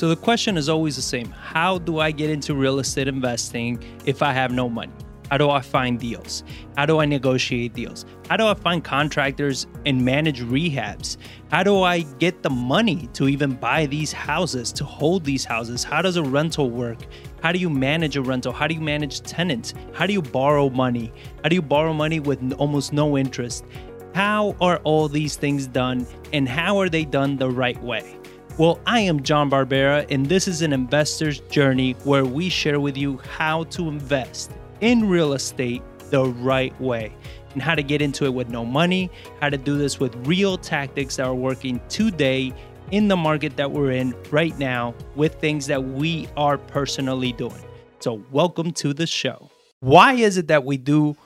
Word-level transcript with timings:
So 0.00 0.08
the 0.08 0.16
question 0.16 0.56
is 0.56 0.70
always 0.70 0.96
the 0.96 1.02
same 1.02 1.28
How 1.30 1.76
do 1.76 1.98
I 1.98 2.10
get 2.10 2.30
into 2.30 2.54
real 2.54 2.78
estate 2.78 3.06
investing 3.06 3.84
if 4.06 4.22
I 4.22 4.32
have 4.32 4.50
no 4.50 4.66
money? 4.66 4.94
How 5.30 5.36
do 5.36 5.50
I 5.50 5.60
find 5.60 6.00
deals? 6.00 6.42
How 6.74 6.86
do 6.86 7.00
I 7.00 7.04
negotiate 7.04 7.74
deals? 7.74 8.06
How 8.26 8.38
do 8.38 8.46
I 8.46 8.54
find 8.54 8.82
contractors 8.82 9.66
and 9.84 10.02
manage 10.02 10.40
rehabs? 10.40 11.18
How 11.50 11.62
do 11.62 11.82
I 11.82 12.00
get 12.18 12.42
the 12.42 12.48
money 12.48 13.10
to 13.12 13.28
even 13.28 13.52
buy 13.52 13.84
these 13.84 14.10
houses, 14.10 14.72
to 14.72 14.86
hold 14.86 15.22
these 15.22 15.44
houses? 15.44 15.84
How 15.84 16.00
does 16.00 16.16
a 16.16 16.22
rental 16.22 16.70
work? 16.70 17.00
How 17.42 17.52
do 17.52 17.58
you 17.58 17.68
manage 17.68 18.16
a 18.16 18.22
rental? 18.22 18.54
How 18.54 18.66
do 18.66 18.74
you 18.74 18.80
manage 18.80 19.20
tenants? 19.20 19.74
How 19.92 20.06
do 20.06 20.14
you 20.14 20.22
borrow 20.22 20.70
money? 20.70 21.12
How 21.42 21.50
do 21.50 21.54
you 21.54 21.60
borrow 21.60 21.92
money 21.92 22.20
with 22.20 22.54
almost 22.54 22.94
no 22.94 23.18
interest? 23.18 23.66
How 24.14 24.56
are 24.62 24.78
all 24.78 25.08
these 25.08 25.36
things 25.36 25.66
done 25.66 26.06
and 26.32 26.48
how 26.48 26.78
are 26.80 26.88
they 26.88 27.04
done 27.04 27.36
the 27.36 27.50
right 27.50 27.80
way? 27.82 28.16
Well, 28.58 28.78
I 28.84 29.00
am 29.00 29.22
John 29.22 29.50
Barbera, 29.50 30.06
and 30.10 30.26
this 30.26 30.46
is 30.46 30.60
an 30.60 30.72
investor's 30.72 31.40
journey 31.40 31.92
where 32.04 32.26
we 32.26 32.50
share 32.50 32.78
with 32.78 32.96
you 32.96 33.18
how 33.18 33.64
to 33.64 33.88
invest 33.88 34.52
in 34.80 35.08
real 35.08 35.32
estate 35.32 35.82
the 36.10 36.26
right 36.26 36.78
way 36.80 37.14
and 37.54 37.62
how 37.62 37.74
to 37.74 37.82
get 37.82 38.02
into 38.02 38.26
it 38.26 38.34
with 38.34 38.50
no 38.50 38.66
money, 38.66 39.10
how 39.40 39.48
to 39.48 39.56
do 39.56 39.78
this 39.78 39.98
with 39.98 40.14
real 40.26 40.58
tactics 40.58 41.16
that 41.16 41.26
are 41.26 41.34
working 41.34 41.80
today 41.88 42.52
in 42.90 43.08
the 43.08 43.16
market 43.16 43.56
that 43.56 43.70
we're 43.70 43.92
in 43.92 44.14
right 44.30 44.58
now 44.58 44.94
with 45.14 45.36
things 45.36 45.66
that 45.66 45.82
we 45.82 46.28
are 46.36 46.58
personally 46.58 47.32
doing. 47.32 47.64
So, 48.00 48.22
welcome 48.30 48.72
to 48.72 48.92
the 48.92 49.06
show. 49.06 49.50
Why 49.80 50.14
is 50.14 50.36
it 50.36 50.48
that 50.48 50.64
we 50.64 50.76
do 50.76 51.16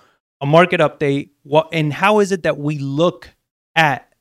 a 0.41 0.47
market 0.47 0.81
update? 0.81 1.31
What 1.43 1.69
and 1.73 1.93
how 1.93 2.21
is 2.21 2.31
it 2.31 2.45
that 2.45 2.59
we 2.59 2.79
look 2.79 3.31
at 3.75 4.14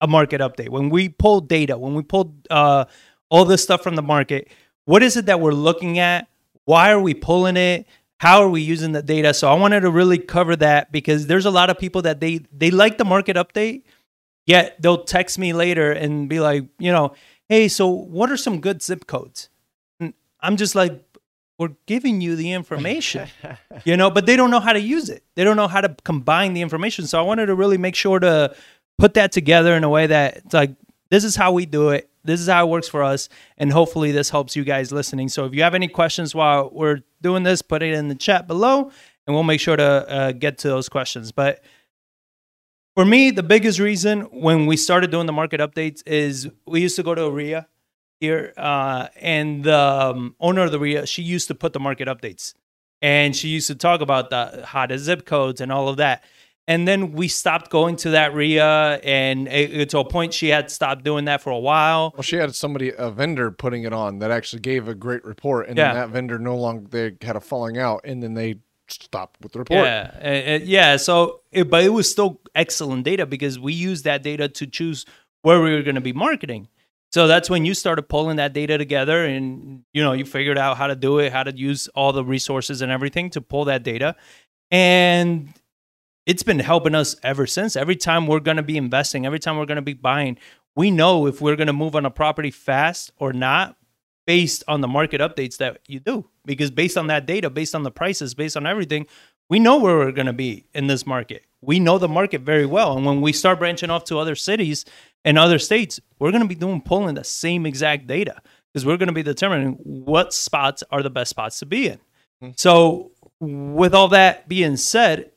a 0.00 0.06
market 0.06 0.40
update 0.40 0.68
when 0.68 0.90
we 0.90 1.08
pull 1.08 1.40
data, 1.40 1.78
when 1.78 1.94
we 1.94 2.02
pull 2.02 2.34
uh, 2.50 2.84
all 3.30 3.44
this 3.44 3.62
stuff 3.62 3.82
from 3.82 3.96
the 3.96 4.02
market? 4.02 4.48
What 4.84 5.02
is 5.02 5.16
it 5.16 5.26
that 5.26 5.40
we're 5.40 5.52
looking 5.52 5.98
at? 5.98 6.28
Why 6.64 6.90
are 6.90 7.00
we 7.00 7.14
pulling 7.14 7.56
it? 7.56 7.86
how 8.18 8.42
are 8.42 8.48
we 8.48 8.60
using 8.60 8.92
the 8.92 9.02
data 9.02 9.34
so 9.34 9.50
i 9.50 9.54
wanted 9.54 9.80
to 9.80 9.90
really 9.90 10.18
cover 10.18 10.56
that 10.56 10.90
because 10.90 11.26
there's 11.26 11.46
a 11.46 11.50
lot 11.50 11.70
of 11.70 11.78
people 11.78 12.02
that 12.02 12.20
they 12.20 12.40
they 12.52 12.70
like 12.70 12.98
the 12.98 13.04
market 13.04 13.36
update 13.36 13.82
yet 14.46 14.80
they'll 14.80 15.04
text 15.04 15.38
me 15.38 15.52
later 15.52 15.92
and 15.92 16.28
be 16.28 16.40
like 16.40 16.64
you 16.78 16.90
know 16.90 17.14
hey 17.48 17.68
so 17.68 17.88
what 17.88 18.30
are 18.30 18.36
some 18.36 18.60
good 18.60 18.82
zip 18.82 19.06
codes 19.06 19.48
and 20.00 20.14
i'm 20.40 20.56
just 20.56 20.74
like 20.74 21.02
we're 21.58 21.74
giving 21.86 22.20
you 22.20 22.36
the 22.36 22.52
information 22.52 23.28
you 23.84 23.96
know 23.96 24.10
but 24.10 24.26
they 24.26 24.36
don't 24.36 24.50
know 24.50 24.60
how 24.60 24.72
to 24.72 24.80
use 24.80 25.08
it 25.08 25.22
they 25.34 25.44
don't 25.44 25.56
know 25.56 25.68
how 25.68 25.80
to 25.80 25.94
combine 26.04 26.54
the 26.54 26.62
information 26.62 27.06
so 27.06 27.18
i 27.18 27.22
wanted 27.22 27.46
to 27.46 27.54
really 27.54 27.78
make 27.78 27.94
sure 27.94 28.18
to 28.18 28.54
put 28.98 29.14
that 29.14 29.32
together 29.32 29.74
in 29.74 29.84
a 29.84 29.88
way 29.88 30.06
that 30.06 30.38
it's 30.38 30.54
like 30.54 30.74
this 31.10 31.24
is 31.24 31.36
how 31.36 31.52
we 31.52 31.66
do 31.66 31.90
it. 31.90 32.10
This 32.24 32.40
is 32.40 32.48
how 32.48 32.66
it 32.66 32.70
works 32.70 32.88
for 32.88 33.02
us 33.02 33.28
and 33.56 33.72
hopefully 33.72 34.10
this 34.10 34.30
helps 34.30 34.56
you 34.56 34.64
guys 34.64 34.90
listening. 34.90 35.28
So 35.28 35.44
if 35.44 35.54
you 35.54 35.62
have 35.62 35.74
any 35.74 35.88
questions 35.88 36.34
while 36.34 36.70
we're 36.72 37.02
doing 37.22 37.42
this 37.44 37.62
put 37.62 37.82
it 37.82 37.94
in 37.94 38.08
the 38.08 38.14
chat 38.14 38.46
below 38.46 38.90
and 39.26 39.34
we'll 39.34 39.44
make 39.44 39.60
sure 39.60 39.76
to 39.76 39.84
uh, 39.84 40.32
get 40.32 40.58
to 40.58 40.68
those 40.68 40.88
questions. 40.88 41.30
But 41.30 41.62
for 42.94 43.04
me 43.04 43.30
the 43.30 43.42
biggest 43.42 43.78
reason 43.78 44.22
when 44.22 44.66
we 44.66 44.76
started 44.76 45.10
doing 45.10 45.26
the 45.26 45.32
market 45.32 45.60
updates 45.60 46.02
is 46.06 46.48
we 46.66 46.80
used 46.80 46.96
to 46.96 47.02
go 47.02 47.14
to 47.14 47.24
a 47.24 47.30
REIA 47.30 47.68
here 48.18 48.54
uh, 48.56 49.08
and 49.20 49.62
the 49.62 49.78
um, 49.78 50.34
owner 50.40 50.62
of 50.62 50.72
the 50.72 50.80
REIA 50.80 51.06
she 51.06 51.22
used 51.22 51.48
to 51.48 51.54
put 51.54 51.72
the 51.72 51.80
market 51.80 52.08
updates 52.08 52.54
and 53.02 53.36
she 53.36 53.48
used 53.48 53.66
to 53.66 53.74
talk 53.74 54.00
about 54.00 54.30
the 54.30 54.64
hottest 54.66 55.04
zip 55.04 55.26
codes 55.26 55.60
and 55.60 55.70
all 55.70 55.88
of 55.88 55.98
that 55.98 56.24
and 56.68 56.86
then 56.86 57.12
we 57.12 57.28
stopped 57.28 57.70
going 57.70 57.96
to 57.96 58.10
that 58.10 58.34
REIA, 58.34 59.00
and 59.02 59.46
it, 59.48 59.90
to 59.90 59.98
a 59.98 60.04
point 60.04 60.34
she 60.34 60.48
had 60.48 60.70
stopped 60.70 61.04
doing 61.04 61.26
that 61.26 61.40
for 61.40 61.50
a 61.50 61.58
while. 61.58 62.12
Well, 62.14 62.22
she 62.22 62.36
had 62.36 62.54
somebody, 62.54 62.92
a 62.96 63.10
vendor, 63.10 63.50
putting 63.50 63.84
it 63.84 63.92
on 63.92 64.18
that 64.18 64.30
actually 64.30 64.60
gave 64.60 64.88
a 64.88 64.94
great 64.94 65.24
report, 65.24 65.68
and 65.68 65.78
yeah. 65.78 65.92
then 65.92 66.02
that 66.02 66.08
vendor 66.10 66.38
no 66.38 66.56
longer 66.56 66.88
they 66.88 67.26
had 67.26 67.36
a 67.36 67.40
falling 67.40 67.78
out, 67.78 68.00
and 68.04 68.22
then 68.22 68.34
they 68.34 68.56
stopped 68.88 69.40
with 69.42 69.52
the 69.52 69.60
report. 69.60 69.84
Yeah, 69.84 70.56
yeah. 70.62 70.96
So, 70.96 71.40
it, 71.52 71.70
but 71.70 71.84
it 71.84 71.90
was 71.90 72.10
still 72.10 72.40
excellent 72.54 73.04
data 73.04 73.26
because 73.26 73.58
we 73.58 73.72
used 73.72 74.04
that 74.04 74.22
data 74.22 74.48
to 74.48 74.66
choose 74.66 75.06
where 75.42 75.60
we 75.62 75.72
were 75.72 75.82
going 75.82 75.94
to 75.94 76.00
be 76.00 76.12
marketing. 76.12 76.68
So 77.12 77.28
that's 77.28 77.48
when 77.48 77.64
you 77.64 77.74
started 77.74 78.08
pulling 78.08 78.36
that 78.36 78.52
data 78.52 78.76
together, 78.76 79.24
and 79.24 79.84
you 79.92 80.02
know 80.02 80.12
you 80.12 80.24
figured 80.24 80.58
out 80.58 80.76
how 80.76 80.88
to 80.88 80.96
do 80.96 81.20
it, 81.20 81.32
how 81.32 81.44
to 81.44 81.56
use 81.56 81.86
all 81.94 82.12
the 82.12 82.24
resources 82.24 82.82
and 82.82 82.90
everything 82.90 83.30
to 83.30 83.40
pull 83.40 83.66
that 83.66 83.84
data, 83.84 84.16
and 84.72 85.54
it's 86.26 86.42
been 86.42 86.58
helping 86.58 86.94
us 86.94 87.16
ever 87.22 87.46
since. 87.46 87.76
Every 87.76 87.96
time 87.96 88.26
we're 88.26 88.40
going 88.40 88.56
to 88.56 88.62
be 88.62 88.76
investing, 88.76 89.24
every 89.24 89.38
time 89.38 89.56
we're 89.56 89.66
going 89.66 89.76
to 89.76 89.82
be 89.82 89.94
buying, 89.94 90.36
we 90.74 90.90
know 90.90 91.26
if 91.26 91.40
we're 91.40 91.56
going 91.56 91.68
to 91.68 91.72
move 91.72 91.94
on 91.94 92.04
a 92.04 92.10
property 92.10 92.50
fast 92.50 93.12
or 93.18 93.32
not 93.32 93.76
based 94.26 94.64
on 94.66 94.80
the 94.80 94.88
market 94.88 95.20
updates 95.20 95.58
that 95.58 95.78
you 95.86 96.00
do. 96.00 96.28
Because 96.44 96.70
based 96.70 96.98
on 96.98 97.06
that 97.06 97.26
data, 97.26 97.48
based 97.48 97.74
on 97.74 97.84
the 97.84 97.92
prices, 97.92 98.34
based 98.34 98.56
on 98.56 98.66
everything, 98.66 99.06
we 99.48 99.60
know 99.60 99.78
where 99.78 99.96
we're 99.96 100.12
going 100.12 100.26
to 100.26 100.32
be 100.32 100.66
in 100.74 100.88
this 100.88 101.06
market. 101.06 101.44
We 101.60 101.78
know 101.78 101.98
the 101.98 102.08
market 102.08 102.40
very 102.42 102.66
well. 102.66 102.96
And 102.96 103.06
when 103.06 103.20
we 103.20 103.32
start 103.32 103.60
branching 103.60 103.90
off 103.90 104.04
to 104.06 104.18
other 104.18 104.34
cities 104.34 104.84
and 105.24 105.38
other 105.38 105.60
states, 105.60 106.00
we're 106.18 106.32
going 106.32 106.42
to 106.42 106.48
be 106.48 106.56
doing 106.56 106.80
pulling 106.80 107.14
the 107.14 107.24
same 107.24 107.66
exact 107.66 108.08
data 108.08 108.42
because 108.72 108.84
we're 108.84 108.96
going 108.96 109.08
to 109.08 109.12
be 109.12 109.22
determining 109.22 109.74
what 109.84 110.34
spots 110.34 110.82
are 110.90 111.02
the 111.02 111.10
best 111.10 111.30
spots 111.30 111.60
to 111.60 111.66
be 111.66 111.88
in. 111.88 111.98
Mm-hmm. 112.42 112.50
So, 112.56 113.12
with 113.40 113.94
all 113.94 114.08
that 114.08 114.48
being 114.48 114.76
said, 114.76 115.30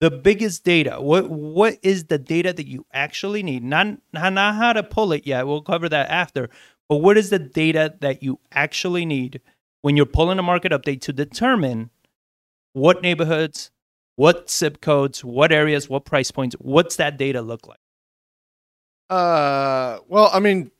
the 0.00 0.10
biggest 0.10 0.64
data. 0.64 1.00
What 1.00 1.30
what 1.30 1.78
is 1.82 2.04
the 2.04 2.18
data 2.18 2.52
that 2.52 2.66
you 2.66 2.86
actually 2.92 3.42
need? 3.42 3.62
Not, 3.62 3.98
not 4.12 4.54
how 4.54 4.72
to 4.72 4.82
pull 4.82 5.12
it 5.12 5.26
yet. 5.26 5.46
We'll 5.46 5.62
cover 5.62 5.88
that 5.88 6.08
after. 6.10 6.48
But 6.88 6.96
what 6.96 7.16
is 7.16 7.30
the 7.30 7.38
data 7.38 7.94
that 8.00 8.22
you 8.22 8.40
actually 8.50 9.04
need 9.06 9.40
when 9.82 9.96
you're 9.96 10.06
pulling 10.06 10.38
a 10.38 10.42
market 10.42 10.72
update 10.72 11.02
to 11.02 11.12
determine 11.12 11.90
what 12.72 13.02
neighborhoods 13.02 13.70
what 14.16 14.50
zip 14.50 14.80
codes 14.80 15.24
what 15.24 15.50
areas 15.50 15.88
what 15.88 16.04
price 16.04 16.30
points 16.30 16.54
what's 16.60 16.96
that 16.96 17.16
data 17.16 17.42
look 17.42 17.66
like? 17.66 17.78
Uh 19.08 19.98
well 20.08 20.30
i 20.32 20.38
mean 20.38 20.70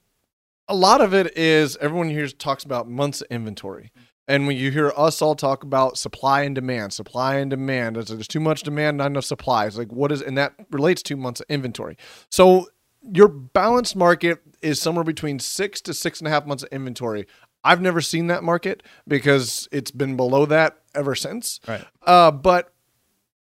a 0.69 0.75
lot 0.75 1.00
of 1.00 1.14
it 1.14 1.37
is 1.37 1.76
everyone 1.78 2.08
here 2.08 2.28
talks 2.28 2.64
about 2.64 2.88
months 2.88 3.22
of 3.22 3.26
inventory 3.31 3.91
and 4.30 4.46
when 4.46 4.56
you 4.56 4.70
hear 4.70 4.92
us 4.96 5.20
all 5.20 5.34
talk 5.34 5.64
about 5.64 5.98
supply 5.98 6.42
and 6.42 6.54
demand, 6.54 6.92
supply 6.92 7.36
and 7.36 7.50
demand, 7.50 7.96
there's 7.96 8.28
too 8.28 8.38
much 8.38 8.62
demand, 8.62 8.96
not 8.98 9.08
enough 9.08 9.24
supply. 9.24 9.66
It's 9.66 9.76
like 9.76 9.92
what 9.92 10.12
is, 10.12 10.22
and 10.22 10.38
that 10.38 10.54
relates 10.70 11.02
to 11.04 11.16
months 11.16 11.41
of 11.41 11.46
inventory. 11.48 11.98
So 12.30 12.69
your 13.02 13.26
balanced 13.26 13.96
market 13.96 14.40
is 14.62 14.80
somewhere 14.80 15.04
between 15.04 15.40
six 15.40 15.80
to 15.82 15.94
six 15.94 16.20
and 16.20 16.28
a 16.28 16.30
half 16.30 16.46
months 16.46 16.62
of 16.62 16.69
inventory. 16.70 17.26
I've 17.64 17.80
never 17.80 18.00
seen 18.00 18.28
that 18.28 18.44
market 18.44 18.84
because 19.08 19.69
it's 19.72 19.90
been 19.90 20.16
below 20.16 20.46
that 20.46 20.78
ever 20.94 21.16
since. 21.16 21.58
Right. 21.66 21.84
Uh, 22.06 22.30
but 22.30 22.72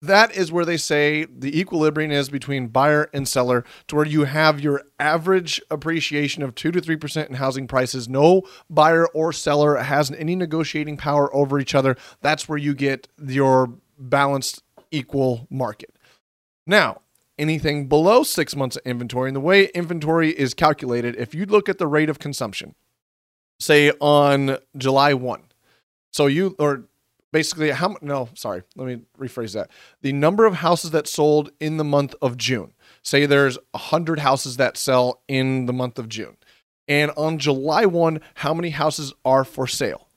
that 0.02 0.34
is 0.34 0.50
where 0.50 0.64
they 0.64 0.76
say 0.76 1.24
the 1.24 1.58
equilibrium 1.58 2.10
is 2.10 2.30
between 2.30 2.68
buyer 2.68 3.10
and 3.12 3.28
seller 3.28 3.64
to 3.88 3.96
where 3.96 4.06
you 4.06 4.24
have 4.24 4.60
your 4.60 4.84
average 4.98 5.60
appreciation 5.70 6.42
of 6.42 6.54
2 6.54 6.72
to 6.72 6.80
3% 6.80 7.28
in 7.28 7.34
housing 7.34 7.66
prices. 7.66 8.08
No 8.08 8.42
buyer 8.68 9.06
or 9.08 9.32
seller 9.32 9.76
has 9.76 10.10
any 10.12 10.34
negotiating 10.34 10.96
power 10.96 11.34
over 11.34 11.58
each 11.58 11.74
other. 11.74 11.96
That's 12.22 12.48
where 12.48 12.58
you 12.58 12.74
get 12.74 13.08
your 13.22 13.74
balanced 13.98 14.62
equal 14.90 15.46
market. 15.50 15.94
Now 16.66 17.02
anything 17.40 17.86
below 17.86 18.22
6 18.22 18.56
months 18.56 18.76
of 18.76 18.82
inventory 18.84 19.30
and 19.30 19.36
the 19.36 19.40
way 19.40 19.66
inventory 19.74 20.30
is 20.30 20.52
calculated 20.52 21.16
if 21.16 21.34
you 21.34 21.46
look 21.46 21.68
at 21.68 21.78
the 21.78 21.86
rate 21.86 22.10
of 22.10 22.18
consumption 22.18 22.74
say 23.58 23.90
on 23.98 24.58
July 24.76 25.14
1 25.14 25.42
so 26.12 26.26
you 26.26 26.54
or 26.58 26.84
basically 27.32 27.70
how 27.70 27.96
no 28.02 28.28
sorry 28.34 28.62
let 28.76 28.86
me 28.86 29.00
rephrase 29.18 29.54
that. 29.54 29.70
The 30.02 30.12
number 30.12 30.46
of 30.46 30.54
houses 30.54 30.90
that 30.90 31.06
sold 31.06 31.50
in 31.60 31.76
the 31.76 31.84
month 31.84 32.14
of 32.20 32.36
june. 32.36 32.72
Say 33.02 33.26
there's 33.26 33.58
100 33.72 34.18
houses 34.18 34.56
that 34.58 34.76
sell 34.76 35.22
in 35.28 35.66
the 35.66 35.72
month 35.72 35.98
of 35.98 36.08
june. 36.08 36.36
And 36.88 37.10
on 37.16 37.38
july 37.38 37.86
1 37.86 38.20
how 38.34 38.54
many 38.54 38.70
houses 38.70 39.12
are 39.24 39.44
for 39.44 39.66
sale 39.66 40.09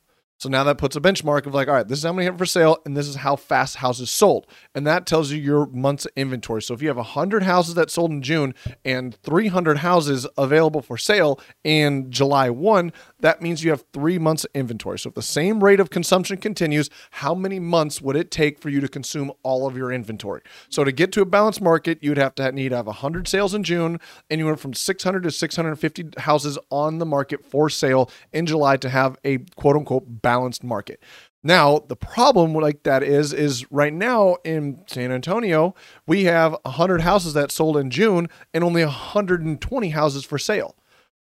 so 0.43 0.49
now 0.49 0.65
that 0.65 0.77
puts 0.77 0.97
a 0.97 0.99
benchmark 0.99 1.45
of 1.45 1.53
like, 1.53 1.69
all 1.69 1.73
right, 1.73 1.87
this 1.87 1.99
is 1.99 2.03
how 2.03 2.11
many 2.11 2.25
have 2.25 2.37
for 2.37 2.45
sale, 2.45 2.79
and 2.85 2.97
this 2.97 3.07
is 3.07 3.15
how 3.15 3.37
fast 3.37 3.77
houses 3.77 4.11
sold. 4.11 4.45
And 4.75 4.85
that 4.85 5.05
tells 5.05 5.31
you 5.31 5.41
your 5.41 5.67
month's 5.67 6.05
inventory. 6.17 6.61
So 6.61 6.73
if 6.73 6.81
you 6.81 6.89
have 6.89 6.97
100 6.97 7.43
houses 7.43 7.75
that 7.75 7.89
sold 7.89 8.11
in 8.11 8.21
June 8.21 8.53
and 8.83 9.15
300 9.23 9.77
houses 9.77 10.27
available 10.37 10.81
for 10.81 10.97
sale 10.97 11.39
in 11.63 12.11
July 12.11 12.49
1, 12.49 12.91
that 13.21 13.41
means 13.41 13.63
you 13.63 13.69
have 13.69 13.85
three 13.93 14.19
months 14.19 14.43
of 14.43 14.51
inventory. 14.53 14.99
So 14.99 15.07
if 15.07 15.15
the 15.15 15.21
same 15.21 15.63
rate 15.63 15.79
of 15.79 15.89
consumption 15.89 16.35
continues, 16.35 16.89
how 17.11 17.33
many 17.33 17.57
months 17.57 18.01
would 18.01 18.17
it 18.17 18.29
take 18.29 18.59
for 18.59 18.67
you 18.67 18.81
to 18.81 18.89
consume 18.89 19.31
all 19.43 19.65
of 19.65 19.77
your 19.77 19.93
inventory? 19.93 20.41
So 20.67 20.83
to 20.83 20.91
get 20.91 21.13
to 21.13 21.21
a 21.21 21.25
balanced 21.25 21.61
market, 21.61 21.99
you'd 22.01 22.17
have 22.17 22.35
to 22.35 22.51
need 22.51 22.69
to 22.69 22.75
have 22.75 22.87
100 22.87 23.29
sales 23.29 23.53
in 23.53 23.63
June, 23.63 23.97
and 24.29 24.39
you 24.39 24.45
went 24.45 24.59
from 24.59 24.73
600 24.73 25.23
to 25.23 25.31
650 25.31 26.19
houses 26.19 26.57
on 26.69 26.97
the 26.97 27.05
market 27.05 27.45
for 27.45 27.69
sale 27.69 28.11
in 28.33 28.45
July 28.45 28.75
to 28.75 28.89
have 28.89 29.17
a 29.23 29.37
quote 29.55 29.77
unquote 29.77 30.03
balanced 30.21 30.32
balanced 30.33 30.63
market. 30.63 30.99
Now, 31.43 31.83
the 31.87 31.95
problem 31.95 32.53
like 32.53 32.83
that 32.83 33.03
is 33.03 33.33
is 33.33 33.69
right 33.71 33.93
now 33.93 34.37
in 34.43 34.83
San 34.87 35.11
Antonio, 35.11 35.75
we 36.07 36.23
have 36.23 36.55
100 36.63 37.01
houses 37.01 37.33
that 37.35 37.51
sold 37.51 37.77
in 37.77 37.91
June 37.91 38.29
and 38.51 38.63
only 38.63 38.83
120 38.83 39.89
houses 39.89 40.25
for 40.25 40.39
sale. 40.39 40.75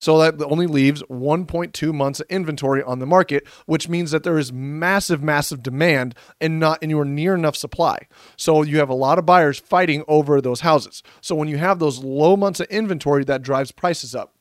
So 0.00 0.18
that 0.18 0.42
only 0.44 0.66
leaves 0.66 1.02
1.2 1.04 1.94
months 1.94 2.20
of 2.20 2.26
inventory 2.28 2.82
on 2.82 2.98
the 2.98 3.06
market, 3.06 3.46
which 3.66 3.88
means 3.88 4.10
that 4.10 4.22
there 4.22 4.38
is 4.38 4.52
massive, 4.52 5.22
massive 5.22 5.62
demand 5.62 6.14
and 6.40 6.58
not 6.58 6.78
anywhere 6.82 7.04
near 7.04 7.34
enough 7.34 7.56
supply. 7.56 8.06
So 8.36 8.62
you 8.62 8.78
have 8.78 8.88
a 8.88 8.94
lot 8.94 9.18
of 9.18 9.26
buyers 9.26 9.58
fighting 9.58 10.02
over 10.08 10.40
those 10.40 10.60
houses. 10.60 11.02
So 11.20 11.34
when 11.34 11.48
you 11.48 11.58
have 11.58 11.78
those 11.78 12.02
low 12.02 12.36
months 12.36 12.60
of 12.60 12.66
inventory, 12.68 13.24
that 13.24 13.42
drives 13.42 13.72
prices 13.72 14.14
up 14.14 14.34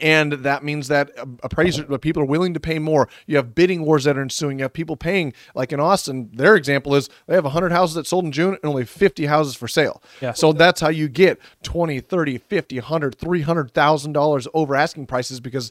and 0.00 0.32
that 0.32 0.64
means 0.64 0.88
that 0.88 1.10
appraisers 1.42 1.86
people 2.00 2.22
are 2.22 2.26
willing 2.26 2.54
to 2.54 2.60
pay 2.60 2.78
more. 2.78 3.08
You 3.26 3.36
have 3.36 3.54
bidding 3.54 3.84
wars 3.84 4.04
that 4.04 4.16
are 4.18 4.22
ensuing. 4.22 4.58
You 4.58 4.64
have 4.64 4.72
people 4.72 4.96
paying 4.96 5.32
like 5.54 5.72
in 5.72 5.80
austin 5.80 6.30
their 6.32 6.56
example 6.56 6.94
is 6.94 7.08
they 7.26 7.34
have 7.34 7.44
100 7.44 7.72
houses 7.72 7.94
that 7.94 8.06
sold 8.06 8.24
in 8.24 8.32
june 8.32 8.54
and 8.54 8.64
only 8.64 8.84
50 8.84 9.26
houses 9.26 9.54
for 9.54 9.68
sale. 9.68 10.02
Yeah. 10.20 10.32
so 10.32 10.52
that's 10.52 10.80
how 10.80 10.88
you 10.88 11.08
get 11.08 11.38
20 11.62 12.00
30 12.00 12.38
50 12.38 12.76
100 12.76 13.18
300000 13.18 14.12
dollars 14.12 14.48
over 14.54 14.74
asking 14.74 15.06
prices 15.06 15.40
because 15.40 15.70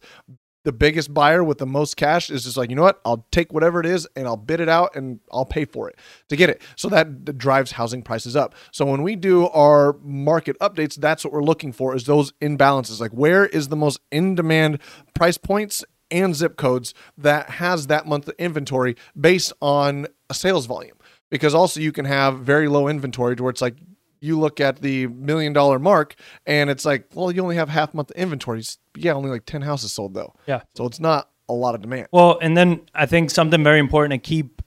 the 0.63 0.71
biggest 0.71 1.13
buyer 1.13 1.43
with 1.43 1.57
the 1.57 1.65
most 1.65 1.97
cash 1.97 2.29
is 2.29 2.43
just 2.43 2.57
like, 2.57 2.69
you 2.69 2.75
know 2.75 2.83
what? 2.83 3.01
I'll 3.05 3.25
take 3.31 3.51
whatever 3.51 3.79
it 3.79 3.85
is 3.85 4.07
and 4.15 4.27
I'll 4.27 4.37
bid 4.37 4.59
it 4.61 4.69
out 4.69 4.95
and 4.95 5.19
I'll 5.31 5.45
pay 5.45 5.65
for 5.65 5.89
it 5.89 5.97
to 6.29 6.35
get 6.35 6.49
it. 6.49 6.61
So 6.75 6.87
that 6.89 7.37
drives 7.37 7.71
housing 7.71 8.01
prices 8.01 8.35
up. 8.35 8.55
So 8.71 8.85
when 8.85 9.03
we 9.03 9.15
do 9.15 9.47
our 9.49 9.93
market 10.01 10.57
updates, 10.59 10.95
that's 10.95 11.23
what 11.23 11.33
we're 11.33 11.43
looking 11.43 11.73
for 11.73 11.95
is 11.95 12.05
those 12.05 12.31
imbalances. 12.33 12.99
Like 12.99 13.11
where 13.11 13.45
is 13.45 13.67
the 13.67 13.75
most 13.75 13.99
in 14.11 14.35
demand 14.35 14.79
price 15.13 15.37
points 15.37 15.83
and 16.09 16.35
zip 16.35 16.57
codes 16.57 16.93
that 17.17 17.49
has 17.49 17.87
that 17.87 18.05
month 18.05 18.27
of 18.27 18.35
inventory 18.37 18.95
based 19.19 19.51
on 19.61 20.07
a 20.29 20.33
sales 20.33 20.65
volume. 20.65 20.97
Because 21.29 21.55
also 21.55 21.79
you 21.79 21.91
can 21.91 22.05
have 22.05 22.39
very 22.39 22.67
low 22.67 22.87
inventory 22.87 23.35
to 23.35 23.43
where 23.43 23.49
it's 23.49 23.61
like 23.61 23.75
you 24.23 24.39
look 24.39 24.59
at 24.59 24.81
the 24.81 25.07
million 25.07 25.51
dollar 25.53 25.79
mark 25.79 26.15
and 26.45 26.69
it's 26.69 26.85
like, 26.85 27.07
well, 27.13 27.31
you 27.31 27.41
only 27.41 27.55
have 27.57 27.69
half 27.69 27.93
month 27.93 28.09
of 28.11 28.15
inventory. 28.15 28.59
It's- 28.59 28.77
Yeah, 28.95 29.13
only 29.13 29.29
like 29.29 29.45
10 29.45 29.61
houses 29.61 29.91
sold 29.91 30.13
though. 30.13 30.33
Yeah. 30.47 30.61
So 30.75 30.85
it's 30.85 30.99
not 30.99 31.29
a 31.49 31.53
lot 31.53 31.75
of 31.75 31.81
demand. 31.81 32.07
Well, 32.11 32.39
and 32.41 32.55
then 32.55 32.81
I 32.95 33.05
think 33.05 33.29
something 33.29 33.63
very 33.63 33.79
important 33.79 34.13
to 34.23 34.27
keep 34.27 34.61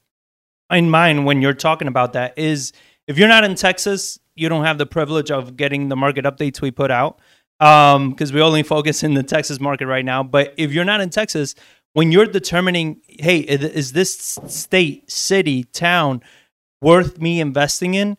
in 0.71 0.91
mind 0.91 1.25
when 1.25 1.41
you're 1.43 1.55
talking 1.55 1.89
about 1.89 2.13
that 2.13 2.39
is 2.39 2.73
if 3.07 3.17
you're 3.19 3.29
not 3.29 3.45
in 3.45 3.55
Texas, 3.55 4.19
you 4.35 4.49
don't 4.49 4.65
have 4.65 4.79
the 4.79 4.87
privilege 4.87 5.31
of 5.31 5.57
getting 5.57 5.89
the 5.89 5.97
market 5.97 6.25
updates 6.27 6.61
we 6.61 6.71
put 6.71 6.91
out 6.91 7.19
um, 7.61 8.11
because 8.11 8.33
we 8.33 8.43
only 8.43 8.63
focus 8.63 9.03
in 9.03 9.15
the 9.15 9.23
Texas 9.23 9.59
market 9.61 9.87
right 9.87 10.05
now. 10.05 10.23
But 10.23 10.53
if 10.59 10.73
you're 10.73 10.85
not 10.85 11.01
in 11.01 11.09
Texas, 11.09 11.55
when 11.95 12.13
you're 12.13 12.27
determining, 12.27 13.01
hey, 13.07 13.39
is 13.39 13.93
this 13.93 14.39
state, 14.49 15.11
city, 15.11 15.65
town 15.65 16.21
worth 16.83 17.19
me 17.19 17.41
investing 17.41 17.95
in? 17.95 18.19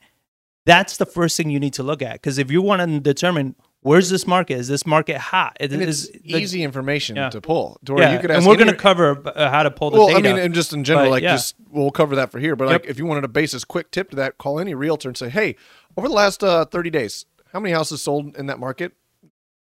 That's 0.68 0.98
the 0.98 1.06
first 1.06 1.36
thing 1.38 1.50
you 1.50 1.60
need 1.60 1.74
to 1.74 1.84
look 1.84 2.02
at 2.02 2.14
because 2.14 2.38
if 2.38 2.52
you 2.52 2.62
want 2.62 2.82
to 2.88 3.00
determine 3.00 3.56
where's 3.82 4.10
this 4.10 4.28
market, 4.28 4.56
is 4.60 4.68
this 4.68 4.86
market 4.86 5.18
hot? 5.18 5.56
Is- 5.60 5.72
And 5.72 5.82
it's 5.82 6.04
is 6.04 6.10
the- 6.12 6.34
easy 6.38 6.62
information 6.64 7.16
Yeah. 7.16 7.30
to 7.30 7.40
pull. 7.42 7.80
To 7.86 7.96
yeah, 7.98 8.14
you 8.14 8.20
could 8.20 8.32
and 8.32 8.46
we're 8.46 8.56
going 8.58 8.68
to 8.68 8.76
cover 8.76 9.22
uh, 9.26 9.50
how 9.50 9.64
to 9.64 9.72
pull 9.72 9.92
the 9.92 9.98
well, 9.98 10.08
data. 10.10 10.20
I 10.20 10.22
mean, 10.34 10.38
and 10.44 10.54
just 10.54 10.74
in 10.74 10.84
general, 10.84 11.06
But, 11.08 11.12
like 11.12 11.24
yeah. 11.24 11.36
just 11.36 11.56
we'll 11.72 11.90
cover 11.92 12.16
that 12.18 12.32
for 12.32 12.40
here. 12.40 12.56
But 12.58 12.68
like, 12.68 12.86
if 12.86 12.98
you 13.00 13.06
wanted 13.06 13.24
a 13.24 13.30
basis 13.30 13.64
quick 13.64 13.92
tip 13.92 14.10
to 14.12 14.16
that, 14.18 14.38
call 14.38 14.60
any 14.60 14.74
realtor 14.76 15.08
and 15.10 15.18
say, 15.18 15.30
"Hey, 15.30 15.56
over 15.96 16.08
the 16.10 16.14
last 16.14 16.44
uh, 16.44 16.66
thirty 16.66 16.90
days, 16.90 17.26
how 17.54 17.60
many 17.62 17.74
houses 17.74 18.02
sold 18.02 18.36
in 18.36 18.46
that 18.48 18.60
market?" 18.60 18.92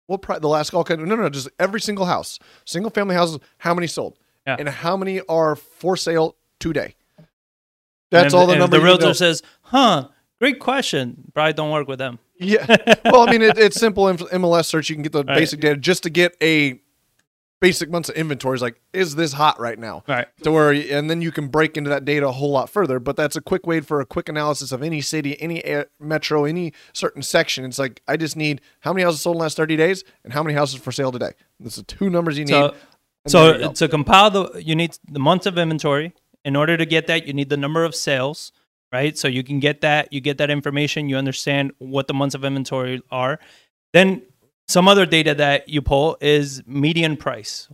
Well, 0.07 0.18
pri- 0.19 0.40
the 0.40 0.48
last 0.50 0.69
call, 0.72 0.86
no, 0.90 0.96
no, 0.98 1.16
no, 1.16 1.30
just 1.30 1.50
every 1.60 1.81
single 1.81 2.06
house, 2.06 2.38
single 2.66 2.90
family 2.92 3.16
houses, 3.16 3.40
how 3.60 3.74
many 3.74 3.88
sold, 3.88 4.18
Yeah. 4.46 4.56
and 4.60 4.69
how 4.69 4.96
many 4.98 5.22
are 5.22 5.56
for 5.56 5.98
sale 5.98 6.36
today. 6.60 6.96
That's 8.12 8.34
if- 8.34 8.40
all 8.40 8.48
the 8.48 8.56
number. 8.56 8.78
The 8.78 8.84
realtor 8.84 9.13
says, 9.13 9.42
"Huh, 9.63 10.10
great 10.51 10.59
question." 10.59 11.31
Probably 11.33 11.53
don't 11.53 11.71
work 11.71 11.88
with 11.88 12.00
them. 12.00 12.19
Yeah. 12.38 12.65
Well, 13.06 13.21
I 13.27 13.31
mean, 13.31 13.42
it, 13.42 13.57
it's 13.57 13.80
simple 13.80 14.03
MLS 14.07 14.65
search. 14.65 14.89
You 14.89 14.95
can 14.97 15.03
get 15.03 15.13
the 15.13 15.24
Right. 15.24 15.38
basic 15.38 15.62
data 15.62 15.77
just 15.77 16.03
to 16.03 16.09
get 16.09 16.36
a 16.44 16.81
basic 17.62 17.89
months 17.89 18.09
of 18.09 18.15
inventory. 18.15 18.56
Is 18.56 18.62
like, 18.62 18.81
is 18.92 19.15
this 19.15 19.31
hot 19.31 19.57
right 19.57 19.80
now? 19.80 20.03
Right. 20.06 20.27
To 20.44 20.51
where, 20.51 20.71
and 20.74 21.09
then 21.09 21.21
you 21.21 21.31
can 21.31 21.47
break 21.47 21.77
into 21.77 21.89
that 21.92 22.03
data 22.03 22.27
a 22.27 22.33
whole 22.33 22.51
lot 22.51 22.69
further. 22.69 23.00
But 23.00 23.15
that's 23.15 23.38
a 23.38 23.42
quick 23.42 23.65
way 23.65 23.80
for 23.80 24.01
a 24.01 24.06
quick 24.06 24.27
analysis 24.27 24.74
of 24.74 24.83
any 24.83 25.00
city, 25.00 25.42
any 25.42 25.59
a- 25.62 25.86
metro, 26.00 26.44
any 26.44 26.74
certain 26.92 27.21
section. 27.21 27.63
It's 27.63 27.80
like 27.80 28.01
I 28.06 28.18
just 28.18 28.36
need 28.36 28.59
how 28.81 28.92
many 28.92 29.03
houses 29.03 29.21
sold 29.21 29.36
in 29.36 29.39
the 29.39 29.44
last 29.44 29.56
thirty 29.56 29.77
days 29.77 30.03
and 30.25 30.33
how 30.33 30.44
many 30.44 30.56
houses 30.56 30.81
for 30.81 30.92
sale 30.92 31.13
today. 31.13 31.31
This 31.62 31.77
is 31.77 31.86
two 31.88 32.09
numbers 32.09 32.38
you 32.38 32.44
need. 32.44 32.51
So, 33.27 33.56
you 33.56 33.62
so 33.63 33.71
to 33.71 33.88
compile 33.88 34.30
the, 34.30 34.62
you 34.62 34.75
need 34.75 34.97
the 35.09 35.19
months 35.19 35.45
of 35.45 35.57
inventory. 35.57 36.13
In 36.44 36.57
order 36.57 36.75
to 36.75 36.86
get 36.86 37.07
that, 37.07 37.25
you 37.25 37.33
need 37.33 37.47
the 37.50 37.57
number 37.57 37.86
of 37.86 37.95
sales, 37.95 38.51
right? 38.95 39.18
So 39.18 39.27
you 39.27 39.44
can 39.44 39.59
get 39.59 39.81
that. 39.81 40.13
You 40.13 40.21
get 40.21 40.38
that 40.38 40.50
information. 40.50 41.09
You 41.09 41.18
understand 41.18 41.74
what 41.80 42.07
the 42.07 42.13
months 42.13 42.33
of 42.33 42.45
inventory 42.45 43.01
are. 43.12 43.39
Then 43.92 44.21
some 44.69 44.88
other 44.88 45.06
data 45.06 45.36
that 45.36 45.68
you 45.68 45.81
pull 45.81 46.18
is 46.21 46.63
median 46.65 47.18
price. 47.18 47.68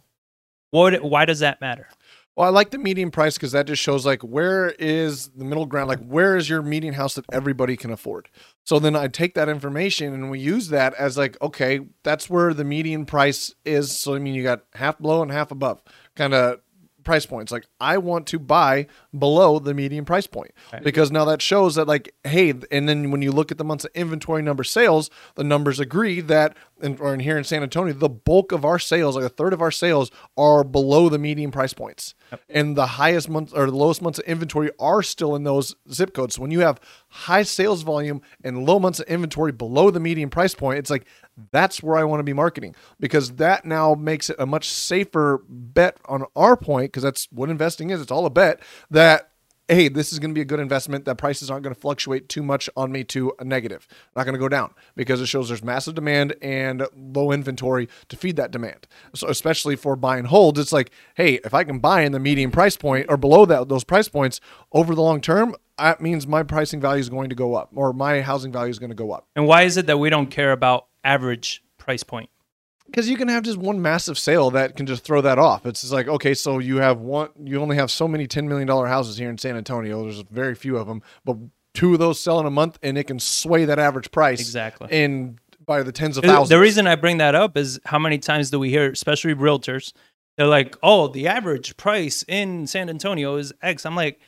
What? 0.72 1.04
Why 1.04 1.26
does 1.26 1.40
that 1.40 1.62
matter? 1.62 1.88
Well, 2.36 2.48
I 2.48 2.50
like 2.50 2.72
the 2.72 2.78
median 2.78 3.12
price 3.12 3.36
because 3.36 3.52
that 3.52 3.68
just 3.68 3.82
shows 3.82 4.06
like 4.06 4.22
where 4.22 4.70
is 4.80 5.28
the 5.30 5.44
middle 5.44 5.66
ground, 5.66 5.90
like 5.90 6.04
where 6.04 6.38
is 6.38 6.50
your 6.50 6.62
median 6.62 6.94
house 6.94 7.16
that 7.16 7.26
everybody 7.32 7.76
can 7.76 7.92
afford. 7.92 8.30
So 8.64 8.80
then 8.80 8.96
I 8.96 9.10
take 9.10 9.36
that 9.36 9.50
information 9.50 10.14
and 10.14 10.32
we 10.32 10.40
use 10.40 10.70
that 10.70 10.94
as 10.94 11.18
like, 11.18 11.40
okay, 11.42 11.82
that's 12.04 12.30
where 12.30 12.54
the 12.54 12.64
median 12.64 13.06
price 13.06 13.54
is. 13.66 13.96
So 13.96 14.16
I 14.16 14.20
mean, 14.20 14.34
you 14.34 14.44
got 14.44 14.64
half 14.74 14.98
below 15.00 15.22
and 15.22 15.32
half 15.32 15.52
above, 15.52 15.84
kind 16.16 16.34
of 16.34 16.62
price 17.04 17.26
points. 17.26 17.52
Like 17.52 17.66
I 17.80 17.98
want 17.98 18.28
to 18.28 18.40
buy 18.40 18.88
below 19.18 19.60
the 19.60 19.74
median 19.74 20.06
price 20.06 20.28
point 20.28 20.52
Right. 20.72 20.84
because 20.84 21.12
now 21.12 21.26
that 21.26 21.42
shows 21.42 21.76
that 21.76 21.88
like, 21.88 22.14
hey, 22.24 22.54
and 22.72 22.88
then 22.88 23.12
when 23.12 23.22
you 23.22 23.32
look 23.32 23.52
at 23.52 23.58
the 23.58 23.64
months 23.64 23.86
of 23.86 23.92
inventory 23.96 24.42
number 24.42 24.64
sales, 24.64 25.10
the 25.36 25.44
numbers 25.44 25.80
agree 25.80 26.22
that, 26.22 26.56
and 26.82 27.00
or 27.00 27.14
in 27.14 27.20
here 27.20 27.38
in 27.38 27.44
San 27.44 27.64
Antonio, 27.64 27.94
the 27.94 28.10
bulk 28.10 28.52
of 28.52 28.66
our 28.66 28.80
sales, 28.80 29.16
like 29.16 29.26
a 29.26 29.30
third 29.30 29.54
of 29.54 29.62
our 29.62 29.72
sales, 29.72 30.12
are 30.38 30.64
below 30.64 31.10
the 31.10 31.20
median 31.20 31.52
price 31.52 31.74
points, 31.74 32.16
and 32.50 32.76
the 32.76 32.86
highest 32.88 33.30
months 33.30 33.54
or 33.54 33.66
the 33.66 33.76
lowest 33.76 34.02
months 34.02 34.20
of 34.20 34.26
inventory 34.26 34.72
are 34.80 35.04
still 35.04 35.36
in 35.36 35.44
those 35.44 35.76
zip 35.92 36.14
codes. 36.14 36.36
So 36.36 36.42
when 36.42 36.52
you 36.52 36.62
have 36.62 36.80
high 37.10 37.44
sales 37.44 37.82
volume 37.84 38.22
and 38.44 38.66
low 38.66 38.80
months 38.80 39.00
of 39.00 39.08
inventory 39.08 39.52
below 39.52 39.92
the 39.92 40.00
median 40.00 40.30
price 40.30 40.56
point, 40.56 40.80
it's 40.80 40.90
like 40.90 41.06
that's 41.52 41.82
where 41.82 41.98
I 41.98 42.04
want 42.04 42.20
to 42.20 42.24
be 42.24 42.34
marketing 42.34 42.76
because 43.00 43.34
that 43.34 43.66
now 43.66 43.96
makes 43.96 44.30
it 44.30 44.36
a 44.40 44.46
much 44.46 44.70
safer 44.70 45.44
bet 45.48 45.98
on 46.06 46.26
our 46.36 46.56
point 46.56 46.92
because 46.92 47.04
that's 47.04 47.28
what 47.32 47.50
investing 47.50 47.90
is. 47.90 48.02
It's 48.02 48.12
all 48.12 48.26
a 48.26 48.30
bet 48.30 48.62
that 48.90 49.32
hey, 49.72 49.88
this 49.88 50.12
is 50.12 50.20
going 50.20 50.32
to 50.32 50.36
be 50.36 50.42
a 50.42 50.46
good 50.46 50.60
investment. 50.60 51.06
That 51.06 51.16
prices 51.16 51.50
aren't 51.50 51.64
going 51.64 51.74
to 51.74 51.80
fluctuate 51.80 52.28
too 52.28 52.44
much 52.44 52.70
on 52.76 52.92
me 52.92 53.06
to 53.06 53.32
a 53.40 53.46
negative. 53.46 53.88
Not 54.16 54.26
going 54.26 54.34
to 54.34 54.40
go 54.40 54.50
down 54.50 54.74
because 54.96 55.22
it 55.22 55.28
shows 55.28 55.48
there's 55.48 55.64
massive 55.64 55.96
demand 55.96 56.36
and 56.42 56.86
low 56.96 57.32
inventory 57.32 57.88
to 58.10 58.18
feed 58.18 58.36
that 58.36 58.52
demand. 58.52 58.88
So 59.16 59.30
especially 59.30 59.78
for 59.78 59.96
buy 59.96 60.18
and 60.18 60.28
holds, 60.28 60.60
it's 60.60 60.74
like, 60.74 60.92
hey, 61.16 61.40
if 61.46 61.54
I 61.54 61.64
can 61.64 61.80
buy 61.80 62.02
in 62.02 62.12
the 62.12 62.20
median 62.20 62.52
price 62.52 62.76
point 62.76 63.06
or 63.08 63.16
below 63.16 63.46
that 63.46 63.70
those 63.70 63.86
price 63.86 64.10
points 64.10 64.42
over 64.74 64.94
the 64.94 65.02
long 65.02 65.22
term, 65.22 65.56
that 65.78 66.02
means 66.02 66.28
my 66.28 66.44
pricing 66.44 66.82
value 66.82 67.00
is 67.00 67.10
going 67.10 67.30
to 67.30 67.36
go 67.36 67.56
up 67.56 67.70
or 67.74 67.94
my 67.94 68.22
housing 68.22 68.52
value 68.52 68.72
is 68.72 68.80
going 68.80 68.92
to 68.92 68.96
go 68.96 69.12
up. 69.12 69.28
And 69.36 69.48
why 69.48 69.64
is 69.64 69.78
it 69.78 69.88
that 69.88 69.98
we 69.98 70.10
don't 70.10 70.28
care 70.28 70.52
about 70.52 70.88
average 71.04 71.64
price 71.78 72.04
point? 72.04 72.30
because 72.88 73.08
you 73.08 73.16
can 73.16 73.30
have 73.30 73.42
just 73.44 73.58
one 73.58 73.82
massive 73.82 74.20
sale 74.20 74.52
that 74.52 74.76
can 74.76 74.86
just 74.86 75.06
throw 75.06 75.22
that 75.22 75.40
off. 75.40 75.66
It's 75.66 75.80
just 75.80 75.94
like 75.94 76.10
okay, 76.10 76.34
so 76.34 76.60
you 76.60 76.78
have 76.78 77.00
one, 77.00 77.30
you 77.42 77.62
only 77.62 77.78
have 77.78 77.90
so 77.90 78.06
many 78.08 78.28
ten 78.28 78.50
million 78.50 78.68
dollar 78.68 78.88
houses 78.88 79.18
here 79.18 79.30
in 79.30 79.38
San 79.38 79.56
Antonio. 79.56 80.04
There's 80.04 80.22
very 80.24 80.56
few 80.56 80.76
of 80.78 80.88
them, 80.88 81.02
but 81.24 81.38
two 81.74 81.94
of 81.94 82.00
those 82.00 82.20
sell 82.20 82.40
in 82.42 82.46
a 82.46 82.52
month, 82.52 82.78
and 82.84 82.98
it 82.98 83.06
can 83.06 83.18
sway 83.20 83.64
that 83.64 83.80
average 83.80 84.12
price 84.12 84.42
Exactly. 84.42 84.90
in 84.92 85.40
by 85.66 85.84
the 85.84 85.94
tens 85.94 86.18
of 86.18 86.26
thousands. 86.26 86.50
The 86.50 86.60
reason 86.60 86.86
I 86.86 86.96
bring 86.96 87.18
that 87.20 87.34
up 87.34 87.56
is 87.56 87.80
how 87.86 87.98
many 88.00 88.18
times 88.18 88.50
do 88.50 88.60
we 88.60 88.70
hear, 88.70 88.92
especially 88.92 89.36
realtors, 89.36 89.94
they're 90.36 90.48
like, 90.48 90.76
"Oh, 90.84 91.08
the 91.08 91.28
average 91.28 91.78
price 91.78 92.26
in 92.28 92.68
San 92.68 92.90
Antonio 92.90 93.38
is 93.38 93.54
X." 93.62 93.86
I'm 93.86 93.96
like, 93.96 94.20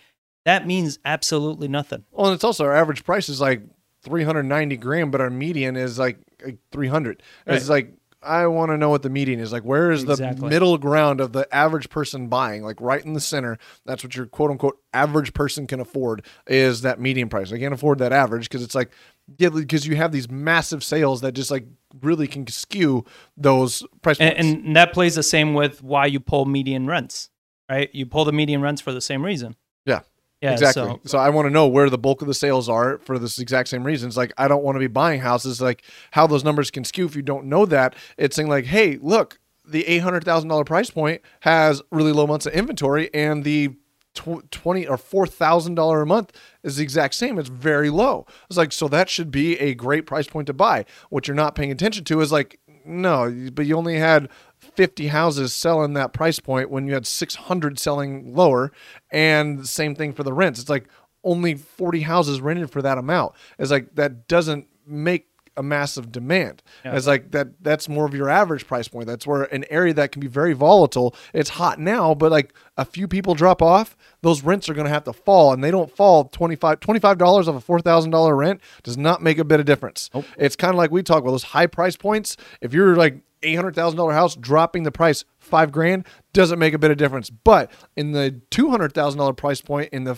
that 0.45 0.65
means 0.65 0.99
absolutely 1.03 1.67
nothing. 1.67 2.05
well, 2.11 2.27
and 2.27 2.35
it's 2.35 2.45
also 2.45 2.63
our 2.63 2.75
average 2.75 3.03
price 3.03 3.27
is 3.27 3.41
like 3.41 3.61
three 4.03 4.23
hundred 4.23 4.43
ninety 4.43 4.77
grand, 4.77 5.11
but 5.11 5.21
our 5.21 5.29
median 5.29 5.75
is 5.75 5.97
like, 5.97 6.17
like 6.45 6.57
three 6.71 6.87
hundred. 6.87 7.23
It's 7.47 7.69
like. 7.69 7.93
I 8.25 8.47
want 8.47 8.71
to 8.71 8.77
know 8.77 8.89
what 8.89 9.01
the 9.01 9.09
median 9.09 9.41
is. 9.41 9.51
Like, 9.51 9.63
where 9.63 9.91
is 9.91 10.05
the 10.05 10.37
middle 10.41 10.77
ground 10.77 11.19
of 11.19 11.33
the 11.33 11.45
average 11.53 11.89
person 11.89 12.29
buying? 12.29 12.63
Like, 12.63 12.79
right 12.79 13.03
in 13.03 13.11
the 13.11 13.19
center. 13.19 13.57
That's 13.85 14.01
what 14.01 14.15
your 14.15 14.27
quote 14.27 14.49
unquote 14.49 14.79
average 14.93 15.33
person 15.33 15.67
can 15.67 15.81
afford 15.81 16.25
is 16.47 16.83
that 16.83 17.01
median 17.01 17.27
price. 17.27 17.51
I 17.51 17.59
can't 17.59 17.73
afford 17.73 17.99
that 17.99 18.13
average 18.13 18.47
because 18.47 18.63
it's 18.63 18.75
like, 18.75 18.91
yeah, 19.37 19.49
because 19.49 19.85
you 19.85 19.97
have 19.97 20.13
these 20.13 20.31
massive 20.31 20.85
sales 20.85 21.19
that 21.19 21.33
just 21.33 21.51
like 21.51 21.65
really 22.01 22.27
can 22.29 22.47
skew 22.47 23.03
those 23.35 23.83
price. 24.01 24.21
And, 24.21 24.37
and 24.37 24.75
that 24.77 24.93
plays 24.93 25.15
the 25.15 25.23
same 25.23 25.53
with 25.53 25.83
why 25.83 26.05
you 26.05 26.21
pull 26.21 26.45
median 26.45 26.87
rents, 26.87 27.29
right? 27.69 27.89
You 27.93 28.05
pull 28.05 28.23
the 28.23 28.31
median 28.31 28.61
rents 28.61 28.79
for 28.79 28.93
the 28.93 29.01
same 29.01 29.25
reason. 29.25 29.57
yeah. 29.85 29.99
Yeah, 30.43 30.51
exactly. 30.53 30.83
so- 30.83 30.99
So, 31.05 31.17
I 31.17 31.29
want 31.29 31.45
to 31.47 31.49
know 31.49 31.67
where 31.67 31.89
the 31.89 31.97
bulk 31.97 32.21
of 32.21 32.27
the 32.27 32.33
sales 32.33 32.69
are 32.69 32.99
for 32.99 33.17
this 33.17 33.39
exact 33.39 33.69
same 33.69 33.83
reasons. 33.83 34.15
Like 34.17 34.31
I 34.37 34.47
don't 34.47 34.63
want 34.63 34.75
to 34.75 34.79
be 34.79 34.87
buying 34.87 35.21
houses. 35.21 35.61
Like 35.61 35.83
how 36.11 36.27
those 36.27 36.43
numbers 36.43 36.69
can 36.71 36.83
skew 36.83 37.05
if 37.05 37.15
you 37.15 37.21
don't 37.21 37.45
know 37.45 37.65
that. 37.65 37.95
It's 38.17 38.35
saying 38.35 38.49
like, 38.49 38.65
hey, 38.65 38.97
look, 39.01 39.39
the 39.65 39.87
eight 39.87 39.99
hundred 39.99 40.23
thousand 40.25 40.49
dollar 40.49 40.65
price 40.65 40.89
point 40.89 41.21
has 41.41 41.81
really 41.91 42.11
low 42.11 42.27
months 42.27 42.45
of 42.45 42.53
inventory, 42.53 43.09
and 43.13 43.43
the 43.45 43.69
tw- 44.13 44.49
twenty 44.51 44.85
or 44.85 44.97
four 44.97 45.25
thousand 45.25 45.75
dollar 45.75 46.01
a 46.01 46.05
month 46.05 46.33
is 46.63 46.75
the 46.75 46.83
exact 46.83 47.15
same. 47.15 47.39
It's 47.39 47.47
very 47.49 47.89
low. 47.89 48.25
It's 48.49 48.57
like 48.57 48.73
so 48.73 48.87
that 48.89 49.09
should 49.09 49.31
be 49.31 49.57
a 49.59 49.73
great 49.73 50.05
price 50.05 50.27
point 50.27 50.47
to 50.47 50.53
buy. 50.53 50.83
What 51.09 51.27
you're 51.27 51.35
not 51.35 51.55
paying 51.55 51.71
attention 51.71 52.03
to 52.05 52.19
is 52.21 52.31
like 52.31 52.59
no, 52.85 53.49
but 53.53 53.65
you 53.65 53.77
only 53.77 53.97
had 53.97 54.27
50 54.75 55.07
houses 55.07 55.53
selling 55.53 55.93
that 55.93 56.13
price 56.13 56.39
point 56.39 56.69
when 56.69 56.87
you 56.87 56.93
had 56.93 57.07
600 57.07 57.79
selling 57.79 58.35
lower 58.35 58.71
and 59.11 59.59
the 59.59 59.67
same 59.67 59.95
thing 59.95 60.13
for 60.13 60.23
the 60.23 60.33
rents. 60.33 60.59
It's 60.59 60.69
like 60.69 60.87
only 61.23 61.55
40 61.55 62.01
houses 62.01 62.41
rented 62.41 62.69
for 62.69 62.81
that 62.81 62.97
amount. 62.97 63.33
It's 63.57 63.71
like 63.71 63.95
that 63.95 64.27
doesn't 64.27 64.67
make 64.85 65.27
a 65.55 65.63
massive 65.63 66.11
demand. 66.11 66.63
Yeah. 66.83 66.95
it's 66.95 67.07
like 67.07 67.31
that 67.31 67.61
that's 67.61 67.87
more 67.87 68.05
of 68.05 68.13
your 68.13 68.29
average 68.29 68.65
price 68.67 68.87
point. 68.87 69.07
That's 69.07 69.27
where 69.27 69.43
an 69.43 69.65
area 69.69 69.93
that 69.93 70.11
can 70.11 70.19
be 70.19 70.27
very 70.27 70.53
volatile 70.53 71.15
it's 71.33 71.51
hot 71.51 71.79
now 71.79 72.15
but 72.15 72.31
like 72.31 72.53
a 72.77 72.85
few 72.85 73.07
people 73.07 73.35
drop 73.35 73.61
off 73.61 73.95
those 74.21 74.43
rents 74.43 74.67
are 74.67 74.73
going 74.73 74.85
to 74.85 74.91
have 74.91 75.03
to 75.03 75.13
fall 75.13 75.53
and 75.53 75.63
they 75.63 75.71
don't 75.71 75.95
fall 75.95 76.25
25 76.25 76.79
$25 76.79 77.47
of 77.47 77.55
a 77.55 77.61
$4000 77.61 78.37
rent 78.37 78.61
does 78.81 78.97
not 78.97 79.21
make 79.21 79.37
a 79.37 79.43
bit 79.43 79.59
of 79.59 79.65
difference. 79.65 80.09
Nope. 80.13 80.25
it's 80.37 80.55
kind 80.55 80.71
of 80.73 80.77
like 80.77 80.91
we 80.91 81.03
talk 81.03 81.21
about 81.21 81.31
those 81.31 81.43
high 81.43 81.67
price 81.67 81.95
points. 81.95 82.35
If 82.61 82.73
you're 82.73 82.95
like 82.95 83.17
$800000 83.43 84.13
house 84.13 84.35
dropping 84.35 84.83
the 84.83 84.91
price 84.91 85.23
five 85.39 85.71
grand 85.71 86.05
doesn't 86.33 86.57
make 86.59 86.73
a 86.73 86.79
bit 86.79 86.89
of 86.91 86.97
difference. 86.97 87.29
But 87.29 87.71
in 87.95 88.11
the 88.11 88.41
$200000 88.51 89.37
price 89.37 89.61
point 89.61 89.89
in 89.93 90.03
the 90.05 90.15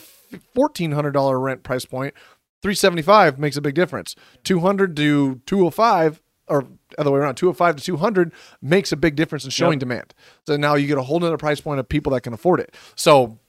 $1400 0.55 1.41
rent 1.41 1.63
price 1.63 1.86
point 1.86 2.13
375 2.62 3.38
makes 3.38 3.58
a 3.58 3.62
big 3.62 3.75
difference. 3.75 4.15
200 4.44 4.96
to 4.96 5.41
205 5.46 6.22
or 6.48 6.65
other 6.98 7.12
way 7.12 7.20
around 7.20 7.36
205 7.36 7.75
to 7.77 7.84
200 7.84 8.32
makes 8.62 8.91
a 8.91 8.96
big 8.96 9.15
difference 9.15 9.44
in 9.44 9.50
showing 9.51 9.74
Yep. 9.74 9.79
demand. 9.79 10.13
So 10.48 10.58
now 10.58 10.75
you 10.75 10.88
get 10.88 10.98
a 10.98 11.03
whole 11.03 11.20
nother 11.20 11.38
price 11.38 11.60
point 11.60 11.79
of 11.79 11.89
people 11.89 12.13
that 12.13 12.22
can 12.22 12.34
afford 12.34 12.60
it. 12.60 12.74
So 12.96 13.39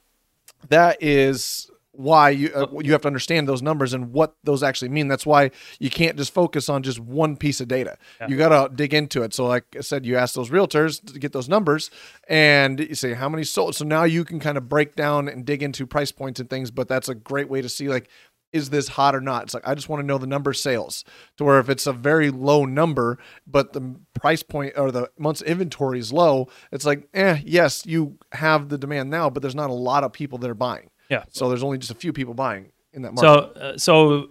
that 0.68 1.02
is 1.02 1.70
why 1.96 2.30
you 2.30 2.50
uh, 2.54 2.66
you 2.82 2.92
have 2.92 3.02
to 3.02 3.08
understand 3.08 3.48
those 3.48 3.62
numbers 3.62 3.92
and 3.92 4.12
what 4.12 4.36
those 4.44 4.62
actually 4.62 4.88
mean. 4.90 5.08
That's 5.08 5.26
why 5.26 5.50
you 5.78 5.90
can't 5.90 6.16
just 6.16 6.32
focus 6.32 6.68
on 6.68 6.82
just 6.82 6.98
one 7.00 7.36
piece 7.36 7.60
of 7.60 7.68
data. 7.68 7.96
You 8.28 8.36
got 8.36 8.48
to 8.50 8.74
dig 8.74 8.94
into 8.94 9.22
it. 9.22 9.34
So, 9.34 9.46
like 9.46 9.64
I 9.76 9.80
said, 9.80 10.04
you 10.06 10.16
ask 10.16 10.34
those 10.34 10.50
realtors 10.50 11.04
to 11.12 11.18
get 11.18 11.32
those 11.32 11.48
numbers, 11.48 11.90
and 12.28 12.80
you 12.80 12.94
say 12.94 13.14
how 13.14 13.28
many 13.28 13.44
sold. 13.44 13.74
So 13.74 13.84
now 13.84 14.04
you 14.04 14.24
can 14.24 14.40
kind 14.40 14.58
of 14.58 14.68
break 14.68 14.94
down 14.94 15.28
and 15.28 15.44
dig 15.44 15.62
into 15.62 15.86
price 15.86 16.12
points 16.12 16.40
and 16.40 16.48
things. 16.48 16.70
But 16.70 16.88
that's 16.88 17.08
a 17.08 17.14
great 17.14 17.48
way 17.48 17.62
to 17.62 17.68
see 17.68 17.88
like. 17.88 18.08
Is 18.52 18.70
this 18.70 18.88
hot 18.88 19.14
or 19.14 19.20
not? 19.20 19.42
It's 19.42 19.54
like 19.54 19.66
I 19.66 19.74
just 19.74 19.88
want 19.88 20.00
to 20.00 20.06
know 20.06 20.16
the 20.16 20.26
number 20.26 20.50
of 20.50 20.56
sales 20.56 21.04
to 21.36 21.44
where 21.44 21.58
if 21.58 21.68
it's 21.68 21.86
a 21.86 21.92
very 21.92 22.30
low 22.30 22.64
number, 22.64 23.18
but 23.46 23.74
the 23.74 23.96
price 24.14 24.42
point 24.42 24.74
or 24.78 24.90
the 24.90 25.10
month's 25.18 25.42
inventory 25.42 25.98
is 25.98 26.10
low, 26.12 26.48
it's 26.72 26.86
like, 26.86 27.06
eh, 27.12 27.40
yes, 27.44 27.84
you 27.84 28.18
have 28.32 28.68
the 28.70 28.78
demand 28.78 29.10
now, 29.10 29.28
but 29.28 29.42
there's 29.42 29.54
not 29.56 29.68
a 29.68 29.74
lot 29.74 30.04
of 30.04 30.12
people 30.12 30.38
that 30.38 30.48
are 30.48 30.54
buying. 30.54 30.88
Yeah. 31.08 31.24
So 31.30 31.48
there's 31.48 31.62
only 31.62 31.78
just 31.78 31.90
a 31.90 31.94
few 31.94 32.12
people 32.12 32.34
buying 32.34 32.72
in 32.92 33.02
that 33.02 33.14
market. 33.14 33.54
So, 33.54 33.60
uh, 33.60 33.78
so 33.78 34.28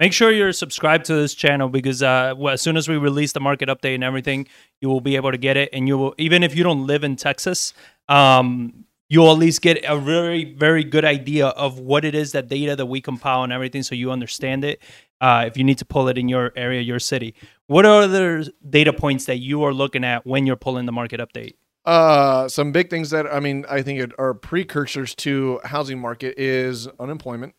make 0.00 0.12
sure 0.12 0.30
you're 0.30 0.52
subscribed 0.52 1.06
to 1.06 1.14
this 1.14 1.34
channel 1.34 1.68
because 1.68 2.02
uh, 2.02 2.34
well, 2.36 2.52
as 2.52 2.60
soon 2.60 2.76
as 2.76 2.88
we 2.88 2.96
release 2.96 3.32
the 3.32 3.40
market 3.40 3.68
update 3.68 3.94
and 3.94 4.04
everything, 4.04 4.46
you 4.80 4.88
will 4.88 5.00
be 5.00 5.16
able 5.16 5.30
to 5.30 5.38
get 5.38 5.56
it. 5.56 5.70
And 5.72 5.88
you 5.88 5.96
will, 5.98 6.14
even 6.18 6.42
if 6.42 6.54
you 6.56 6.64
don't 6.64 6.86
live 6.86 7.04
in 7.04 7.16
Texas, 7.16 7.72
um, 8.08 8.84
you'll 9.08 9.30
at 9.30 9.38
least 9.38 9.62
get 9.62 9.84
a 9.84 9.96
very, 9.96 10.54
very 10.54 10.82
good 10.82 11.04
idea 11.04 11.48
of 11.48 11.78
what 11.78 12.04
it 12.04 12.14
is 12.14 12.32
that 12.32 12.48
data 12.48 12.74
that 12.76 12.86
we 12.86 13.00
compile 13.00 13.44
and 13.44 13.52
everything, 13.52 13.82
so 13.82 13.94
you 13.94 14.10
understand 14.10 14.64
it. 14.64 14.82
Uh, 15.20 15.44
if 15.46 15.56
you 15.56 15.64
need 15.64 15.78
to 15.78 15.84
pull 15.84 16.08
it 16.08 16.18
in 16.18 16.28
your 16.28 16.52
area, 16.56 16.80
your 16.80 16.98
city, 16.98 17.34
what 17.66 17.86
are 17.86 18.02
other 18.02 18.44
data 18.68 18.92
points 18.92 19.26
that 19.26 19.38
you 19.38 19.62
are 19.62 19.72
looking 19.72 20.04
at 20.04 20.26
when 20.26 20.46
you're 20.46 20.56
pulling 20.56 20.86
the 20.86 20.92
market 20.92 21.20
update? 21.20 21.54
Uh, 21.84 22.48
some 22.48 22.72
big 22.72 22.90
things 22.90 23.10
that 23.10 23.26
I 23.26 23.40
mean, 23.40 23.66
I 23.68 23.82
think 23.82 24.00
it 24.00 24.12
are 24.18 24.34
precursors 24.34 25.14
to 25.16 25.60
housing 25.64 25.98
market 25.98 26.38
is 26.38 26.88
unemployment. 26.98 27.54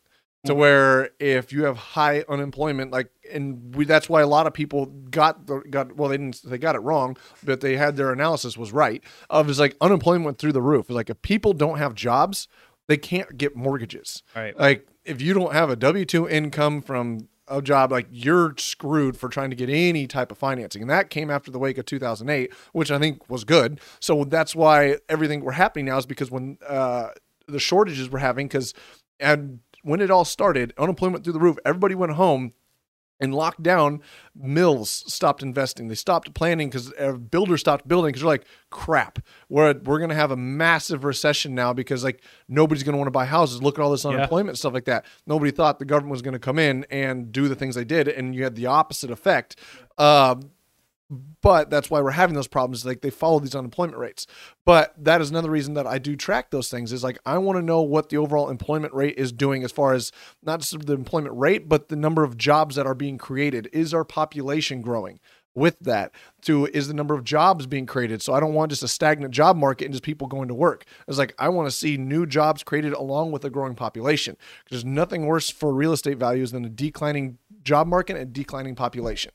To 0.46 0.54
where 0.54 1.10
if 1.20 1.52
you 1.52 1.64
have 1.64 1.76
high 1.76 2.24
unemployment, 2.30 2.92
like, 2.92 3.10
and 3.34 3.76
we, 3.76 3.84
that's 3.84 4.08
why 4.08 4.22
a 4.22 4.28
lot 4.28 4.46
of 4.46 4.54
people 4.54 4.86
got 4.86 5.48
the 5.48 5.62
got 5.72 5.96
well, 5.96 6.08
they 6.08 6.18
didn't 6.18 6.40
they 6.44 6.60
got 6.60 6.76
it 6.76 6.82
wrong, 6.82 7.18
but 7.44 7.62
they 7.62 7.78
had 7.78 7.96
their 7.96 8.12
analysis 8.14 8.56
was 8.56 8.72
right. 8.72 9.04
Of 9.32 9.50
is 9.50 9.60
like 9.60 9.76
unemployment 9.82 10.24
went 10.24 10.38
through 10.38 10.52
the 10.52 10.62
roof. 10.62 10.86
It's 10.86 10.96
like 10.96 11.10
if 11.10 11.20
people 11.24 11.54
don't 11.54 11.80
have 11.80 11.96
jobs, 11.96 12.48
they 12.86 12.96
can't 12.96 13.36
get 13.40 13.56
mortgages. 13.56 14.22
Right. 14.36 14.56
Like 14.56 14.88
if 15.04 15.20
you 15.20 15.34
don't 15.34 15.54
have 15.54 15.72
a 15.72 15.76
W 15.76 16.06
two 16.06 16.30
income 16.30 16.84
from 16.84 17.28
a 17.48 17.62
job, 17.62 17.92
like 17.92 18.08
you're 18.12 18.54
screwed 18.58 19.18
for 19.18 19.30
trying 19.30 19.50
to 19.50 19.56
get 19.56 19.70
any 19.70 20.08
type 20.08 20.32
of 20.32 20.38
financing. 20.38 20.82
And 20.82 20.90
that 20.90 21.10
came 21.10 21.30
after 21.30 21.52
the 21.52 21.60
wake 21.60 21.78
of 21.78 21.86
2008, 21.86 22.54
which 22.74 22.92
I 22.92 23.00
think 23.00 23.30
was 23.30 23.44
good. 23.44 23.80
So 24.00 24.24
that's 24.24 24.56
why 24.56 24.98
everything 25.10 25.42
we're 25.42 25.54
happening 25.54 25.86
now 25.86 25.98
is 25.98 26.06
because 26.06 26.32
when 26.32 26.58
uh, 26.68 27.10
the 27.48 27.60
shortages 27.60 28.10
we're 28.10 28.20
having, 28.20 28.48
because 28.48 28.74
and 29.20 29.60
when 29.84 30.02
it 30.02 30.10
all 30.10 30.26
started, 30.26 30.74
unemployment 30.78 31.24
through 31.24 31.34
the 31.34 31.40
roof, 31.40 31.58
everybody 31.66 31.96
went 31.96 32.14
home 32.14 32.54
and 33.20 33.34
locked 33.34 33.64
down 33.64 34.02
mills 34.36 34.90
stopped 35.08 35.42
investing. 35.42 35.88
They 35.88 35.96
stopped 35.96 36.34
planning 36.34 36.70
because 36.70 36.92
uh, 37.00 37.14
builders 37.14 37.62
stopped 37.62 37.88
building 37.88 38.10
because 38.10 38.22
they're 38.22 38.30
like 38.30 38.46
crap. 38.70 39.20
We're, 39.50 39.74
we're 39.84 40.00
going 40.00 40.10
to 40.10 40.16
have 40.16 40.32
a 40.32 40.38
massive 40.38 41.04
recession 41.04 41.56
now 41.56 41.74
because 41.74 42.04
like 42.04 42.22
nobody's 42.48 42.84
going 42.84 42.94
to 42.94 42.98
want 42.98 43.08
to 43.08 43.12
buy 43.12 43.26
houses. 43.26 43.64
Look 43.64 43.80
at 43.80 43.82
all 43.82 43.92
this 43.92 44.06
unemployment 44.06 44.50
and 44.50 44.58
stuff 44.58 44.74
like 44.74 44.86
that. 44.86 45.06
Nobody 45.26 45.52
thought 45.52 45.80
the 45.80 45.86
government 45.86 46.12
was 46.12 46.22
going 46.22 46.34
to 46.34 46.40
come 46.40 46.60
in 46.60 46.86
and 46.90 47.32
do 47.32 47.48
the 47.48 47.56
things 47.56 47.76
they 47.76 47.86
did 47.86 48.08
and 48.08 48.36
you 48.36 48.44
had 48.44 48.56
the 48.56 48.66
opposite 48.66 49.12
effect 49.12 49.56
uh, 49.98 50.36
but 51.42 51.70
that's 51.70 51.92
why 51.92 52.02
we're 52.02 52.12
having 52.12 52.36
those 52.36 52.48
problems 52.48 52.86
like 52.86 53.02
they 53.02 53.12
follow 53.12 53.40
these 53.40 53.56
unemployment 53.56 54.00
rates. 54.00 54.26
But 54.66 54.96
that 54.98 55.22
is 55.22 55.30
another 55.30 55.52
reason 55.52 55.76
that 55.76 55.86
i 55.86 56.00
do 56.00 56.16
track 56.16 56.50
those 56.50 56.70
things 56.70 56.92
is 56.92 57.04
like 57.04 57.20
i 57.26 57.38
want 57.38 57.58
to 57.58 57.62
know 57.62 57.82
what 57.82 58.10
the 58.10 58.18
overall 58.18 58.50
employment 58.50 58.94
rate 58.94 59.18
is 59.18 59.32
doing 59.32 59.64
as 59.64 59.72
far 59.72 59.94
as 59.94 60.12
not 60.44 60.62
just 60.62 60.86
the 60.86 60.94
employment 60.94 61.36
rate 61.38 61.70
but 61.70 61.90
the 61.90 61.96
number 61.96 62.24
of 62.24 62.38
jobs 62.38 62.76
that 62.76 62.88
are 62.88 62.96
being 62.96 63.18
created. 63.18 63.70
Is 63.72 63.94
our 63.94 64.04
population 64.04 64.82
growing 64.82 65.20
with 65.54 65.80
that? 65.82 66.12
To 66.44 66.66
is 66.68 66.88
the 66.88 66.94
number 66.94 67.14
of 67.14 67.24
jobs 67.24 67.68
being 67.68 67.86
created? 67.86 68.22
So 68.22 68.34
i 68.34 68.40
don't 68.40 68.54
want 68.54 68.72
just 68.72 68.84
a 68.84 68.88
stagnant 68.88 69.34
job 69.34 69.56
market 69.56 69.86
and 69.86 69.94
just 69.94 70.04
people 70.04 70.28
going 70.28 70.48
to 70.48 70.56
work. 70.56 70.86
It's 71.08 71.18
like 71.18 71.36
i 71.38 71.50
want 71.50 71.68
to 71.68 71.76
see 71.76 71.98
new 71.98 72.26
jobs 72.26 72.64
created 72.64 72.94
along 72.94 73.32
with 73.32 73.46
a 73.46 73.50
growing 73.50 73.76
population. 73.76 74.36
There's 74.70 74.86
nothing 74.86 75.28
worse 75.28 75.50
for 75.50 75.74
real 75.74 75.94
estate 75.94 76.18
values 76.18 76.52
than 76.52 76.66
a 76.66 76.70
declining 76.70 77.38
job 77.62 77.88
market 77.88 78.18
and 78.18 78.34
declining 78.34 78.76
population 78.76 79.32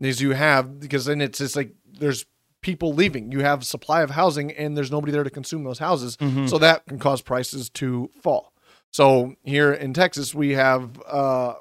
is 0.00 0.20
you 0.20 0.32
have 0.32 0.80
because 0.80 1.04
then 1.06 1.20
it's 1.20 1.38
just 1.38 1.56
like 1.56 1.74
there's 1.98 2.24
people 2.60 2.92
leaving. 2.92 3.32
You 3.32 3.40
have 3.40 3.64
supply 3.64 4.02
of 4.02 4.10
housing 4.10 4.52
and 4.52 4.76
there's 4.76 4.90
nobody 4.90 5.12
there 5.12 5.24
to 5.24 5.30
consume 5.30 5.64
those 5.64 5.78
houses. 5.78 6.16
So 6.46 6.58
that 6.58 6.86
can 6.86 6.98
cause 6.98 7.22
prices 7.22 7.70
to 7.70 8.10
fall. 8.20 8.52
So 8.90 9.34
here 9.44 9.72
in 9.72 9.92
Texas, 9.94 10.34
we 10.34 10.52
have 10.54 11.00
uh 11.06 11.54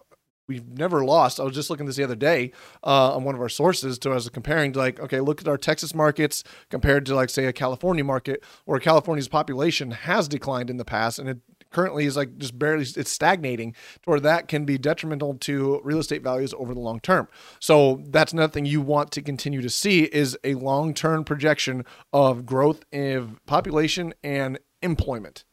we've 0.48 0.67
never 0.77 1.03
lost. 1.03 1.39
I 1.39 1.44
was 1.44 1.53
just 1.53 1.70
looking 1.70 1.86
this 1.86 1.98
the 1.98 2.03
other 2.06 2.15
day 2.15 2.53
uh, 2.84 3.15
on 3.15 3.25
one 3.25 3.36
of 3.36 3.41
our 3.41 3.50
sources 3.50 4.00
to 4.00 4.13
as 4.13 4.29
comparing 4.29 4.72
to 4.74 4.79
like, 4.79 4.98
okay, 4.98 5.20
look 5.20 5.41
at 5.41 5.48
our 5.48 5.58
Texas 5.58 5.94
markets 5.94 6.44
compared 6.70 7.06
to 7.08 7.15
like 7.15 7.29
say 7.29 7.46
a 7.46 7.53
California 7.53 8.03
market 8.03 8.44
where 8.63 8.79
California's 8.79 9.27
population 9.27 9.91
has 9.91 10.27
declined 10.29 10.70
in 10.70 10.77
the 10.77 10.86
past 10.86 11.20
and 11.20 11.27
it 11.27 11.39
currently 11.71 12.05
is 12.05 12.15
like 12.15 12.38
just 12.38 12.57
barely 12.57 12.83
it's 12.83 13.12
stagnating 13.12 13.74
to 13.74 14.09
where 14.09 14.19
that 14.19 14.47
can 14.47 14.65
be 14.65 14.77
detrimental 14.77 15.36
to 15.36 15.81
real 15.83 16.00
estate 16.00 16.24
values 16.24 16.53
over 16.57 16.74
the 16.74 16.79
long 16.79 17.00
term. 17.00 17.27
So 17.59 18.01
that's 18.07 18.33
another 18.33 18.51
thing 18.51 18.65
you 18.65 18.81
want 18.81 19.12
to 19.12 19.21
continue 19.21 19.62
to 19.62 19.69
see 19.69 20.03
is 20.03 20.38
a 20.43 20.55
long-term 20.55 21.24
projection 21.24 21.86
of 22.13 22.45
growth 22.45 22.83
in 22.91 23.38
population 23.45 24.13
and 24.24 24.59
employment. 24.81 25.43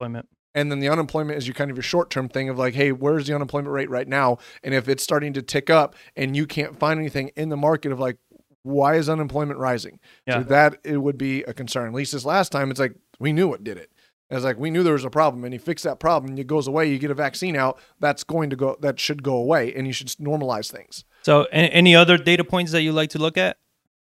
Employment. 0.00 0.28
And 0.54 0.72
then 0.72 0.80
the 0.80 0.88
unemployment 0.88 1.38
is 1.38 1.46
your 1.46 1.54
kind 1.54 1.70
of 1.70 1.76
your 1.76 1.82
short 1.82 2.10
term 2.10 2.28
thing 2.28 2.48
of 2.48 2.58
like, 2.58 2.74
hey, 2.74 2.90
where's 2.90 3.26
the 3.26 3.34
unemployment 3.34 3.72
rate 3.72 3.90
right 3.90 4.08
now? 4.08 4.38
And 4.62 4.74
if 4.74 4.88
it's 4.88 5.04
starting 5.04 5.32
to 5.34 5.42
tick 5.42 5.70
up 5.70 5.94
and 6.16 6.36
you 6.36 6.46
can't 6.46 6.78
find 6.78 6.98
anything 6.98 7.30
in 7.36 7.48
the 7.48 7.56
market 7.56 7.92
of 7.92 8.00
like, 8.00 8.16
why 8.62 8.96
is 8.96 9.08
unemployment 9.08 9.58
rising? 9.58 10.00
Yeah. 10.26 10.38
So 10.40 10.48
that 10.48 10.78
it 10.84 10.98
would 10.98 11.16
be 11.16 11.42
a 11.44 11.54
concern. 11.54 11.88
At 11.88 11.94
least 11.94 12.12
this 12.12 12.24
last 12.24 12.50
time, 12.50 12.70
it's 12.70 12.80
like 12.80 12.94
we 13.20 13.32
knew 13.32 13.48
what 13.48 13.62
did 13.62 13.76
it. 13.78 13.92
It's 14.30 14.44
like 14.44 14.58
we 14.58 14.70
knew 14.70 14.82
there 14.82 14.92
was 14.92 15.04
a 15.04 15.10
problem, 15.10 15.44
and 15.44 15.54
you 15.54 15.58
fix 15.60 15.82
that 15.84 15.98
problem, 16.00 16.36
it 16.38 16.46
goes 16.46 16.66
away. 16.68 16.90
You 16.90 16.98
get 16.98 17.10
a 17.10 17.14
vaccine 17.14 17.56
out, 17.56 17.78
that's 17.98 18.24
going 18.24 18.50
to 18.50 18.56
go. 18.56 18.76
That 18.80 19.00
should 19.00 19.22
go 19.22 19.36
away, 19.36 19.72
and 19.74 19.86
you 19.86 19.92
should 19.92 20.08
normalize 20.08 20.70
things. 20.70 21.04
So, 21.22 21.44
any, 21.50 21.70
any 21.70 21.96
other 21.96 22.18
data 22.18 22.44
points 22.44 22.72
that 22.72 22.82
you 22.82 22.92
like 22.92 23.10
to 23.10 23.18
look 23.18 23.38
at? 23.38 23.56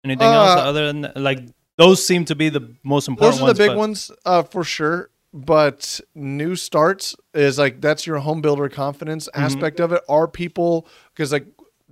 Anything 0.05 0.27
else 0.29 0.61
Uh, 0.61 0.63
other 0.63 0.87
than 0.93 1.13
like 1.17 1.41
those 1.77 2.05
seem 2.07 2.25
to 2.27 2.35
be 2.35 2.49
the 2.49 2.75
most 2.83 3.07
important 3.09 3.35
Those 3.35 3.41
are 3.43 3.45
ones. 3.45 3.59
the 3.59 3.65
big 3.65 3.71
but- 3.71 3.77
ones 3.79 4.11
uh, 4.25 4.43
for 4.45 4.65
sure. 4.65 5.11
But 5.35 6.01
new 6.15 6.57
starts 6.57 7.15
is 7.35 7.59
like 7.59 7.83
that's 7.83 8.07
your 8.07 8.17
home 8.19 8.41
builder 8.41 8.71
confidence 8.71 9.29
Mm-hmm. 9.29 9.45
aspect 9.45 9.79
of 9.79 9.93
it. 9.93 10.03
Are 10.09 10.27
people 10.27 10.89
because 11.15 11.33
like 11.33 11.47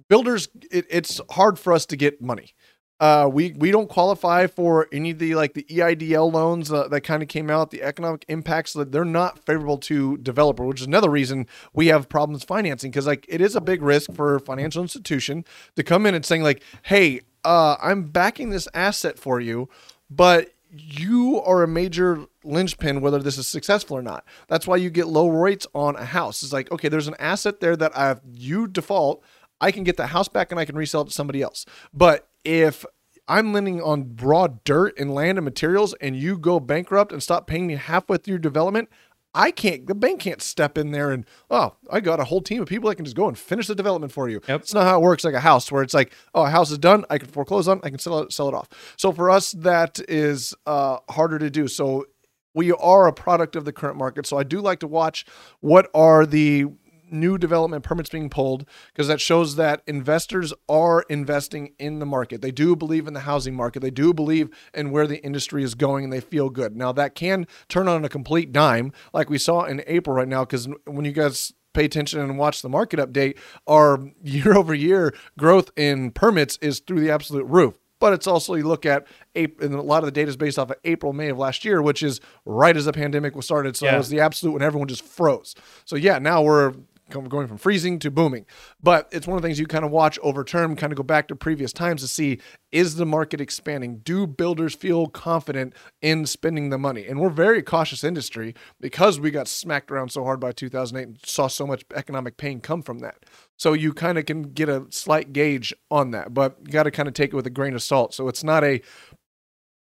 builders, 0.08 0.48
it, 0.70 0.86
it's 0.88 1.20
hard 1.32 1.58
for 1.58 1.74
us 1.74 1.84
to 1.86 1.96
get 1.96 2.22
money. 2.22 2.54
Uh, 2.98 3.28
we 3.30 3.52
we 3.52 3.70
don't 3.70 3.90
qualify 3.90 4.46
for 4.46 4.88
any 4.90 5.10
of 5.10 5.18
the 5.18 5.34
like 5.34 5.52
the 5.52 5.64
EIDL 5.64 6.32
loans 6.32 6.72
uh, 6.72 6.88
that 6.88 7.02
kind 7.02 7.22
of 7.22 7.28
came 7.28 7.50
out. 7.50 7.70
The 7.70 7.82
economic 7.82 8.24
impacts 8.28 8.72
that 8.72 8.90
they're 8.90 9.04
not 9.04 9.44
favorable 9.44 9.76
to 9.78 10.16
developer, 10.16 10.64
which 10.64 10.80
is 10.80 10.86
another 10.86 11.10
reason 11.10 11.46
we 11.74 11.88
have 11.88 12.08
problems 12.08 12.42
financing 12.42 12.90
because 12.90 13.06
like 13.06 13.26
it 13.28 13.42
is 13.42 13.54
a 13.54 13.60
big 13.60 13.82
risk 13.82 14.12
for 14.14 14.36
a 14.36 14.40
financial 14.40 14.80
institution 14.80 15.44
to 15.76 15.82
come 15.82 16.06
in 16.06 16.14
and 16.14 16.24
saying 16.24 16.42
like, 16.42 16.62
hey, 16.84 17.20
uh, 17.44 17.76
I'm 17.82 18.04
backing 18.04 18.48
this 18.48 18.66
asset 18.72 19.18
for 19.18 19.40
you, 19.40 19.68
but 20.08 20.54
you 20.70 21.40
are 21.42 21.62
a 21.62 21.68
major 21.68 22.24
linchpin 22.44 23.00
whether 23.00 23.18
this 23.18 23.36
is 23.36 23.46
successful 23.46 23.96
or 23.96 24.02
not. 24.02 24.24
That's 24.48 24.66
why 24.66 24.76
you 24.76 24.88
get 24.88 25.06
low 25.06 25.28
rates 25.28 25.66
on 25.74 25.96
a 25.96 26.04
house. 26.04 26.42
It's 26.42 26.52
like, 26.52 26.72
okay, 26.72 26.88
there's 26.88 27.08
an 27.08 27.16
asset 27.18 27.60
there 27.60 27.76
that 27.76 27.96
I 27.96 28.16
you 28.32 28.66
default, 28.66 29.22
I 29.60 29.70
can 29.70 29.84
get 29.84 29.96
the 29.96 30.08
house 30.08 30.28
back 30.28 30.50
and 30.50 30.58
I 30.58 30.64
can 30.64 30.76
resell 30.76 31.02
it 31.02 31.06
to 31.06 31.10
somebody 31.10 31.42
else. 31.42 31.66
But 31.92 32.28
if 32.46 32.86
I'm 33.28 33.52
lending 33.52 33.82
on 33.82 34.16
raw 34.22 34.46
dirt 34.64 34.98
and 34.98 35.12
land 35.12 35.36
and 35.36 35.44
materials, 35.44 35.94
and 36.00 36.16
you 36.16 36.38
go 36.38 36.60
bankrupt 36.60 37.12
and 37.12 37.22
stop 37.22 37.46
paying 37.46 37.66
me 37.66 37.74
halfway 37.74 38.18
through 38.18 38.32
your 38.32 38.38
development, 38.38 38.88
I 39.34 39.50
can't, 39.50 39.86
the 39.86 39.94
bank 39.94 40.20
can't 40.20 40.40
step 40.40 40.78
in 40.78 40.92
there 40.92 41.10
and, 41.10 41.26
oh, 41.50 41.74
I 41.90 42.00
got 42.00 42.20
a 42.20 42.24
whole 42.24 42.40
team 42.40 42.62
of 42.62 42.68
people 42.68 42.88
that 42.88 42.96
can 42.96 43.04
just 43.04 43.16
go 43.16 43.28
and 43.28 43.36
finish 43.36 43.66
the 43.66 43.74
development 43.74 44.12
for 44.12 44.30
you. 44.30 44.40
Yep. 44.48 44.60
It's 44.62 44.72
not 44.72 44.84
how 44.84 44.98
it 44.98 45.02
works 45.02 45.24
like 45.24 45.34
a 45.34 45.40
house 45.40 45.70
where 45.70 45.82
it's 45.82 45.92
like, 45.92 46.14
oh, 46.34 46.44
a 46.44 46.50
house 46.50 46.70
is 46.70 46.78
done. 46.78 47.04
I 47.10 47.18
can 47.18 47.28
foreclose 47.28 47.68
on. 47.68 47.80
I 47.82 47.90
can 47.90 47.98
sell 47.98 48.20
it, 48.20 48.32
sell 48.32 48.48
it 48.48 48.54
off. 48.54 48.68
So 48.96 49.12
for 49.12 49.28
us, 49.28 49.52
that 49.52 50.00
is 50.08 50.54
uh, 50.64 50.98
harder 51.10 51.38
to 51.38 51.50
do. 51.50 51.68
So 51.68 52.06
we 52.54 52.72
are 52.72 53.06
a 53.06 53.12
product 53.12 53.56
of 53.56 53.66
the 53.66 53.72
current 53.72 53.98
market. 53.98 54.26
So 54.26 54.38
I 54.38 54.42
do 54.42 54.62
like 54.62 54.78
to 54.80 54.86
watch 54.86 55.26
what 55.60 55.90
are 55.92 56.24
the 56.24 56.66
new 57.10 57.38
development 57.38 57.82
permits 57.84 58.10
being 58.10 58.28
pulled 58.28 58.66
because 58.92 59.08
that 59.08 59.20
shows 59.20 59.56
that 59.56 59.82
investors 59.86 60.52
are 60.68 61.04
investing 61.08 61.72
in 61.78 61.98
the 61.98 62.06
market. 62.06 62.42
They 62.42 62.50
do 62.50 62.74
believe 62.76 63.06
in 63.06 63.14
the 63.14 63.20
housing 63.20 63.54
market. 63.54 63.80
They 63.80 63.90
do 63.90 64.12
believe 64.12 64.48
in 64.74 64.90
where 64.90 65.06
the 65.06 65.22
industry 65.24 65.62
is 65.62 65.74
going 65.74 66.04
and 66.04 66.12
they 66.12 66.20
feel 66.20 66.50
good. 66.50 66.76
Now 66.76 66.92
that 66.92 67.14
can 67.14 67.46
turn 67.68 67.88
on 67.88 68.04
a 68.04 68.08
complete 68.08 68.52
dime 68.52 68.92
like 69.12 69.30
we 69.30 69.38
saw 69.38 69.64
in 69.64 69.82
April 69.86 70.16
right 70.16 70.28
now 70.28 70.44
because 70.44 70.68
when 70.86 71.04
you 71.04 71.12
guys 71.12 71.52
pay 71.74 71.84
attention 71.84 72.20
and 72.20 72.38
watch 72.38 72.62
the 72.62 72.68
market 72.68 72.98
update, 72.98 73.36
our 73.66 73.98
year 74.22 74.56
over 74.56 74.74
year 74.74 75.14
growth 75.38 75.70
in 75.76 76.10
permits 76.10 76.58
is 76.62 76.80
through 76.80 77.00
the 77.00 77.10
absolute 77.10 77.44
roof. 77.44 77.78
But 77.98 78.12
it's 78.12 78.26
also 78.26 78.54
you 78.54 78.64
look 78.68 78.84
at 78.84 79.06
April, 79.34 79.66
and 79.66 79.74
a 79.74 79.80
lot 79.80 79.98
of 80.02 80.04
the 80.04 80.10
data 80.12 80.28
is 80.28 80.36
based 80.36 80.58
off 80.58 80.70
of 80.70 80.76
April, 80.84 81.14
May 81.14 81.28
of 81.30 81.38
last 81.38 81.64
year, 81.64 81.80
which 81.80 82.02
is 82.02 82.20
right 82.44 82.76
as 82.76 82.84
the 82.84 82.92
pandemic 82.92 83.34
was 83.34 83.46
started. 83.46 83.74
So 83.74 83.86
Yeah. 83.86 83.94
it 83.94 83.98
was 83.98 84.10
the 84.10 84.20
absolute 84.20 84.52
when 84.52 84.60
everyone 84.62 84.86
just 84.88 85.02
froze. 85.02 85.54
So 85.86 85.96
yeah, 85.96 86.18
now 86.18 86.42
we're 86.42 86.74
going 87.10 87.46
from 87.46 87.58
freezing 87.58 87.98
to 88.00 88.10
booming. 88.10 88.46
But 88.82 89.08
it's 89.12 89.26
one 89.26 89.36
of 89.36 89.42
the 89.42 89.48
things 89.48 89.58
you 89.58 89.66
kind 89.66 89.84
of 89.84 89.90
watch 89.90 90.18
over 90.22 90.44
term, 90.44 90.76
kind 90.76 90.92
of 90.92 90.96
go 90.96 91.02
back 91.02 91.28
to 91.28 91.36
previous 91.36 91.72
times 91.72 92.02
to 92.02 92.08
see 92.08 92.40
is 92.72 92.96
the 92.96 93.06
market 93.06 93.40
expanding? 93.40 93.98
Do 93.98 94.26
builders 94.26 94.74
feel 94.74 95.06
confident 95.06 95.74
in 96.02 96.26
spending 96.26 96.70
the 96.70 96.78
money? 96.78 97.06
And 97.06 97.20
we're 97.20 97.30
very 97.30 97.62
cautious 97.62 98.04
industry 98.04 98.54
because 98.80 99.20
we 99.20 99.30
got 99.30 99.48
smacked 99.48 99.90
around 99.90 100.10
so 100.10 100.24
hard 100.24 100.40
by 100.40 100.52
2008 100.52 101.08
and 101.08 101.18
saw 101.24 101.46
so 101.46 101.66
much 101.66 101.84
economic 101.94 102.36
pain 102.36 102.60
come 102.60 102.82
from 102.82 102.98
that. 103.00 103.16
So 103.56 103.72
you 103.72 103.92
kind 103.92 104.18
of 104.18 104.26
can 104.26 104.52
get 104.52 104.68
a 104.68 104.86
slight 104.90 105.32
gauge 105.32 105.72
on 105.90 106.10
that, 106.10 106.34
but 106.34 106.56
you 106.64 106.72
got 106.72 106.82
to 106.82 106.90
kind 106.90 107.08
of 107.08 107.14
take 107.14 107.32
it 107.32 107.36
with 107.36 107.46
a 107.46 107.50
grain 107.50 107.74
of 107.74 107.82
salt. 107.82 108.14
So 108.14 108.28
it's 108.28 108.44
not 108.44 108.64
a 108.64 108.82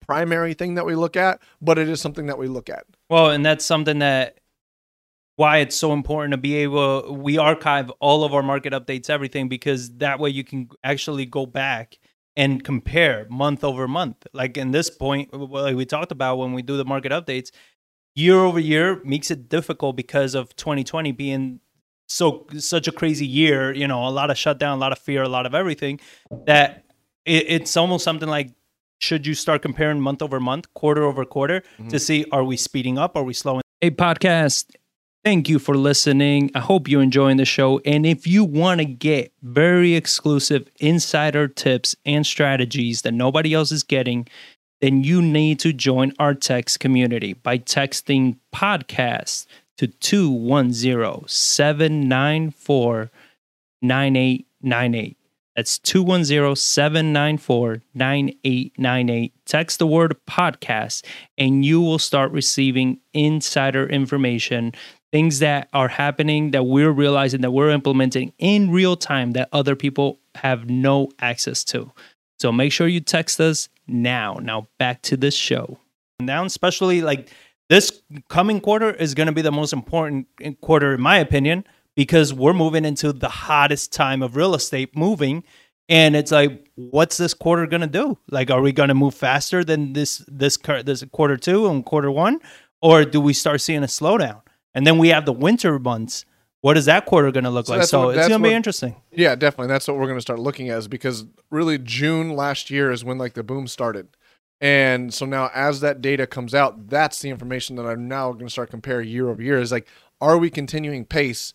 primary 0.06 0.54
thing 0.54 0.76
that 0.76 0.86
we 0.86 0.96
look 0.96 1.16
at, 1.16 1.40
but 1.62 1.78
it 1.78 1.88
is 1.88 2.02
something 2.02 2.26
that 2.26 2.38
we 2.38 2.48
look 2.48 2.70
at. 2.70 2.86
Well, 3.10 3.30
and 3.30 3.46
that's 3.46 3.66
something 3.66 4.00
that 4.00 4.40
why 5.42 5.58
it's 5.58 5.76
so 5.76 5.92
important 5.92 6.32
to 6.34 6.38
be 6.38 6.54
able 6.58 7.16
we 7.16 7.36
archive 7.40 7.90
all 8.00 8.24
of 8.24 8.32
our 8.32 8.44
market 8.44 8.74
updates, 8.74 9.10
everything, 9.10 9.50
because 9.50 9.98
that 9.98 10.20
way 10.20 10.30
you 10.30 10.44
can 10.44 10.70
actually 10.84 11.26
go 11.26 11.48
back 11.48 11.98
and 12.36 12.64
compare 12.64 13.26
month 13.28 13.64
over 13.64 13.88
month. 13.88 14.28
Like 14.34 14.56
in 14.56 14.70
this 14.70 14.92
point, 14.92 15.34
like 15.34 15.76
we 15.76 15.84
talked 15.84 16.12
about 16.12 16.38
when 16.38 16.54
we 16.54 16.62
do 16.62 16.78
the 16.78 16.86
market 16.86 17.12
updates, 17.12 17.50
year 18.14 18.38
over 18.38 18.60
year 18.60 19.02
makes 19.04 19.32
it 19.32 19.50
difficult 19.50 19.96
because 19.96 20.36
of 20.36 20.56
2020 20.58 21.12
being 21.12 21.60
so 22.08 22.46
such 22.60 22.88
a 22.88 22.92
crazy 22.92 23.26
year. 23.26 23.74
You 23.74 23.88
know, 23.88 24.08
a 24.08 24.14
lot 24.14 24.30
of 24.30 24.38
shutdown, 24.38 24.78
a 24.78 24.80
lot 24.80 24.92
of 24.92 25.00
fear, 25.00 25.24
a 25.24 25.28
lot 25.28 25.48
of 25.48 25.56
everything. 25.56 26.00
That 26.46 26.86
it, 27.26 27.46
it's 27.48 27.76
almost 27.76 28.04
something 28.04 28.30
like 28.30 28.52
should 29.00 29.26
you 29.26 29.34
start 29.34 29.64
comparing 29.64 30.02
month 30.02 30.22
over 30.22 30.40
month, 30.40 30.72
quarter 30.76 31.04
over 31.04 31.26
quarter 31.26 31.62
to 31.62 31.68
mm-hmm. 31.82 31.98
see 31.98 32.26
are 32.32 32.44
we 32.44 32.58
speeding 32.58 33.00
up, 33.00 33.18
are 33.18 33.24
we 33.24 33.34
slowing? 33.34 33.64
Hey, 33.82 33.90
podcast. 33.90 34.76
Thank 35.24 35.48
you 35.50 35.60
for 35.60 35.76
listening. 35.76 36.50
I 36.56 36.60
hope 36.60 36.88
you're 36.88 37.04
enjoying 37.04 37.38
the 37.38 37.46
show. 37.46 37.80
And 37.86 38.08
if 38.08 38.26
you 38.26 38.44
want 38.44 38.80
to 38.80 38.86
get 38.86 39.32
very 39.44 39.94
exclusive 39.94 40.68
insider 40.80 41.48
tips 41.48 41.96
and 42.08 42.26
strategies 42.26 43.04
that 43.04 43.14
nobody 43.14 43.54
else 43.54 43.72
is 43.72 43.84
getting, 43.84 44.28
then 44.80 45.04
you 45.04 45.22
need 45.22 45.60
to 45.60 45.74
join 45.74 46.14
our 46.18 46.34
text 46.34 46.80
community 46.80 47.34
by 47.34 47.60
texting 47.60 48.38
podcast 48.52 49.46
to 49.78 49.86
210 49.86 51.28
794 51.28 53.12
9898. 53.84 55.18
That's 55.56 55.78
210 55.78 56.56
794 56.56 57.82
9898. 57.94 59.34
Text 59.46 59.78
the 59.80 59.86
word 59.86 60.16
podcast, 60.28 61.06
and 61.38 61.64
you 61.64 61.80
will 61.80 62.00
start 62.00 62.32
receiving 62.32 63.00
insider 63.14 63.88
information, 63.88 64.74
things 65.12 65.40
that 65.40 65.68
are 65.74 65.88
happening 65.88 66.52
that 66.52 66.64
we're 66.64 66.92
realizing 66.92 67.42
that 67.42 67.52
we're 67.52 67.70
implementing 67.70 68.34
in 68.38 68.72
real 68.72 68.96
time 68.96 69.32
that 69.32 69.50
other 69.52 69.76
people 69.76 70.20
have 70.36 70.70
no 70.70 71.10
access 71.20 71.64
to. 71.66 71.92
So 72.40 72.52
make 72.52 72.72
sure 72.72 72.88
you 72.88 73.02
text 73.02 73.40
us 73.40 73.70
now. 73.88 74.40
Now, 74.42 74.68
back 74.80 75.02
to 75.04 75.18
this 75.18 75.36
show. 75.36 75.78
Now, 76.20 76.46
especially 76.46 77.02
like 77.02 77.30
this 77.70 78.02
coming 78.30 78.60
quarter 78.60 78.92
is 78.92 79.14
going 79.14 79.28
to 79.28 79.34
be 79.34 79.42
the 79.42 79.52
most 79.52 79.74
important 79.74 80.28
eh, 80.42 80.52
quarter, 80.62 80.96
in 80.96 81.02
my 81.02 81.18
opinion, 81.18 81.66
because 81.96 82.34
we're 82.34 82.54
moving 82.54 82.86
into 82.86 83.14
the 83.14 83.30
hottest 83.30 83.92
time 83.92 84.22
of 84.22 84.36
real 84.36 84.56
estate 84.56 84.96
moving. 84.96 85.44
And 85.90 86.16
it's 86.16 86.32
like, 86.32 86.70
what's 86.76 87.18
this 87.18 87.34
quarter 87.34 87.68
gonna 87.68 87.88
do? 87.88 88.18
Like, 88.30 88.50
are 88.50 88.62
we 88.62 88.72
gonna 88.72 88.94
move 88.94 89.14
faster 89.14 89.64
than 89.64 89.92
this 89.92 90.24
this 90.28 90.58
this 90.86 91.04
quarter 91.12 91.36
two 91.36 91.68
and 91.68 91.84
quarter 91.86 92.10
one, 92.10 92.40
or 92.82 93.04
do 93.04 93.20
we 93.20 93.34
start 93.34 93.60
seeing 93.60 93.84
a 93.84 93.88
slowdown? 93.88 94.42
And 94.74 94.86
then 94.88 94.98
we 94.98 95.10
have 95.10 95.26
the 95.26 95.34
winter 95.34 95.78
months. 95.80 96.26
What 96.62 96.78
is 96.78 96.86
that 96.86 97.06
quarter 97.06 97.32
gonna 97.32 97.50
look 97.50 97.66
So 97.66 97.76
like? 97.76 97.88
So 97.88 98.06
what- 98.06 98.18
it's 98.18 98.28
gonna 98.28 98.44
be 98.44 98.54
interesting. 98.54 98.96
Yeah, 99.12 99.36
definitely. 99.36 99.68
That's 99.68 99.88
what 99.88 99.98
we're 99.98 100.06
going 100.06 100.18
to 100.18 100.22
start 100.22 100.40
looking 100.40 100.70
at 100.70 100.78
is 100.78 100.88
because 100.88 101.26
really 101.50 101.78
June 101.80 102.36
last 102.36 102.70
year 102.70 102.92
is 102.92 103.04
when 103.04 103.18
like 103.18 103.34
the 103.34 103.44
boom 103.44 103.68
started. 103.68 104.08
And 104.62 105.12
so 105.14 105.26
now 105.26 105.50
as 105.56 105.80
that 105.82 106.02
data 106.02 106.28
comes 106.28 106.54
out, 106.54 106.88
that's 106.90 107.20
the 107.20 107.30
information 107.30 107.76
that 107.78 107.86
I'm 107.88 108.08
now 108.08 108.32
going 108.34 108.46
to 108.46 108.52
start 108.52 108.70
compare 108.70 109.02
year 109.02 109.30
over 109.30 109.42
year 109.42 109.60
is 109.60 109.72
like 109.72 109.88
are 110.22 110.38
we 110.38 110.50
continuing 110.52 111.04
pace 111.04 111.54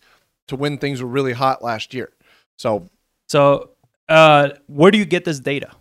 to 0.49 0.55
when 0.57 0.77
things 0.77 1.01
were 1.01 1.07
really 1.07 1.33
hot 1.33 1.63
last 1.63 1.93
year? 1.93 2.11
So 2.57 2.89
So, 3.29 3.71
uh, 4.09 4.49
where 4.67 4.91
do 4.91 4.97
you 4.97 5.05
get 5.05 5.23
this 5.25 5.39
data? 5.39 5.71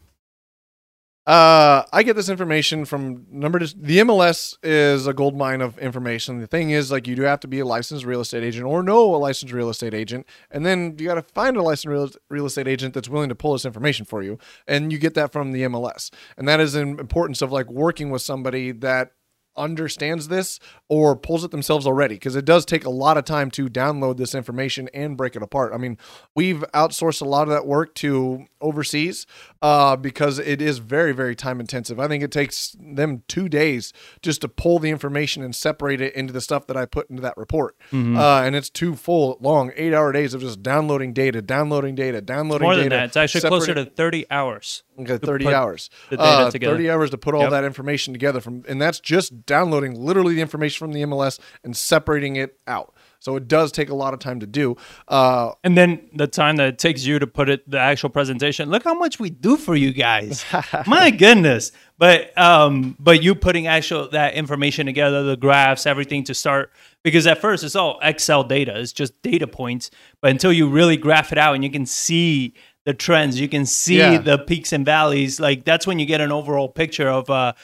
Uh, 1.26 1.82
I 1.92 2.04
get 2.04 2.14
this 2.14 2.28
information 2.28 2.84
from 2.84 3.26
number. 3.32 3.58
The 3.58 3.98
MLS 3.98 4.56
is 4.62 5.08
a 5.08 5.12
gold 5.12 5.36
mine 5.36 5.60
of 5.60 5.76
information. 5.78 6.38
The 6.38 6.46
thing 6.46 6.70
is, 6.70 6.92
like, 6.92 7.08
you 7.08 7.16
do 7.16 7.22
have 7.22 7.40
to 7.40 7.48
be 7.48 7.58
a 7.58 7.64
licensed 7.64 8.04
real 8.04 8.20
estate 8.20 8.44
agent 8.44 8.64
or 8.64 8.80
know 8.80 9.12
a 9.12 9.16
licensed 9.16 9.52
real 9.52 9.68
estate 9.68 9.92
agent, 9.92 10.24
and 10.52 10.64
then 10.64 10.94
you 10.98 11.06
got 11.06 11.14
to 11.14 11.22
find 11.22 11.56
a 11.56 11.62
licensed 11.62 11.86
real, 11.86 12.10
real 12.30 12.46
estate 12.46 12.68
agent 12.68 12.94
that's 12.94 13.08
willing 13.08 13.28
to 13.28 13.34
pull 13.34 13.54
this 13.54 13.64
information 13.64 14.06
for 14.06 14.22
you, 14.22 14.38
and 14.68 14.92
you 14.92 14.98
get 14.98 15.14
that 15.14 15.32
from 15.32 15.50
the 15.50 15.62
MLS. 15.62 16.12
And 16.36 16.46
that 16.46 16.60
is 16.60 16.76
an 16.76 17.00
importance 17.00 17.42
of 17.42 17.50
like 17.50 17.68
working 17.68 18.10
with 18.10 18.22
somebody 18.22 18.70
that 18.70 19.15
understands 19.57 20.29
this 20.29 20.59
or 20.88 21.16
pulls 21.16 21.45
it 21.45 21.51
themselves 21.51 21.87
already 21.87 22.14
because 22.14 22.37
it 22.37 22.45
does 22.45 22.64
take 22.64 22.85
a 22.85 22.90
lot 22.90 23.16
of 23.16 23.25
time 23.25 23.51
to 23.53 23.69
download 23.69 24.16
this 24.16 24.35
information 24.35 24.88
and 24.95 25.16
break 25.16 25.37
it 25.37 25.42
apart. 25.42 25.73
I 25.73 25.79
mean, 25.79 25.99
we've 26.35 26.64
outsourced 26.75 27.23
a 27.23 27.25
lot 27.25 27.42
of 27.42 27.49
that 27.51 27.66
work 27.66 27.95
to 27.97 28.47
overseas 28.61 29.27
uh, 29.62 29.97
because 29.97 30.38
it 30.38 30.61
is 30.62 30.79
very, 30.79 31.12
very 31.12 31.35
time 31.37 31.61
intensive. 31.61 31.99
I 32.01 32.09
think 32.09 32.23
it 32.23 32.31
takes 32.33 32.77
them 32.81 33.23
two 33.29 33.49
days 33.49 33.92
just 34.23 34.40
to 34.42 34.49
pull 34.49 34.79
the 34.79 34.90
information 34.90 35.42
and 35.42 35.55
separate 35.55 36.01
it 36.01 36.14
into 36.14 36.33
the 36.33 36.40
stuff 36.40 36.66
that 36.66 36.77
I 36.77 36.85
put 36.87 37.09
into 37.11 37.23
that 37.23 37.37
report. 37.37 37.77
Uh, 37.92 38.42
and 38.42 38.55
it's 38.57 38.71
two 38.71 38.95
full, 38.95 39.38
long, 39.40 39.73
eight 39.77 39.92
hour 39.95 40.12
days 40.12 40.35
of 40.35 40.40
just 40.40 40.62
downloading 40.62 41.12
data, 41.12 41.40
downloading 41.42 41.95
data, 41.95 42.21
downloading 42.21 42.64
More 42.66 42.75
data. 42.75 42.83
than 42.85 42.90
that, 42.99 43.05
it's 43.07 43.16
actually 43.16 43.49
closer 43.49 43.75
to 43.75 43.85
30 43.85 44.27
hours. 44.31 44.83
Okay, 44.99 45.19
30 45.19 45.53
hours. 45.53 45.90
the 46.11 46.16
data 46.16 46.27
Uh, 46.47 46.51
30 46.51 46.90
hours 46.90 47.11
to 47.11 47.19
put 47.19 47.35
all 47.35 47.42
Yep. 47.42 47.51
that 47.51 47.64
information 47.64 48.14
together 48.14 48.40
from 48.40 48.62
and 48.66 48.81
that's 48.81 48.99
just 48.99 49.45
downloading 49.46 49.94
literally 50.00 50.35
the 50.35 50.40
information 50.40 50.78
from 50.78 50.92
the 50.92 51.02
MLS 51.02 51.38
and 51.64 51.76
separating 51.76 52.37
it 52.37 52.59
out. 52.66 52.92
So 53.18 53.35
it 53.37 53.48
does 53.48 53.72
take 53.72 53.88
a 53.88 53.94
lot 53.94 54.12
of 54.14 54.20
time 54.20 54.40
to 54.40 54.46
do. 54.46 54.76
Uh, 55.09 55.52
And 55.64 55.76
then 55.76 56.09
the 56.14 56.26
time 56.26 56.56
that 56.56 56.68
it 56.68 56.78
takes 56.78 57.04
you 57.04 57.18
to 57.18 57.26
put 57.26 57.48
it, 57.48 57.68
the 57.68 57.78
actual 57.78 58.11
presentation. 58.11 58.70
Look 58.70 58.85
how 58.85 58.94
much 58.94 59.18
we 59.18 59.30
do 59.30 59.56
for 59.56 59.74
you 59.74 59.92
guys. 59.92 60.44
My 60.87 61.11
goodness. 61.11 61.72
But 61.98 62.37
um, 62.38 62.94
but 63.00 63.22
you 63.22 63.35
putting 63.35 63.66
actual 63.66 64.09
that 64.11 64.35
information 64.35 64.85
together, 64.87 65.22
the 65.22 65.37
graphs, 65.37 65.87
everything 65.87 66.24
to 66.24 66.35
start 66.35 66.70
because 67.02 67.26
at 67.26 67.40
first 67.40 67.64
it's 67.64 67.74
all 67.74 67.98
Excel 68.02 68.44
data. 68.44 68.78
It's 68.78 68.92
just 68.92 69.20
data 69.22 69.46
points. 69.46 69.90
But 70.20 70.30
until 70.30 70.52
you 70.52 70.68
really 70.68 70.98
graph 70.98 71.32
it 71.32 71.38
out 71.38 71.54
and 71.54 71.64
you 71.64 71.70
can 71.70 71.87
see 71.87 72.52
the 72.85 72.92
trends, 72.94 73.40
you 73.40 73.48
can 73.48 73.64
see 73.66 73.98
Yeah. 73.98 74.18
the 74.18 74.38
peaks 74.38 74.72
and 74.74 74.85
valleys. 74.85 75.40
Like 75.40 75.64
that's 75.64 75.87
when 75.87 75.98
you 75.98 76.04
get 76.06 76.20
an 76.20 76.30
overall 76.30 76.68
picture 76.68 77.09
of 77.09 77.30
uh 77.30 77.54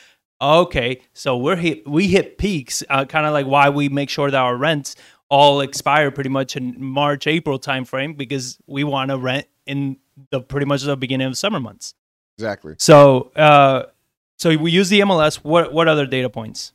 okay, 0.43 1.01
so 1.13 1.37
we're 1.37 1.57
hit 1.57 1.87
we 1.89 2.09
hit 2.09 2.39
peaks, 2.39 2.83
uh, 2.91 3.05
kind 3.05 3.27
of 3.27 3.33
like 3.33 3.47
why 3.47 3.69
we 3.71 3.89
make 3.89 4.11
sure 4.11 4.31
that 4.31 4.39
our 4.39 4.57
rents 4.57 4.97
all 5.29 5.61
expire 5.61 6.11
pretty 6.11 6.31
much 6.31 6.57
in 6.57 6.83
March, 6.83 7.27
April 7.27 7.59
timeframe 7.59 8.17
because 8.17 8.59
we 8.67 8.85
want 8.85 9.11
to 9.11 9.17
rent 9.17 9.47
in 9.67 9.97
the 10.31 10.41
pretty 10.41 10.67
much 10.67 10.83
the 10.83 10.97
beginning 10.97 11.27
of 11.27 11.39
summer 11.39 11.61
months. 11.61 11.95
exactly. 12.37 12.75
So, 12.79 13.33
uh, 13.37 13.85
so 14.37 14.57
we 14.57 14.71
use 14.71 14.89
the 14.89 15.01
MLS. 15.01 15.37
What 15.37 15.73
what 15.73 15.89
other 15.89 16.07
data 16.07 16.29
points? 16.29 16.73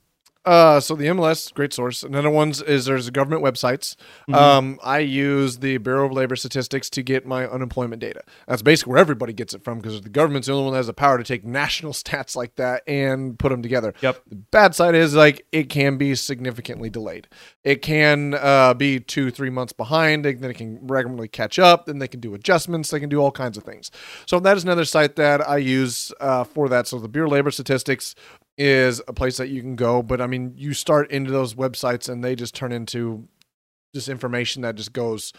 Uh, 0.48 0.80
so 0.80 0.96
the 0.96 1.06
MLS, 1.08 1.54
great 1.54 1.74
source. 1.74 2.04
Another 2.04 2.30
ones 2.30 2.62
is 2.62 2.86
there's 2.86 3.10
government 3.10 3.44
websites. 3.44 3.98
Um, 4.34 4.80
I 4.82 5.00
use 5.00 5.58
the 5.60 5.78
Bureau 5.78 6.06
of 6.06 6.14
Labor 6.14 6.38
Statistics 6.38 6.90
to 6.92 7.04
get 7.04 7.26
my 7.26 7.46
unemployment 7.46 8.00
data. 8.00 8.22
That's 8.48 8.62
basically 8.62 8.92
where 8.92 9.00
everybody 9.00 9.34
gets 9.34 9.54
it 9.54 9.64
from 9.64 9.80
because 9.80 10.02
the 10.02 10.10
government's 10.10 10.48
the 10.48 10.54
only 10.54 10.64
one 10.64 10.74
that 10.74 10.78
has 10.78 10.88
the 10.88 10.94
power 10.94 11.18
to 11.18 11.24
take 11.26 11.44
national 11.44 11.92
stats 12.02 12.36
like 12.36 12.56
that 12.56 12.84
and 12.88 13.38
put 13.38 13.50
them 13.50 13.62
together. 13.62 13.94
Yep. 14.02 14.22
The 14.30 14.36
bad 14.38 14.74
side 14.74 14.96
is 14.96 15.14
like 15.16 15.46
it 15.52 15.70
can 15.70 15.98
be 15.98 16.16
significantly 16.16 16.90
delayed. 16.90 17.28
It 17.66 17.82
can 17.82 18.34
uh, 18.34 18.74
be 18.74 19.02
two, 19.02 19.30
three 19.32 19.50
months 19.50 19.74
behind. 19.74 20.24
They- 20.24 20.34
Then 20.36 20.52
it 20.52 20.58
can 20.58 20.80
regularly 20.88 21.28
catch 21.28 21.60
up. 21.60 21.88
Then 21.88 22.00
they 22.00 22.08
can 22.08 22.22
do 22.22 22.34
adjustments. 22.34 22.90
They 22.90 23.02
can 23.02 23.10
do 23.10 23.20
all 23.20 23.32
kinds 23.32 23.58
of 23.58 23.64
things. 23.64 23.92
So 24.26 24.40
that 24.40 24.56
is 24.56 24.64
another 24.64 24.86
site 24.86 25.18
that 25.18 25.46
I 25.46 25.58
use 25.58 26.14
uh, 26.22 26.46
for 26.46 26.70
that. 26.70 26.88
So 26.88 27.00
the 27.00 27.10
Bureau 27.10 27.28
of 27.28 27.34
Labor 27.34 27.52
Statistics 27.52 28.16
is 28.58 29.02
a 29.08 29.13
place 29.13 29.38
that 29.38 29.50
you 29.50 29.62
can 29.62 29.76
go. 29.76 30.02
But 30.02 30.22
I 30.22 30.28
mean, 30.28 30.54
you 30.56 30.74
start 30.74 31.12
into 31.12 31.32
those 31.32 31.54
websites 31.54 32.10
and 32.10 32.24
they 32.24 32.36
just 32.36 32.56
turn 32.56 32.72
into 32.72 33.28
just 33.93 34.10
information 34.10 34.62
that 34.63 34.76
just 34.76 34.93
goes 34.93 35.34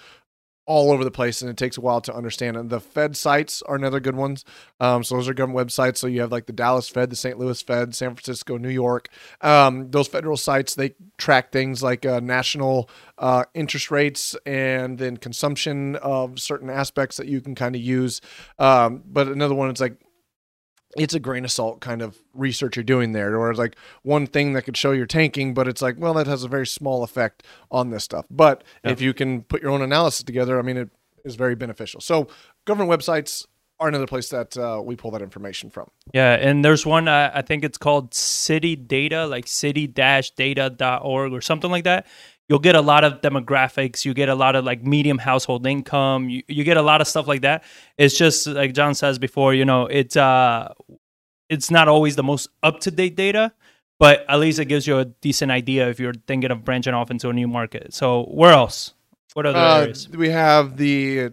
all 0.68 0.92
over 0.92 1.02
the 1.02 1.10
place 1.10 1.40
and 1.40 1.50
it 1.50 1.56
takes 1.56 1.78
a 1.78 1.80
while 1.80 2.02
to 2.02 2.14
understand. 2.14 2.54
And 2.54 2.68
the 2.68 2.78
Fed 2.78 3.16
sites 3.16 3.62
are 3.62 3.74
another 3.74 4.00
good 4.00 4.14
ones. 4.14 4.44
Um, 4.78 5.02
so 5.02 5.16
those 5.16 5.26
are 5.26 5.32
government 5.32 5.66
websites. 5.66 5.96
So 5.96 6.06
you 6.06 6.20
have 6.20 6.30
like 6.30 6.44
the 6.44 6.52
Dallas 6.52 6.90
Fed, 6.90 7.08
the 7.08 7.16
St. 7.16 7.38
Louis 7.38 7.60
Fed, 7.62 7.94
San 7.94 8.14
Francisco, 8.14 8.58
New 8.58 8.68
York. 8.68 9.08
Um, 9.40 9.90
those 9.90 10.08
federal 10.08 10.36
sites, 10.36 10.74
they 10.74 10.94
track 11.16 11.52
things 11.52 11.82
like 11.82 12.04
uh, 12.04 12.20
national 12.20 12.90
uh, 13.16 13.44
interest 13.54 13.90
rates 13.90 14.36
and 14.44 14.98
then 14.98 15.16
consumption 15.16 15.96
of 15.96 16.38
certain 16.38 16.68
aspects 16.68 17.16
that 17.16 17.28
you 17.28 17.40
can 17.40 17.54
kind 17.54 17.74
of 17.74 17.80
use. 17.80 18.20
Um, 18.58 19.02
but 19.06 19.26
another 19.26 19.54
one 19.54 19.70
is 19.70 19.80
like 19.80 19.96
it's 20.98 21.14
a 21.14 21.20
grain 21.20 21.44
of 21.44 21.50
salt 21.50 21.80
kind 21.80 22.02
of 22.02 22.18
research 22.34 22.76
you're 22.76 22.82
doing 22.84 23.12
there, 23.12 23.36
or 23.38 23.50
it's 23.50 23.58
like 23.58 23.76
one 24.02 24.26
thing 24.26 24.52
that 24.54 24.62
could 24.62 24.76
show 24.76 24.92
you're 24.92 25.06
tanking, 25.06 25.54
but 25.54 25.68
it's 25.68 25.80
like, 25.82 25.96
well, 25.98 26.14
that 26.14 26.26
has 26.26 26.44
a 26.44 26.48
very 26.48 26.66
small 26.66 27.02
effect 27.02 27.42
on 27.70 27.90
this 27.90 28.04
stuff. 28.04 28.26
But 28.30 28.64
Yeah. 28.84 28.90
if 28.92 29.00
you 29.00 29.14
can 29.14 29.42
put 29.42 29.62
your 29.62 29.70
own 29.70 29.82
analysis 29.82 30.22
together, 30.24 30.58
I 30.58 30.62
mean, 30.62 30.76
it 30.76 30.90
is 31.24 31.36
very 31.36 31.54
beneficial. 31.54 32.00
So, 32.00 32.28
government 32.64 32.90
websites 32.90 33.46
are 33.80 33.86
another 33.88 34.06
place 34.08 34.28
that 34.30 34.56
uh, 34.58 34.82
we 34.84 34.96
pull 34.96 35.12
that 35.12 35.22
information 35.22 35.70
from. 35.70 35.88
Yeah, 36.12 36.34
and 36.34 36.64
there's 36.64 36.84
one 36.84 37.06
uh, 37.06 37.30
I 37.32 37.42
think 37.42 37.62
it's 37.64 37.78
called 37.78 38.12
City 38.12 38.74
Data, 38.74 39.24
like 39.26 39.46
city-data.org 39.46 41.32
or 41.32 41.40
something 41.40 41.70
like 41.70 41.84
that. 41.84 42.06
You'll 42.48 42.58
get 42.60 42.74
a 42.76 42.80
lot 42.80 43.04
of 43.04 43.20
demographics. 43.20 44.04
You 44.04 44.14
get 44.14 44.28
a 44.30 44.34
lot 44.34 44.56
of 44.56 44.64
like 44.64 44.82
medium 44.82 45.18
household 45.18 45.66
income. 45.66 46.30
You, 46.30 46.42
you 46.48 46.64
get 46.64 46.76
a 46.78 46.82
lot 46.82 47.00
of 47.02 47.06
stuff 47.06 47.26
like 47.28 47.42
that. 47.42 47.62
It's 47.98 48.16
just 48.16 48.46
like 48.46 48.72
John 48.72 48.94
says 48.94 49.18
before, 49.18 49.52
you 49.54 49.64
know, 49.66 49.86
it's 49.86 50.16
uh, 50.16 50.72
it's 51.50 51.70
not 51.70 51.88
always 51.88 52.16
the 52.16 52.22
most 52.22 52.48
up 52.62 52.80
to 52.80 52.90
date 52.90 53.16
data, 53.16 53.52
but 53.98 54.24
at 54.28 54.40
least 54.40 54.58
it 54.58 54.64
gives 54.66 54.86
you 54.86 54.98
a 54.98 55.04
decent 55.04 55.50
idea 55.52 55.88
if 55.90 56.00
you're 56.00 56.14
thinking 56.26 56.50
of 56.50 56.64
branching 56.64 56.94
off 56.94 57.10
into 57.10 57.28
a 57.28 57.32
new 57.32 57.48
market. 57.48 57.92
So 57.92 58.24
where 58.24 58.52
else? 58.52 58.94
What 59.34 59.44
other 59.46 59.58
Uh, 59.58 59.80
areas? 59.82 60.08
we 60.08 60.30
have 60.30 60.76
the 60.78 61.30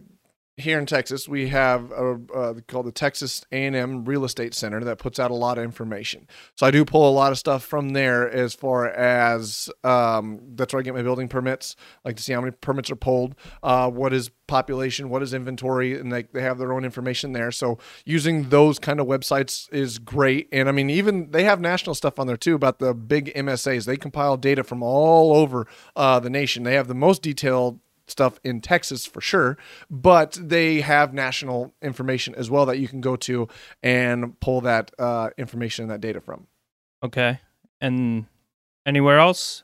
here 0.58 0.80
in 0.80 0.86
Texas, 0.86 1.28
we 1.28 1.50
have 1.50 1.92
a, 1.92 2.18
uh, 2.34 2.54
called 2.68 2.86
the 2.86 2.92
Texas 2.92 3.46
A&M 3.52 4.06
Real 4.06 4.24
Estate 4.24 4.54
Center 4.54 4.82
that 4.86 5.00
puts 5.00 5.20
out 5.20 5.30
a 5.30 5.36
lot 5.36 5.58
of 5.58 5.66
information. 5.66 6.28
So 6.56 6.66
I 6.66 6.72
do 6.72 6.86
pull 6.86 7.10
a 7.10 7.12
lot 7.12 7.34
of 7.34 7.38
stuff 7.38 7.64
from 7.64 7.90
there 7.90 8.30
as 8.30 8.54
far 8.54 8.88
as 8.88 9.70
um, 9.84 10.40
that's 10.56 10.74
where 10.74 10.80
I 10.80 10.84
get 10.84 10.94
my 10.94 11.02
building 11.02 11.28
permits, 11.28 11.76
like 12.06 12.16
to 12.16 12.24
see 12.24 12.32
how 12.32 12.40
many 12.40 12.52
permits 12.52 12.90
are 12.90 12.96
pulled, 12.96 13.36
uh, 13.64 13.90
what 13.90 14.14
is 14.14 14.32
population, 14.48 15.10
what 15.10 15.22
is 15.22 15.34
inventory, 15.34 16.00
and 16.00 16.12
they, 16.12 16.24
they 16.32 16.42
have 16.42 16.58
their 16.58 16.72
own 16.72 16.86
information 16.86 17.34
there. 17.34 17.52
So 17.52 17.78
using 18.06 18.50
those 18.50 18.80
kind 18.80 19.02
of 19.02 19.08
websites 19.08 19.72
is 19.74 20.00
great. 20.00 20.48
And 20.54 20.70
I 20.70 20.72
mean, 20.72 20.90
even 20.90 21.32
they 21.32 21.44
have 21.44 21.60
national 21.60 21.96
stuff 21.96 22.18
on 22.18 22.28
there 22.28 22.38
too 22.38 22.56
about 22.56 22.80
the 22.80 22.94
big 22.94 23.34
MSAs. 23.34 23.86
They 23.86 23.98
compile 23.98 24.38
data 24.38 24.64
from 24.64 24.82
all 24.84 25.36
over 25.36 25.68
uh, 25.98 26.22
the 26.22 26.30
nation. 26.30 26.64
They 26.64 26.76
have 26.76 26.88
the 26.88 26.96
most 26.96 27.22
detailed 27.22 27.80
stuff 28.08 28.40
in 28.44 28.62
Texas 28.62 29.06
for 29.06 29.22
sure, 29.22 29.58
but 29.90 30.38
they 30.42 30.82
have 30.82 31.14
national 31.14 31.74
information 31.82 32.36
as 32.36 32.50
well 32.50 32.66
that 32.66 32.78
you 32.78 32.88
can 32.88 33.02
go 33.02 33.16
to 33.16 33.48
and 33.82 34.40
pull 34.40 34.62
that 34.62 34.92
uh, 35.00 35.30
information 35.38 35.84
and 35.84 35.92
that 35.92 36.02
data 36.02 36.22
from. 36.22 36.48
Okay. 37.04 37.40
And 37.82 38.26
anywhere 38.86 39.20
else? 39.20 39.64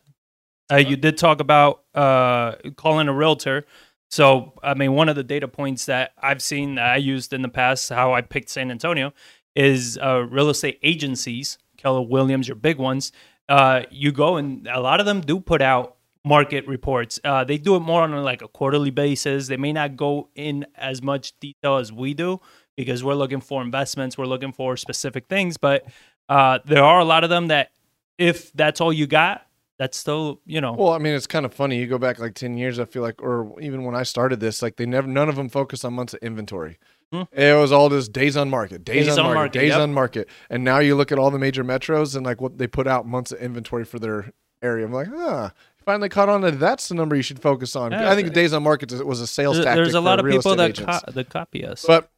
Uh, 0.71 0.77
you 0.77 0.95
did 0.95 1.17
talk 1.17 1.41
about 1.41 1.83
uh, 1.93 2.53
calling 2.77 3.07
a 3.07 3.13
realtor. 3.13 3.65
So, 4.09 4.53
I 4.63 4.73
mean, 4.73 4.93
one 4.93 5.09
of 5.09 5.15
the 5.15 5.23
data 5.23 5.47
points 5.47 5.85
that 5.85 6.11
I've 6.17 6.41
seen 6.41 6.75
that 6.75 6.85
I 6.85 6.97
used 6.97 7.33
in 7.33 7.41
the 7.41 7.49
past, 7.49 7.89
how 7.89 8.13
I 8.13 8.21
picked 8.21 8.49
San 8.49 8.71
Antonio, 8.71 9.13
is 9.55 9.97
uh, 9.97 10.19
real 10.29 10.49
estate 10.49 10.79
agencies, 10.83 11.57
Keller 11.77 12.01
Williams, 12.01 12.47
your 12.47 12.55
big 12.55 12.77
ones. 12.77 13.11
Uh, 13.49 13.83
you 13.89 14.11
go 14.11 14.37
and 14.37 14.67
a 14.67 14.79
lot 14.79 14.99
of 14.99 15.05
them 15.05 15.21
do 15.21 15.39
put 15.39 15.61
out 15.61 15.97
market 16.23 16.67
reports. 16.67 17.19
Uh, 17.23 17.43
they 17.43 17.57
do 17.57 17.75
it 17.75 17.79
more 17.79 18.01
on 18.03 18.11
like 18.23 18.41
a 18.41 18.47
quarterly 18.47 18.91
basis. 18.91 19.47
They 19.47 19.57
may 19.57 19.73
not 19.73 19.95
go 19.95 20.29
in 20.35 20.65
as 20.75 21.01
much 21.01 21.37
detail 21.39 21.77
as 21.77 21.91
we 21.91 22.13
do 22.13 22.39
because 22.77 23.03
we're 23.03 23.15
looking 23.15 23.41
for 23.41 23.61
investments, 23.61 24.17
we're 24.17 24.25
looking 24.25 24.51
for 24.51 24.77
specific 24.77 25.27
things. 25.27 25.57
But 25.57 25.85
uh, 26.29 26.59
there 26.65 26.83
are 26.83 26.99
a 26.99 27.05
lot 27.05 27.23
of 27.23 27.29
them 27.29 27.47
that, 27.47 27.71
if 28.17 28.53
that's 28.53 28.79
all 28.79 28.93
you 28.93 29.07
got, 29.07 29.45
that's 29.79 29.97
still 29.97 30.39
you 30.45 30.61
know 30.61 30.73
Well, 30.73 30.93
I 30.93 30.99
mean, 30.99 31.15
it's 31.15 31.25
kind 31.25 31.43
of 31.43 31.53
funny. 31.53 31.79
You 31.79 31.87
go 31.87 31.97
back 31.97 32.19
like 32.19 32.35
10 32.35 32.55
years, 32.55 32.79
I 32.79 32.85
feel 32.85 33.01
like, 33.01 33.21
or 33.21 33.59
even 33.59 33.83
when 33.83 33.95
I 33.95 34.03
started 34.03 34.39
this, 34.39 34.61
like 34.61 34.75
they 34.75 34.85
never, 34.85 35.07
none 35.07 35.27
of 35.27 35.35
them 35.35 35.49
focused 35.49 35.83
on 35.83 35.93
months 35.93 36.13
of 36.13 36.19
inventory. 36.21 36.77
Hmm. 37.11 37.23
It 37.31 37.57
was 37.57 37.71
all 37.71 37.89
just 37.89 38.13
days 38.13 38.37
on 38.37 38.49
market, 38.49 38.85
days, 38.85 39.07
Days 39.07 39.17
on, 39.17 39.23
market, 39.23 39.35
market, 39.35 39.53
days 39.59 39.69
yep. 39.69 39.79
on 39.79 39.93
market. 39.93 40.29
And 40.51 40.63
now 40.63 40.79
you 40.79 40.95
look 40.95 41.11
at 41.11 41.17
all 41.17 41.31
the 41.31 41.39
major 41.39 41.63
metros 41.63 42.15
and 42.15 42.23
like 42.23 42.39
what 42.39 42.59
they 42.59 42.67
put 42.67 42.87
out 42.87 43.07
months 43.07 43.31
of 43.31 43.39
inventory 43.39 43.83
for 43.83 43.97
their 43.97 44.31
area. 44.61 44.85
I'm 44.85 44.93
like, 44.93 45.07
huh. 45.07 45.49
Finally 45.85 46.09
caught 46.09 46.29
on 46.29 46.41
that 46.41 46.59
that's 46.59 46.89
the 46.89 46.95
number 46.95 47.15
you 47.15 47.21
should 47.21 47.41
focus 47.41 47.75
on. 47.75 47.91
Yeah, 47.91 48.11
I 48.11 48.15
think 48.15 48.27
the 48.27 48.33
days 48.33 48.53
on 48.53 48.63
market 48.63 48.91
was 49.05 49.19
a 49.19 49.27
sales 49.27 49.57
tactic. 49.57 49.75
there's 49.75 49.93
a 49.95 50.01
lot 50.01 50.19
of 50.19 50.25
people 50.25 50.55
that 50.55 50.75
co- 50.77 51.11
that 51.11 51.29
copy 51.29 51.65
us. 51.65 51.85
but 51.85 52.09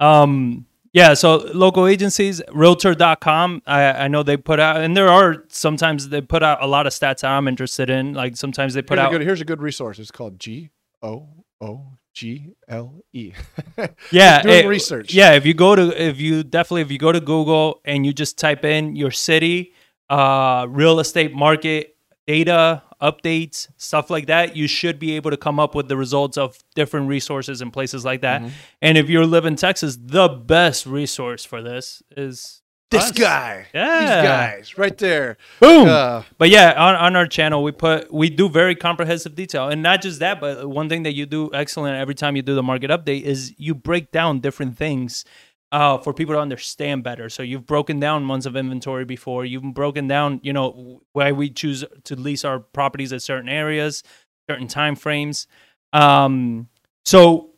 Um, 0.00 0.66
yeah, 0.92 1.14
so 1.14 1.36
local 1.54 1.86
agencies, 1.86 2.42
realtor.com, 2.52 3.62
I, 3.66 3.84
I 3.84 4.08
know 4.08 4.22
they 4.22 4.36
put 4.36 4.60
out, 4.60 4.76
and 4.76 4.94
there 4.94 5.08
are 5.08 5.44
sometimes 5.48 6.10
they 6.10 6.20
put 6.20 6.42
out 6.42 6.62
a 6.62 6.66
lot 6.66 6.86
of 6.86 6.92
stats 6.92 7.20
that 7.20 7.26
I'm 7.30 7.48
interested 7.48 7.88
in. 7.88 8.12
Like 8.12 8.36
sometimes 8.36 8.74
they 8.74 8.82
put 8.82 8.98
here's, 8.98 9.06
out, 9.06 9.14
a 9.14 9.18
good, 9.18 9.26
here's 9.26 9.40
a 9.40 9.44
good 9.46 9.62
resource. 9.62 9.98
It's 9.98 10.10
called 10.10 10.38
G 10.38 10.68
O 11.02 11.28
O 11.62 11.92
G 12.12 12.54
L 12.68 13.02
E. 13.14 13.32
yeah, 14.10 14.42
doing 14.42 14.64
eh, 14.66 14.68
research. 14.68 15.14
Yeah, 15.14 15.32
if 15.32 15.46
you 15.46 15.54
go 15.54 15.74
to, 15.74 16.02
if 16.02 16.20
you 16.20 16.42
definitely, 16.44 16.82
if 16.82 16.90
you 16.90 16.98
go 16.98 17.10
to 17.10 17.20
Google 17.20 17.80
and 17.86 18.04
you 18.04 18.12
just 18.12 18.36
type 18.36 18.64
in 18.66 18.94
your 18.94 19.10
city, 19.10 19.72
uh, 20.10 20.66
real 20.68 21.00
estate 21.00 21.32
market 21.32 21.96
data, 22.26 22.82
updates, 23.02 23.68
stuff 23.76 24.08
like 24.10 24.26
that, 24.26 24.56
you 24.56 24.66
should 24.68 24.98
be 24.98 25.16
able 25.16 25.30
to 25.30 25.36
come 25.36 25.58
up 25.58 25.74
with 25.74 25.88
the 25.88 25.96
results 25.96 26.38
of 26.38 26.56
different 26.74 27.08
resources 27.08 27.60
and 27.60 27.72
places 27.72 28.04
like 28.04 28.20
that. 28.22 28.40
Mm-hmm. 28.40 28.50
And 28.80 28.96
if 28.96 29.10
you 29.10 29.24
live 29.26 29.44
in 29.44 29.56
Texas, 29.56 29.98
the 30.00 30.28
best 30.28 30.86
resource 30.86 31.44
for 31.44 31.62
this 31.62 32.02
is 32.16 32.62
This 32.90 33.04
us. 33.04 33.12
guy. 33.12 33.66
Yeah. 33.74 34.00
These 34.00 34.28
guys 34.28 34.78
right 34.78 34.96
there. 34.98 35.36
Boom. 35.60 35.88
Uh, 35.88 36.22
But 36.38 36.50
yeah, 36.50 36.72
on, 36.76 36.94
on 36.94 37.16
our 37.16 37.26
channel 37.26 37.62
we 37.62 37.72
put 37.72 38.12
we 38.12 38.28
do 38.30 38.48
very 38.48 38.74
comprehensive 38.74 39.34
detail, 39.34 39.68
and 39.68 39.82
not 39.82 40.02
just 40.02 40.18
that, 40.20 40.40
but 40.40 40.68
one 40.68 40.88
thing 40.88 41.02
that 41.04 41.14
you 41.14 41.26
do 41.26 41.50
excellent 41.54 41.96
every 41.96 42.14
time 42.14 42.36
you 42.36 42.42
do 42.42 42.54
the 42.54 42.62
market 42.62 42.90
update 42.90 43.22
is 43.22 43.54
you 43.58 43.74
break 43.74 44.12
down 44.12 44.40
different 44.40 44.76
things 44.76 45.24
uh, 45.72 45.96
for 45.98 46.12
people 46.12 46.34
to 46.34 46.38
understand 46.40 47.02
better. 47.02 47.30
So 47.30 47.42
you've 47.42 47.66
broken 47.66 47.98
down 47.98 48.24
months 48.24 48.44
of 48.44 48.56
inventory 48.56 49.06
before. 49.06 49.46
You've 49.46 49.74
broken 49.74 50.06
down, 50.06 50.38
you 50.42 50.52
know, 50.52 51.00
why 51.12 51.32
we 51.32 51.48
choose 51.48 51.82
to 52.04 52.14
lease 52.14 52.44
our 52.44 52.60
properties 52.60 53.12
at 53.12 53.22
certain 53.22 53.48
areas, 53.48 54.02
certain 54.48 54.68
time 54.68 54.94
frames. 54.94 55.46
Um, 55.94 56.68
so 57.06 57.52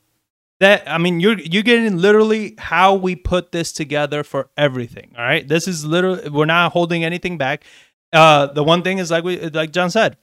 that 0.61 0.85
I 0.87 0.99
mean, 0.99 1.19
you're 1.19 1.39
you're 1.39 1.65
getting 1.65 1.99
literally 1.99 2.55
how 2.57 2.95
we 2.95 3.17
put 3.17 3.51
this 3.51 3.73
together 3.73 4.23
for 4.23 4.49
everything. 4.57 5.13
All 5.19 5.25
right, 5.25 5.47
this 5.47 5.67
is 5.67 5.85
literally 5.85 6.31
we're 6.31 6.47
not 6.47 6.73
holding 6.73 7.05
anything 7.05 7.37
back. 7.37 7.65
Uh, 8.13 8.47
the 8.47 8.63
one 8.63 8.83
thing 8.83 8.99
is 8.99 9.11
like 9.11 9.25
we 9.25 9.39
like 9.51 9.73
John 9.73 9.91
said, 9.91 10.17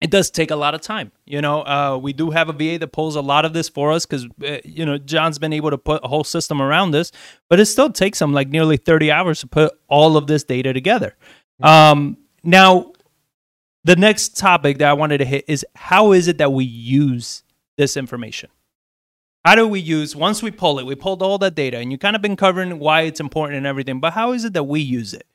it 0.00 0.10
does 0.10 0.30
take 0.30 0.50
a 0.50 0.56
lot 0.56 0.74
of 0.74 0.80
time. 0.80 1.12
You 1.26 1.42
know, 1.42 1.60
uh, 1.62 1.98
we 2.00 2.12
do 2.12 2.30
have 2.30 2.48
a 2.48 2.52
VA 2.52 2.78
that 2.78 2.92
pulls 2.92 3.16
a 3.16 3.20
lot 3.20 3.44
of 3.44 3.52
this 3.52 3.68
for 3.68 3.92
us 3.92 4.06
because 4.06 4.26
uh, 4.44 4.58
you 4.64 4.86
know 4.86 4.98
John's 4.98 5.38
been 5.38 5.52
able 5.52 5.70
to 5.70 5.78
put 5.78 6.02
a 6.04 6.08
whole 6.08 6.24
system 6.24 6.62
around 6.62 6.92
this, 6.92 7.12
but 7.48 7.60
it 7.60 7.66
still 7.66 7.90
takes 7.90 8.20
him 8.20 8.32
like 8.32 8.48
nearly 8.48 8.76
thirty 8.76 9.10
hours 9.10 9.40
to 9.40 9.46
put 9.46 9.72
all 9.88 10.16
of 10.16 10.26
this 10.26 10.44
data 10.44 10.72
together. 10.72 11.16
Um, 11.62 12.16
now, 12.42 12.92
the 13.84 13.96
next 13.96 14.36
topic 14.38 14.78
that 14.78 14.88
I 14.88 14.94
wanted 14.94 15.18
to 15.18 15.26
hit 15.26 15.44
is 15.48 15.66
how 15.74 16.12
is 16.12 16.28
it 16.28 16.38
that 16.38 16.52
we 16.52 16.64
use 16.64 17.42
this 17.76 17.96
information? 17.96 18.50
How 19.44 19.54
do 19.54 19.66
we 19.66 19.80
use 19.80 20.14
once 20.14 20.42
we 20.42 20.50
pull 20.50 20.78
it? 20.78 20.86
We 20.86 20.94
pulled 20.94 21.22
all 21.22 21.38
that 21.38 21.54
data, 21.54 21.78
and 21.78 21.92
you 21.92 21.98
kind 21.98 22.16
of 22.16 22.22
been 22.22 22.36
covering 22.36 22.78
why 22.78 23.02
it's 23.02 23.20
important 23.20 23.58
and 23.58 23.66
everything. 23.66 24.00
But 24.00 24.14
how 24.14 24.32
is 24.32 24.44
it 24.44 24.54
that 24.54 24.64
we 24.64 24.80
use 24.80 25.12
it? 25.12 25.26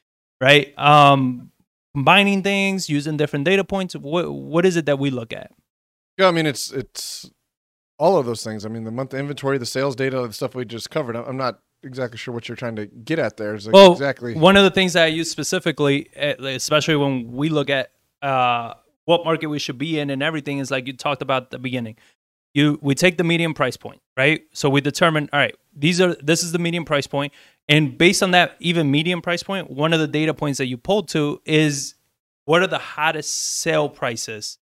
Right? 0.42 0.78
Um, 0.78 1.52
combining 1.96 2.44
things, 2.44 2.90
using 2.90 3.16
different 3.16 3.46
data 3.46 3.64
points. 3.64 3.96
What 3.96 4.30
what 4.34 4.66
is 4.66 4.76
it 4.76 4.86
that 4.86 5.00
we 5.00 5.10
look 5.10 5.32
at? 5.32 5.52
yeah, 6.18 6.28
I 6.28 6.32
mean, 6.32 6.46
it's 6.46 6.72
it's 6.72 7.30
all 7.98 8.18
of 8.18 8.26
those 8.26 8.44
things. 8.44 8.66
I 8.66 8.70
mean, 8.70 8.84
the 8.84 8.92
month 8.92 9.14
inventory, 9.14 9.58
the 9.58 9.66
sales 9.66 9.96
data, 9.96 10.26
the 10.28 10.34
stuff 10.34 10.56
we 10.56 10.66
just 10.66 10.90
covered. 10.90 11.16
I'm 11.16 11.38
not 11.38 11.60
exactly 11.84 12.18
sure 12.18 12.34
what 12.34 12.48
you're 12.48 12.56
trying 12.56 12.76
to 12.78 12.86
get 12.86 13.20
at 13.20 13.38
there. 13.38 13.56
Is 13.56 13.68
like 13.68 13.74
well, 13.74 13.92
exactly. 13.92 14.36
one 14.36 14.58
of 14.58 14.64
the 14.64 14.72
things 14.72 14.94
that 14.94 15.04
I 15.04 15.08
use 15.08 15.30
specifically, 15.30 16.10
eh, 16.16 16.36
especially 16.40 16.96
when 16.96 17.32
we 17.32 17.50
look 17.50 17.70
at 17.70 17.92
uh, 18.22 18.74
what 19.06 19.26
market 19.26 19.48
we 19.48 19.60
should 19.60 19.78
be 19.78 20.00
in 20.00 20.10
and 20.10 20.24
everything, 20.24 20.60
is 20.60 20.72
like 20.72 20.88
you 20.88 20.94
talked 20.94 21.22
about 21.22 21.44
at 21.44 21.50
the 21.52 21.60
beginning. 21.60 21.96
You 22.54 22.80
we 22.82 22.96
take 22.96 23.18
the 23.18 23.26
median 23.26 23.54
price 23.54 23.76
point, 23.76 24.02
right? 24.16 24.44
So 24.54 24.70
we 24.70 24.80
determine, 24.80 25.30
all 25.34 25.40
right, 25.40 25.56
these 25.76 26.00
are 26.00 26.16
this 26.16 26.44
is 26.44 26.54
the 26.54 26.60
median 26.60 26.86
price 26.86 27.08
point, 27.08 27.34
and 27.68 27.98
based 27.98 28.22
on 28.22 28.32
that 28.32 28.56
even 28.60 28.92
medium 28.92 29.22
price 29.22 29.44
point, 29.44 29.70
one 29.70 29.94
of 29.94 30.00
the 30.00 30.08
data 30.08 30.34
points 30.34 30.58
that 30.60 30.68
you 30.68 30.78
pulled 30.78 31.08
to 31.10 31.42
is 31.46 31.96
what 32.46 32.62
are 32.62 32.68
the 32.68 32.78
hottest 32.78 33.60
sale 33.60 33.90
prices 33.90 34.60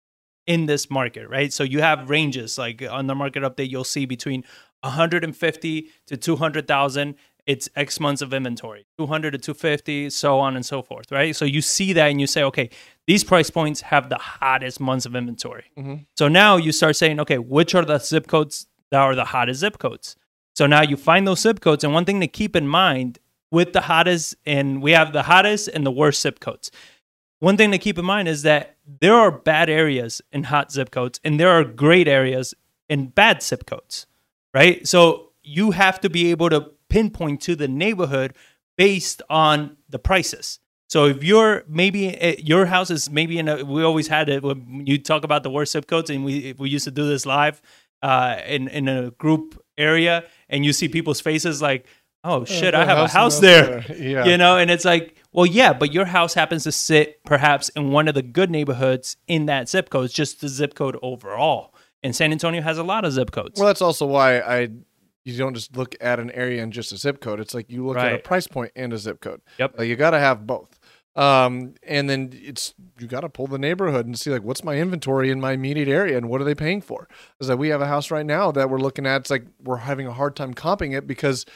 in 0.46 0.66
this 0.66 0.88
market, 0.90 1.28
right? 1.28 1.52
So 1.52 1.64
you 1.64 1.80
have 1.80 2.08
ranges 2.08 2.56
like 2.56 2.82
on 2.82 3.06
the 3.06 3.14
market 3.14 3.42
update, 3.42 3.68
you'll 3.70 3.84
see 3.84 4.06
between 4.06 4.44
150 4.80 5.88
to 6.06 6.16
200,000. 6.16 7.14
It's 7.46 7.68
X 7.76 8.00
months 8.00 8.22
of 8.22 8.32
inventory, 8.34 8.86
200 8.98 9.30
to 9.32 9.38
250, 9.38 10.10
so 10.10 10.40
on 10.40 10.56
and 10.56 10.66
so 10.66 10.82
forth, 10.82 11.12
right? 11.12 11.34
So 11.36 11.44
you 11.44 11.62
see 11.62 11.92
that 11.92 12.10
and 12.10 12.20
you 12.20 12.26
say, 12.26 12.42
okay, 12.42 12.70
these 13.06 13.22
price 13.22 13.50
points 13.50 13.82
have 13.82 14.08
the 14.08 14.18
hottest 14.18 14.80
months 14.80 15.06
of 15.06 15.14
inventory. 15.14 15.64
Mhm. 15.76 16.06
So 16.18 16.26
now 16.26 16.56
you 16.56 16.72
start 16.72 16.96
saying, 16.96 17.20
okay, 17.20 17.38
which 17.38 17.72
are 17.74 17.84
the 17.84 17.98
zip 17.98 18.26
codes 18.26 18.66
that 18.90 18.98
are 19.00 19.14
the 19.14 19.26
hottest 19.26 19.60
zip 19.60 19.78
codes? 19.78 20.16
So 20.56 20.66
now 20.66 20.82
you 20.82 20.96
find 20.96 21.26
those 21.26 21.40
zip 21.40 21.60
codes. 21.60 21.84
And 21.84 21.92
one 21.92 22.04
thing 22.04 22.20
to 22.20 22.26
keep 22.26 22.56
in 22.56 22.66
mind 22.66 23.18
with 23.50 23.72
the 23.72 23.82
hottest, 23.82 24.34
and 24.46 24.82
we 24.82 24.92
have 24.92 25.12
the 25.12 25.22
hottest 25.22 25.68
and 25.68 25.84
the 25.84 25.90
worst 25.90 26.22
zip 26.22 26.40
codes. 26.40 26.70
One 27.38 27.56
thing 27.56 27.70
to 27.72 27.78
keep 27.78 27.98
in 27.98 28.04
mind 28.04 28.28
is 28.28 28.42
that 28.42 28.76
there 29.00 29.14
are 29.14 29.30
bad 29.30 29.68
areas 29.68 30.22
in 30.32 30.44
hot 30.44 30.72
zip 30.72 30.90
codes, 30.90 31.20
and 31.22 31.38
there 31.38 31.50
are 31.50 31.62
great 31.62 32.08
areas 32.08 32.54
in 32.88 33.08
bad 33.08 33.42
zip 33.42 33.66
codes, 33.66 34.06
right? 34.54 34.86
So 34.88 35.32
you 35.42 35.72
have 35.72 36.00
to 36.00 36.10
be 36.10 36.30
able 36.30 36.48
to 36.50 36.72
pinpoint 36.88 37.42
to 37.42 37.54
the 37.54 37.68
neighborhood 37.68 38.34
based 38.78 39.20
on 39.28 39.76
the 39.88 39.98
prices. 39.98 40.60
So 40.88 41.04
if 41.04 41.22
you're 41.22 41.64
maybe 41.68 42.18
uh, 42.18 42.36
your 42.38 42.66
house 42.66 42.90
is 42.90 43.10
maybe 43.10 43.38
in 43.38 43.48
a, 43.48 43.64
we 43.64 43.82
always 43.82 44.08
had 44.08 44.28
it 44.28 44.42
when 44.42 44.84
you 44.86 44.98
talk 44.98 45.24
about 45.24 45.42
the 45.42 45.50
worst 45.50 45.72
zip 45.72 45.86
codes, 45.86 46.08
and 46.08 46.24
we 46.24 46.54
we 46.56 46.70
used 46.70 46.84
to 46.84 46.90
do 46.90 47.06
this 47.06 47.26
live 47.26 47.60
uh, 48.02 48.36
in 48.46 48.68
in 48.68 48.88
a 48.88 49.10
group 49.12 49.62
area, 49.78 50.24
and 50.48 50.64
you 50.64 50.72
see 50.72 50.88
people's 50.88 51.20
faces 51.20 51.60
like, 51.62 51.86
oh 52.24 52.44
shit, 52.44 52.74
I 52.74 52.84
have 52.84 52.98
a 52.98 53.08
house 53.08 53.38
there, 53.40 53.84
Yeah. 53.96 54.24
you 54.24 54.36
know, 54.36 54.56
and 54.56 54.70
it's 54.70 54.84
like, 54.84 55.16
well, 55.32 55.46
yeah, 55.46 55.72
but 55.72 55.92
your 55.92 56.06
house 56.06 56.34
happens 56.34 56.64
to 56.64 56.72
sit 56.72 57.22
perhaps 57.24 57.68
in 57.70 57.90
one 57.92 58.08
of 58.08 58.14
the 58.14 58.22
good 58.22 58.50
neighborhoods 58.50 59.16
in 59.28 59.46
that 59.46 59.68
zip 59.68 59.90
code, 59.90 60.06
it's 60.06 60.14
just 60.14 60.40
the 60.40 60.48
zip 60.48 60.74
code 60.74 60.96
overall. 61.02 61.74
And 62.02 62.14
San 62.14 62.32
Antonio 62.32 62.62
has 62.62 62.78
a 62.78 62.82
lot 62.82 63.04
of 63.04 63.12
zip 63.12 63.30
codes. 63.32 63.58
Well, 63.58 63.66
that's 63.66 63.82
also 63.82 64.06
why 64.06 64.40
I 64.40 64.68
you 65.24 65.36
don't 65.36 65.54
just 65.54 65.76
look 65.76 65.96
at 66.00 66.20
an 66.20 66.30
area 66.30 66.62
and 66.62 66.72
just 66.72 66.92
a 66.92 66.96
zip 66.96 67.20
code. 67.20 67.40
It's 67.40 67.52
like 67.52 67.68
you 67.68 67.84
look 67.84 67.96
at 67.96 68.12
a 68.12 68.18
price 68.18 68.46
point 68.46 68.70
and 68.76 68.92
a 68.92 68.98
zip 68.98 69.20
code. 69.20 69.40
Yep. 69.58 69.78
Like 69.78 69.88
you 69.88 69.96
got 69.96 70.10
to 70.10 70.20
have 70.20 70.46
both. 70.46 70.75
Um, 71.16 71.74
and 71.82 72.10
then 72.10 72.30
it's 72.34 72.74
you 72.98 73.06
got 73.06 73.20
to 73.20 73.28
pull 73.28 73.46
the 73.46 73.58
neighborhood 73.58 74.04
and 74.06 74.18
see 74.18 74.30
like 74.30 74.42
what's 74.42 74.62
my 74.62 74.74
inventory 74.76 75.30
in 75.30 75.40
my 75.40 75.52
immediate 75.52 75.88
area 75.88 76.16
and 76.16 76.28
what 76.28 76.40
are 76.40 76.44
they 76.44 76.54
paying 76.54 76.82
for? 76.82 77.08
Is 77.40 77.46
that 77.48 77.56
we 77.56 77.68
have 77.70 77.80
a 77.80 77.86
house 77.86 78.10
right 78.10 78.26
now 78.26 78.52
that 78.52 78.68
we're 78.68 78.78
looking 78.78 79.06
at. 79.06 79.22
It's 79.22 79.30
like 79.30 79.46
we're 79.62 79.78
having 79.78 80.06
a 80.06 80.12
hard 80.12 80.36
time 80.36 80.52
comping 80.52 80.94
it 80.96 81.06
because 81.06 81.46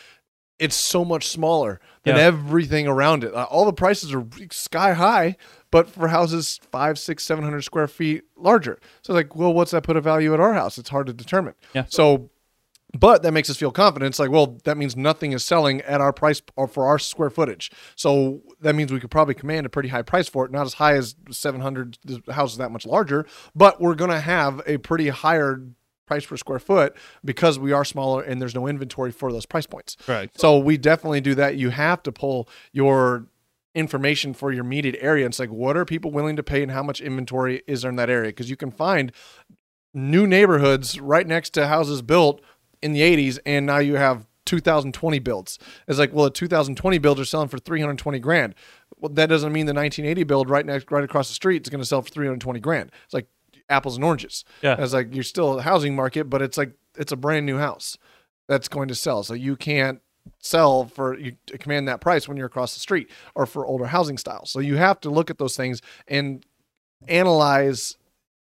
it's 0.59 0.77
so 0.77 1.05
much 1.05 1.27
smaller 1.29 1.81
than 2.05 2.17
Yeah. 2.17 2.23
everything 2.23 2.87
around 2.87 3.25
it. 3.25 3.35
Uh, 3.35 3.45
all 3.45 3.65
the 3.65 3.73
prices 3.73 4.13
are 4.15 4.27
sky 4.51 4.93
high, 4.95 5.37
but 5.71 5.89
for 5.89 6.09
houses 6.09 6.59
five, 6.71 6.99
six, 6.99 7.23
seven 7.25 7.45
hundred 7.45 7.63
square 7.63 7.87
feet 7.87 8.25
larger. 8.37 8.79
So 9.03 9.13
like, 9.15 9.35
well, 9.37 9.53
what's 9.55 9.71
that 9.73 9.83
put 9.85 9.97
a 9.97 10.01
value 10.03 10.33
at 10.35 10.41
our 10.41 10.53
house? 10.55 10.77
It's 10.79 10.91
hard 10.91 11.07
to 11.07 11.13
determine. 11.13 11.55
Yeah. 11.75 11.85
So 11.89 12.31
but 12.99 13.23
that 13.23 13.33
makes 13.33 13.49
us 13.49 13.57
feel 13.57 13.71
confident. 13.71 14.11
It's 14.11 14.19
like, 14.19 14.31
well, 14.31 14.59
that 14.65 14.77
means 14.77 14.97
nothing 14.97 15.33
is 15.33 15.45
selling 15.45 15.81
at 15.83 16.01
our 16.01 16.13
price 16.13 16.43
or 16.57 16.67
for 16.67 16.87
our 16.87 16.99
square 16.99 17.31
footage. 17.31 17.71
So 17.95 18.43
that 18.61 18.75
means 18.75 18.93
we 18.93 19.01
could 19.01 19.11
probably 19.11 19.35
command 19.35 19.67
a 19.67 19.69
pretty 19.69 19.91
high 19.91 20.03
price 20.03 20.29
for 20.29 20.45
it. 20.45 20.51
Not 20.51 20.67
as 20.67 20.75
high 20.75 20.95
as 20.95 21.15
700 21.31 21.99
the 22.05 22.33
house 22.33 22.53
is 22.53 22.59
that 22.59 22.71
much 22.71 22.87
larger, 22.87 23.27
but 23.55 23.81
we're 23.81 23.95
going 23.95 24.11
to 24.11 24.21
have 24.21 24.61
a 24.67 24.79
pretty 24.79 25.09
higher 25.09 25.63
price 26.07 26.27
per 26.27 26.37
square 26.37 26.59
foot 26.59 26.97
because 27.25 27.59
we 27.59 27.71
are 27.71 27.85
smaller 27.85 28.23
and 28.23 28.43
there's 28.43 28.55
no 28.55 28.67
inventory 28.67 29.13
for 29.13 29.31
those 29.31 29.47
price 29.47 29.67
points. 29.67 29.97
Right. 30.09 30.29
So 30.37 30.59
we 30.59 30.77
definitely 30.77 31.21
do 31.21 31.37
that. 31.37 31.57
You 31.57 31.71
have 31.71 32.03
to 32.03 32.13
pull 32.13 32.49
your 32.73 33.27
information 33.77 34.35
for 34.35 34.53
your 34.53 34.65
immediate 34.65 34.97
area. 35.01 35.25
It's 35.27 35.39
like, 35.39 35.51
what 35.51 35.77
are 35.77 35.85
people 35.85 36.11
willing 36.11 36.35
to 36.35 36.43
pay 36.43 36.63
and 36.65 36.73
how 36.73 36.83
much 36.83 37.01
inventory 37.01 37.63
is 37.69 37.83
there 37.83 37.91
in 37.91 37.97
that 37.97 38.11
area? 38.11 38.31
Because 38.31 38.51
you 38.51 38.57
can 38.57 38.73
find 38.73 39.13
new 39.95 40.27
neighborhoods 40.27 41.01
right 41.01 41.27
next 41.27 41.51
to 41.51 41.67
houses 41.67 42.03
built 42.03 42.41
in 42.83 42.93
the 42.93 43.01
80s 43.01 43.39
and 43.45 43.67
now 43.67 43.79
you 43.79 43.97
have 43.97 44.27
2020 44.47 45.19
builds. 45.21 45.59
It's 45.87 45.99
like, 45.99 46.13
well, 46.13 46.27
a 46.27 46.31
2020 46.31 46.99
builds 46.99 47.21
are 47.21 47.25
selling 47.25 47.49
for 47.49 47.59
320 47.59 48.19
grand. 48.19 48.55
Well, 48.99 49.13
that 49.13 49.29
doesn't 49.29 49.53
mean 49.53 49.67
the 49.67 49.75
1980 49.75 50.25
build 50.25 50.51
right 50.51 50.67
next, 50.67 50.91
right 50.91 51.05
across 51.05 51.29
the 51.29 51.35
street 51.35 51.63
is 51.63 51.71
going 51.71 51.81
to 51.81 51.87
sell 51.87 52.03
for 52.03 52.11
320 52.11 52.61
grand. 52.61 52.91
It's 53.05 53.15
like 53.15 53.29
apples 53.69 53.97
and 53.97 54.05
oranges. 54.05 54.45
Yeah. 54.63 54.77
It's 54.79 54.93
like 54.93 55.15
you're 55.15 55.23
still 55.23 55.59
a 55.59 55.63
housing 55.63 55.95
market, 55.95 56.25
but 56.25 56.43
it's 56.43 56.59
like 56.59 56.73
it's 56.97 57.13
a 57.13 57.17
brand 57.17 57.47
new 57.47 57.59
house 57.59 57.97
that's 58.49 58.69
going 58.69 58.89
to 58.89 58.95
sell. 58.95 59.23
So 59.23 59.35
you 59.35 59.57
can't 59.57 60.01
sell 60.39 60.87
for 60.87 61.19
you 61.19 61.37
command 61.59 61.89
that 61.89 62.01
price 62.01 62.29
when 62.29 62.37
you're 62.37 62.47
across 62.47 62.75
the 62.75 62.81
street 62.81 63.11
or 63.35 63.47
for 63.47 63.67
older 63.67 63.87
housing 63.87 64.19
styles. 64.19 64.51
So 64.51 64.61
you 64.61 64.77
have 64.77 65.01
to 65.01 65.11
look 65.11 65.31
at 65.31 65.39
those 65.39 65.57
things 65.57 65.81
and 66.09 66.45
analyze 67.09 67.97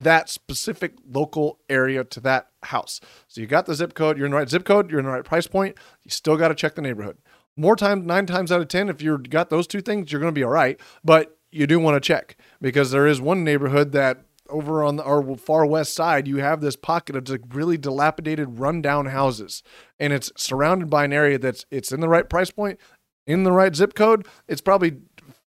that 0.01 0.29
specific 0.29 0.93
local 1.09 1.59
area 1.69 2.03
to 2.03 2.19
that 2.21 2.47
house. 2.63 3.01
So 3.27 3.41
you 3.41 3.47
got 3.47 3.65
the 3.65 3.75
zip 3.75 3.93
code, 3.93 4.17
you're 4.17 4.25
in 4.25 4.31
the 4.31 4.37
right 4.37 4.49
zip 4.49 4.65
code, 4.65 4.89
you're 4.89 4.99
in 4.99 5.05
the 5.05 5.11
right 5.11 5.23
price 5.23 5.47
point. 5.47 5.77
You 6.03 6.11
still 6.11 6.37
got 6.37 6.49
to 6.49 6.55
check 6.55 6.75
the 6.75 6.81
neighborhood. 6.81 7.17
More 7.57 7.75
times, 7.75 8.05
nine 8.05 8.25
times 8.25 8.51
out 8.51 8.61
of 8.61 8.69
ten, 8.69 8.89
if 8.89 9.01
you've 9.01 9.29
got 9.29 9.49
those 9.49 9.67
two 9.67 9.81
things, 9.81 10.11
you're 10.11 10.21
going 10.21 10.33
to 10.33 10.39
be 10.39 10.43
all 10.43 10.51
right. 10.51 10.79
But 11.03 11.37
you 11.51 11.67
do 11.67 11.79
want 11.79 11.95
to 11.95 12.07
check 12.07 12.37
because 12.61 12.91
there 12.91 13.07
is 13.07 13.19
one 13.19 13.43
neighborhood 13.43 13.91
that 13.91 14.23
over 14.49 14.83
on 14.83 14.95
the, 14.95 15.03
our 15.03 15.35
far 15.35 15.65
west 15.65 15.93
side, 15.93 16.27
you 16.27 16.37
have 16.37 16.61
this 16.61 16.75
pocket 16.75 17.15
of 17.15 17.29
like 17.29 17.41
really 17.53 17.77
dilapidated, 17.77 18.59
rundown 18.59 19.07
houses, 19.07 19.63
and 19.99 20.11
it's 20.13 20.31
surrounded 20.35 20.89
by 20.89 21.05
an 21.05 21.13
area 21.13 21.37
that's 21.37 21.65
it's 21.69 21.91
in 21.91 21.99
the 21.99 22.09
right 22.09 22.29
price 22.29 22.51
point, 22.51 22.79
in 23.27 23.43
the 23.43 23.51
right 23.51 23.75
zip 23.75 23.93
code. 23.93 24.27
It's 24.47 24.61
probably 24.61 24.97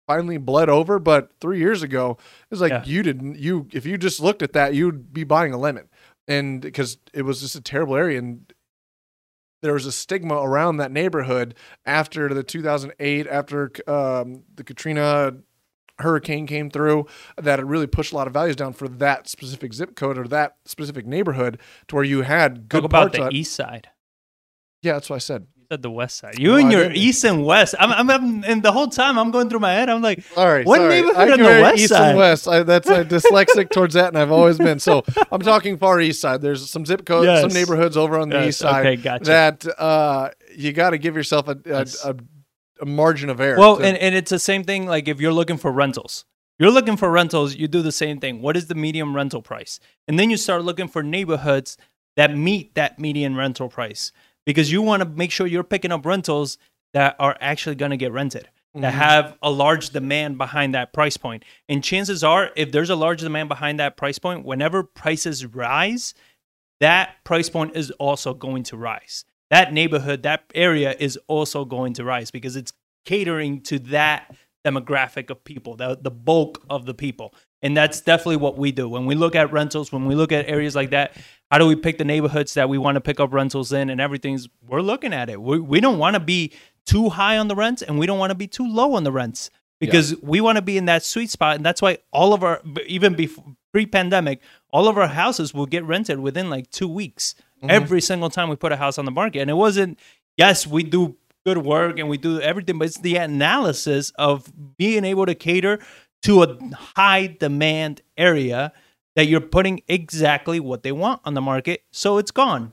finally 0.09 0.38
bled 0.38 0.68
over, 0.68 0.99
but 0.99 1.31
three 1.40 1.59
years 1.61 1.83
ago, 1.85 2.12
it 2.18 2.51
was 2.51 2.61
like 2.61 2.73
Yeah. 2.73 2.85
you 2.85 3.03
didn't 3.05 3.38
you 3.38 3.68
if 3.73 3.87
you 3.87 3.97
just 3.97 4.18
looked 4.18 4.42
at 4.42 4.55
that, 4.55 4.75
you'd 4.75 5.12
be 5.12 5.23
buying 5.23 5.53
a 5.53 5.59
lemon, 5.59 5.88
and 6.27 6.61
because 6.61 6.99
it 7.12 7.23
was 7.23 7.40
just 7.40 7.55
a 7.55 7.61
terrible 7.61 7.94
area 7.94 8.18
and. 8.18 8.53
There 9.61 9.73
was 9.73 9.87
a 9.87 9.90
stigma 9.90 10.37
around 10.37 10.77
that 10.77 10.92
neighborhood 10.92 11.57
after 11.85 12.33
the 12.33 12.44
2008, 12.44 13.27
after 13.27 13.73
um, 13.88 14.44
the 14.55 14.62
Katrina 14.62 15.33
hurricane 15.99 16.47
came 16.47 16.71
through 16.71 17.07
that 17.37 17.59
it 17.59 17.66
really 17.66 17.88
pushed 17.88 18.12
a 18.12 18.14
lot 18.14 18.29
of 18.29 18.33
values 18.33 18.55
down 18.55 18.73
for 18.73 18.87
that 18.87 19.29
specific 19.29 19.75
zip 19.75 19.97
code 19.97 20.16
or 20.16 20.29
that 20.29 20.59
specific 20.64 21.07
neighborhood 21.07 21.59
to 21.88 21.97
where 21.97 22.05
you 22.05 22.23
had 22.23 22.68
good 22.68 22.83
Talk 22.83 22.85
about 22.85 23.12
the 23.12 23.31
east 23.33 23.53
side. 23.53 23.88
Yeah, 24.83 24.92
that's 24.92 25.11
what 25.11 25.16
I 25.16 25.18
said. 25.18 25.49
You 25.71 25.75
said 25.75 25.83
the 25.83 25.91
west 25.91 26.17
side. 26.17 26.39
You 26.39 26.53
Well, 26.53 26.59
and 26.61 26.73
your 26.73 26.91
east 26.93 27.25
and 27.25 27.45
west. 27.45 27.75
I'm, 27.79 27.93
I'm, 27.93 28.11
I'm, 28.11 28.45
and 28.45 28.63
the 28.63 28.73
whole 28.73 28.89
time 28.89 29.19
I'm 29.19 29.31
going 29.31 29.51
through 29.51 29.59
my 29.61 29.73
head. 29.75 29.91
I'm 29.91 30.01
like, 30.01 30.25
All 30.35 30.47
right, 30.47 30.65
What 30.65 30.79
sorry. 30.79 30.89
neighborhood 31.03 31.17
I 31.29 31.33
on 31.33 31.39
the 31.41 31.45
west 31.45 31.79
east 31.79 31.89
side? 31.91 32.09
and 32.11 32.19
west. 32.19 32.49
I, 32.49 32.63
that's 32.63 32.89
I'm 32.89 33.07
dyslexic 33.09 33.69
towards 33.71 33.93
that, 33.93 34.09
and 34.09 34.17
I've 34.17 34.31
always 34.33 34.57
been. 34.57 34.79
So 34.79 35.05
I'm 35.31 35.43
talking 35.43 35.77
far 35.77 36.01
east 36.01 36.23
side. 36.23 36.41
There's 36.41 36.71
some 36.71 36.87
zip 36.87 37.05
codes, 37.05 37.41
some 37.43 37.53
neighborhoods 37.53 37.99
over 37.99 38.19
on 38.19 38.31
the 38.31 38.37
Yes, 38.37 38.49
east 38.49 38.59
side 38.61 38.87
okay, 38.87 38.97
gotcha. 39.03 39.25
that 39.25 39.67
uh, 39.79 40.31
you 40.57 40.73
got 40.73 40.91
to 40.91 40.99
give 40.99 41.15
yourself 41.17 41.49
a, 41.49 41.53
a, 41.53 41.57
Yes. 41.67 42.03
a, 42.03 42.17
a 42.81 42.87
margin 42.87 43.29
of 43.29 43.39
error. 43.39 43.59
well, 43.59 43.77
to- 43.77 43.85
and, 43.85 43.99
and 43.99 44.15
it's 44.15 44.31
the 44.31 44.39
same 44.39 44.65
thing. 44.65 44.87
Like 44.87 45.07
if 45.07 45.21
you're 45.21 45.35
looking 45.35 45.59
for 45.59 45.71
rentals, 45.71 46.25
you're 46.59 46.71
looking 46.71 46.97
for 46.97 47.11
rentals, 47.11 47.55
you 47.57 47.69
do 47.69 47.83
the 47.83 47.93
same 47.93 48.21
thing. 48.21 48.41
What 48.41 48.57
is 48.57 48.69
the 48.69 48.75
medium 48.75 49.15
rental 49.15 49.43
price? 49.43 49.81
And 50.07 50.19
then 50.19 50.31
you 50.31 50.39
start 50.39 50.65
looking 50.65 50.89
for 50.89 51.03
neighborhoods 51.03 51.77
that 52.17 52.35
meet 52.35 52.75
that 52.75 52.99
median 52.99 53.37
rental 53.37 53.69
price 53.69 54.13
because 54.49 54.73
you 54.73 54.81
want 54.81 55.03
to 55.03 55.09
make 55.11 55.31
sure 55.31 55.47
you're 55.47 55.63
picking 55.63 55.93
up 55.93 56.07
rentals 56.07 56.57
that 56.95 57.17
are 57.19 57.37
actually 57.39 57.75
going 57.75 57.91
to 57.91 57.99
get 57.99 58.13
rented. 58.13 58.49
That 58.73 58.93
mm-hmm. 58.93 58.99
have 58.99 59.37
a 59.43 59.51
large 59.51 59.91
demand 59.91 60.39
behind 60.39 60.75
that 60.75 60.95
price 60.95 61.19
point. 61.19 61.45
And 61.69 61.85
chances 61.85 62.25
are, 62.25 62.51
if 62.57 62.73
there's 62.73 62.89
a 62.89 62.97
large 62.97 63.21
demand 63.21 63.51
behind 63.51 63.79
that 63.79 63.99
price 63.99 64.19
point, 64.19 64.47
whenever 64.47 64.83
prices 64.83 65.45
rise, 65.45 66.15
that 66.81 67.23
price 67.25 67.51
point 67.51 67.77
is 67.77 67.91
also 67.99 68.33
going 68.33 68.63
to 68.65 68.79
rise. 68.79 69.27
That 69.51 69.75
neighborhood, 69.75 70.23
that 70.23 70.45
area 70.55 70.97
is 70.99 71.19
also 71.27 71.67
going 71.67 71.93
to 71.95 72.05
rise 72.05 72.31
because 72.31 72.57
it's 72.57 72.73
catering 73.05 73.61
to 73.65 73.79
that 73.81 74.35
demographic 74.67 75.29
of 75.29 75.45
people, 75.45 75.77
the, 75.77 75.99
the 76.01 76.11
bulk 76.11 76.65
of 76.71 76.87
the 76.87 76.95
people. 76.95 77.35
And 77.62 77.77
that's 77.77 78.01
definitely 78.01 78.37
what 78.37 78.57
we 78.57 78.71
do. 78.71 78.88
When 78.88 79.07
we 79.07 79.14
look 79.14 79.35
at 79.35 79.53
rentals, 79.53 79.90
when 79.90 80.07
we 80.07 80.14
look 80.14 80.31
at 80.31 80.49
areas 80.49 80.77
like 80.77 80.90
that, 80.90 81.16
how 81.51 81.59
do 81.59 81.66
we 81.66 81.75
pick 81.77 81.99
the 81.99 82.05
neighborhoods 82.05 82.55
that 82.55 82.68
we 82.68 82.79
want 82.79 82.97
to 82.97 83.01
pick 83.01 83.18
up 83.18 83.33
rentals 83.33 83.73
in 83.73 83.90
and 83.90 84.01
everything's, 84.01 84.49
we're 84.66 84.81
looking 84.81 85.12
at 85.12 85.29
it. 85.29 85.40
We, 85.40 85.59
we 85.59 85.81
don't 85.81 85.99
want 85.99 86.14
to 86.14 86.21
be 86.21 86.53
too 86.87 87.09
high 87.09 87.37
on 87.38 87.49
the 87.49 87.57
rents 87.57 87.83
and 87.83 87.99
we 87.99 88.07
don't 88.07 88.18
want 88.18 88.31
to 88.31 88.37
be 88.37 88.47
too 88.47 88.66
low 88.66 88.94
on 88.94 89.05
the 89.05 89.12
rents 89.12 89.51
because 89.81 90.14
we 90.23 90.40
want 90.40 90.57
to 90.57 90.62
be 90.62 90.77
in 90.77 90.87
that 90.87 91.03
sweet 91.03 91.31
spot. 91.31 91.57
And 91.57 91.64
that's 91.64 91.83
why 91.83 91.99
all 92.12 92.33
of 92.33 92.42
our, 92.42 92.62
even 92.87 93.14
before 93.14 93.44
pre 93.73 93.87
pandemic, 93.87 94.40
all 94.71 94.88
of 94.88 94.97
our 94.99 95.09
houses 95.09 95.53
will 95.53 95.66
get 95.66 95.85
rented 95.85 96.21
within 96.21 96.51
like 96.51 96.71
two 96.71 96.88
weeks 96.88 97.35
mm-hmm. 97.59 97.71
every 97.71 98.01
single 98.01 98.31
time 98.31 98.49
we 98.49 98.57
put 98.57 98.73
a 98.73 98.77
house 98.77 98.99
on 98.99 99.05
the 99.05 99.11
market. 99.11 99.40
And 99.40 99.51
it 99.51 99.55
wasn't, 99.55 99.99
yes, 100.37 100.66
we 100.66 100.83
do 100.83 101.16
good 101.44 101.59
work 101.59 101.99
and 101.99 102.09
we 102.09 102.18
do 102.18 102.40
everything, 102.40 102.79
but 102.79 102.88
it's 102.88 102.99
the 102.99 103.16
analysis 103.16 104.12
of 104.18 104.53
being 104.77 105.05
able 105.05 105.27
to 105.27 105.35
cater 105.35 105.79
to 106.23 106.43
a 106.43 106.59
high 106.97 107.27
demand 107.39 108.03
area 108.17 108.73
that 109.17 109.27
you're 109.27 109.41
putting 109.41 109.81
exactly 109.89 110.61
what 110.61 110.83
they 110.83 110.93
want 110.93 111.21
on 111.25 111.35
the 111.35 111.41
market. 111.41 111.83
So 111.91 112.19
it's 112.19 112.31
gone 112.31 112.73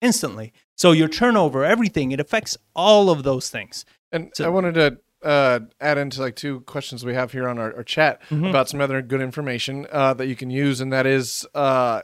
instantly. 0.00 0.52
So 0.76 0.92
your 0.92 1.08
turnover, 1.08 1.64
everything, 1.64 2.12
it 2.12 2.20
affects 2.20 2.56
all 2.74 3.08
of 3.10 3.22
those 3.22 3.48
things. 3.50 3.84
And 4.12 4.30
So- 4.34 4.44
I 4.44 4.48
wanted 4.48 4.74
to 4.74 4.98
uh, 5.22 5.60
add 5.80 5.98
into 5.98 6.20
like 6.20 6.36
two 6.36 6.60
questions 6.60 7.04
we 7.04 7.14
have 7.14 7.32
here 7.32 7.48
on 7.48 7.58
our, 7.58 7.74
our 7.76 7.82
chat 7.82 8.20
Mhm. 8.30 8.50
about 8.50 8.68
some 8.68 8.80
other 8.80 9.00
good 9.02 9.20
information 9.22 9.86
uh, 9.90 10.12
that 10.14 10.26
you 10.26 10.36
can 10.36 10.50
use, 10.50 10.80
and 10.80 10.92
that 10.92 11.06
is 11.06 11.44
uh, 11.54 12.02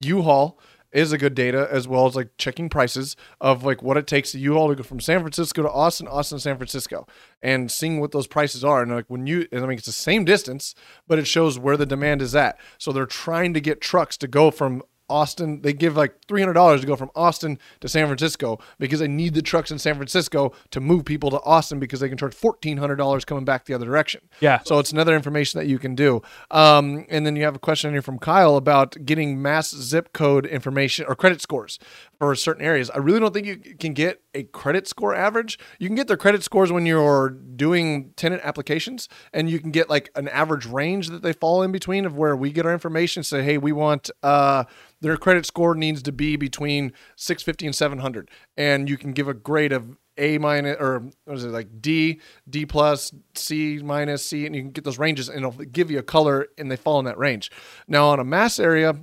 U-Haul 0.00 0.60
is 0.92 1.12
a 1.12 1.18
good 1.18 1.34
data 1.34 1.68
as 1.70 1.86
well 1.86 2.06
as 2.06 2.16
like 2.16 2.30
checking 2.38 2.68
prices 2.68 3.16
of 3.40 3.64
like 3.64 3.82
what 3.82 3.96
it 3.96 4.06
takes 4.06 4.34
you 4.34 4.40
U-Haul 4.40 4.68
to 4.68 4.74
go 4.74 4.82
from 4.82 5.00
San 5.00 5.20
Francisco 5.20 5.62
to 5.62 5.70
Austin, 5.70 6.08
Austin 6.08 6.38
San 6.38 6.56
Francisco, 6.56 7.06
and 7.42 7.70
seeing 7.70 8.00
what 8.00 8.12
those 8.12 8.26
prices 8.26 8.64
are. 8.64 8.82
And 8.82 8.92
like 8.92 9.08
when 9.08 9.26
you, 9.26 9.46
I 9.52 9.56
mean 9.60 9.72
it's 9.72 9.86
the 9.86 9.92
same 9.92 10.24
distance, 10.24 10.74
but 11.06 11.18
it 11.18 11.26
shows 11.26 11.58
where 11.58 11.76
the 11.76 11.86
demand 11.86 12.22
is 12.22 12.34
at. 12.34 12.58
So 12.78 12.92
they're 12.92 13.06
trying 13.06 13.54
to 13.54 13.60
get 13.60 13.80
trucks 13.80 14.16
to 14.18 14.28
go 14.28 14.50
from 14.50 14.82
Austin, 15.08 15.62
they 15.62 15.72
give 15.72 15.96
like 15.96 16.14
three 16.26 16.40
hundred 16.40 16.54
dollars 16.54 16.80
to 16.80 16.86
go 16.86 16.96
from 16.96 17.10
Austin 17.14 17.58
to 17.80 17.88
San 17.88 18.06
Francisco 18.06 18.58
because 18.78 19.00
they 19.00 19.08
need 19.08 19.34
the 19.34 19.42
trucks 19.42 19.70
in 19.70 19.78
San 19.78 19.94
Francisco 19.94 20.52
to 20.70 20.80
move 20.80 21.04
people 21.04 21.30
to 21.30 21.40
Austin 21.42 21.78
because 21.78 22.00
they 22.00 22.08
can 22.08 22.18
charge 22.18 22.34
fourteen 22.34 22.78
hundred 22.78 22.96
dollars 22.96 23.24
coming 23.24 23.44
back 23.44 23.64
the 23.64 23.74
other 23.74 23.86
direction. 23.86 24.20
Yeah. 24.40 24.60
So 24.64 24.78
it's 24.78 24.92
another 24.92 25.14
information 25.14 25.58
that 25.58 25.66
you 25.66 25.78
can 25.78 25.94
do. 25.94 26.22
Um, 26.50 27.06
and 27.08 27.26
then 27.26 27.36
you 27.36 27.44
have 27.44 27.56
a 27.56 27.60
question 27.60 27.92
here 27.92 28.02
from 28.02 28.18
Kyle 28.18 28.56
about 28.56 28.96
getting 29.04 29.40
mass 29.40 29.74
zip 29.74 30.12
code 30.12 30.46
information 30.46 31.06
or 31.08 31.14
credit 31.14 31.40
scores 31.40 31.78
for 32.18 32.34
certain 32.34 32.64
areas. 32.64 32.90
I 32.90 32.98
really 32.98 33.20
don't 33.20 33.32
think 33.32 33.46
you 33.46 33.56
can 33.56 33.92
get 33.92 34.20
a 34.34 34.42
credit 34.42 34.88
score 34.88 35.14
average. 35.14 35.58
You 35.78 35.88
can 35.88 35.94
get 35.94 36.08
their 36.08 36.16
credit 36.16 36.42
scores 36.42 36.72
when 36.72 36.84
you're 36.84 37.30
doing 37.30 38.12
tenant 38.16 38.42
applications, 38.44 39.08
and 39.32 39.48
you 39.48 39.60
can 39.60 39.70
get 39.70 39.88
like 39.88 40.10
an 40.16 40.28
average 40.28 40.66
range 40.66 41.08
that 41.10 41.22
they 41.22 41.32
fall 41.32 41.62
in 41.62 41.70
between 41.70 42.04
of 42.04 42.16
where 42.16 42.36
we 42.36 42.50
get 42.50 42.66
our 42.66 42.72
information. 42.72 43.22
Say, 43.22 43.42
hey, 43.42 43.58
we 43.58 43.72
want 43.72 44.10
uh, 44.22 44.64
their 45.00 45.16
credit 45.16 45.46
score 45.46 45.74
needs 45.74 46.02
to 46.02 46.12
be 46.12 46.36
between 46.36 46.92
650 47.16 47.66
and 47.66 47.74
700, 47.74 48.30
and 48.56 48.88
you 48.88 48.96
can 48.96 49.12
give 49.12 49.28
a 49.28 49.34
grade 49.34 49.72
of 49.72 49.96
a 50.18 50.36
minus 50.38 50.76
or 50.80 51.04
what 51.24 51.36
is 51.36 51.44
it 51.44 51.50
like 51.50 51.80
D, 51.80 52.20
D 52.50 52.66
plus, 52.66 53.12
C 53.36 53.78
minus, 53.78 54.26
C, 54.26 54.44
and 54.46 54.54
you 54.56 54.62
can 54.62 54.72
get 54.72 54.82
those 54.82 54.98
ranges 54.98 55.28
and 55.28 55.38
it'll 55.38 55.52
give 55.52 55.92
you 55.92 55.98
a 55.98 56.02
color 56.02 56.48
and 56.58 56.70
they 56.70 56.76
fall 56.76 56.98
in 56.98 57.04
that 57.04 57.16
range. 57.16 57.52
Now 57.86 58.08
on 58.08 58.18
a 58.18 58.24
mass 58.24 58.58
area, 58.58 58.94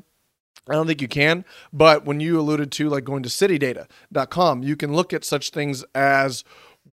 I 0.69 0.73
don't 0.73 0.88
think 0.88 1.01
you 1.01 1.08
can, 1.08 1.45
but 1.71 2.06
when 2.06 2.19
you 2.19 2.39
alluded 2.39 2.71
to 2.73 2.89
like 2.89 3.04
going 3.04 3.23
to 3.23 3.30
citydata.com, 3.30 4.63
you 4.63 4.75
can 4.75 4.93
look 4.93 5.13
at 5.13 5.23
such 5.23 5.51
things 5.51 5.84
as 5.93 6.43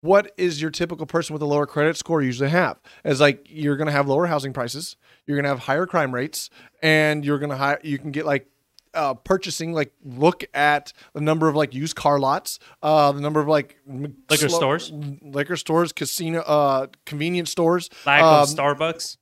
what 0.00 0.33
is 0.37 0.61
your 0.62 0.70
typical 0.70 1.07
person 1.07 1.33
with 1.33 1.42
a 1.42 1.46
lower 1.46 1.66
credit 1.66 1.96
score 1.96 2.22
usually 2.22 2.50
have? 2.50 2.78
As 3.04 3.20
like 3.20 3.46
you're 3.48 3.76
going 3.76 3.87
to 3.87 3.92
have 3.92 4.09
lower 4.09 4.26
housing 4.26 4.52
prices, 4.52 4.96
you're 5.26 5.37
going 5.37 5.44
to 5.44 5.50
have 5.50 5.61
higher 5.61 5.87
crime 5.87 6.14
rates, 6.14 6.50
and 6.83 7.24
you're 7.24 7.38
going 7.38 7.50
to 7.50 7.57
hi- 7.57 7.78
you 7.83 7.98
can 7.98 8.11
get 8.11 8.24
like 8.24 8.48
uh, 8.94 9.14
purchasing 9.14 9.72
like 9.72 9.92
look 10.04 10.44
at 10.54 10.92
the 11.12 11.20
number 11.20 11.48
of 11.48 11.54
like 11.54 11.74
used 11.74 11.96
car 11.96 12.18
lots, 12.18 12.59
uh, 12.83 13.12
the 13.12 13.20
number 13.20 13.40
of 13.40 13.48
like 13.48 13.78
Liquor 13.87 14.48
stores? 14.48 14.92
liquor 15.22 15.57
stores, 15.57 15.92
casino, 15.92 16.40
uh, 16.40 16.87
convenience 17.04 17.50
stores, 17.50 17.90
Lack 18.07 18.22
um, 18.22 18.42
of 18.42 18.48
Starbucks. 18.48 19.16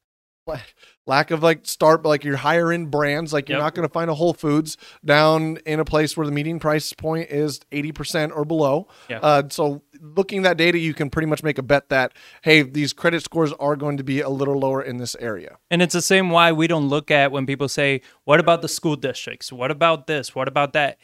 lack 1.06 1.30
of 1.30 1.42
like 1.42 1.66
start 1.66 2.04
like 2.04 2.24
your 2.24 2.36
higher 2.36 2.72
end 2.72 2.90
brands 2.90 3.32
like 3.32 3.48
you're 3.48 3.58
Yep. 3.58 3.64
not 3.64 3.74
going 3.74 3.88
to 3.88 3.92
find 3.92 4.10
a 4.10 4.14
whole 4.14 4.34
foods 4.34 4.76
down 5.04 5.58
in 5.66 5.80
a 5.80 5.84
place 5.84 6.16
where 6.16 6.26
the 6.26 6.32
median 6.32 6.58
price 6.58 6.92
point 6.92 7.30
is 7.30 7.60
80% 7.72 8.34
or 8.36 8.44
below 8.44 8.88
Yeah. 9.08 9.18
uh, 9.22 9.42
so 9.50 9.82
looking 10.00 10.40
at 10.40 10.42
that 10.44 10.56
data 10.56 10.78
you 10.78 10.94
can 10.94 11.10
pretty 11.10 11.26
much 11.26 11.42
make 11.42 11.58
a 11.58 11.62
bet 11.62 11.88
that 11.88 12.12
hey 12.42 12.62
these 12.62 12.92
credit 12.92 13.22
scores 13.22 13.52
are 13.54 13.76
going 13.76 13.96
to 13.96 14.04
be 14.04 14.20
a 14.20 14.28
little 14.28 14.58
lower 14.58 14.82
in 14.82 14.98
this 14.98 15.16
area 15.20 15.58
And 15.70 15.82
it's 15.82 15.94
the 15.94 16.02
same 16.02 16.30
why 16.30 16.52
we 16.52 16.66
don't 16.66 16.88
look 16.88 17.10
at 17.10 17.32
when 17.32 17.46
people 17.46 17.68
say, 17.68 18.00
what 18.24 18.40
about 18.40 18.62
the 18.62 18.68
school 18.68 18.96
districts? 18.96 19.52
What 19.52 19.70
about 19.70 20.06
this? 20.06 20.34
What 20.34 20.48
about 20.48 20.72
that? 20.74 20.98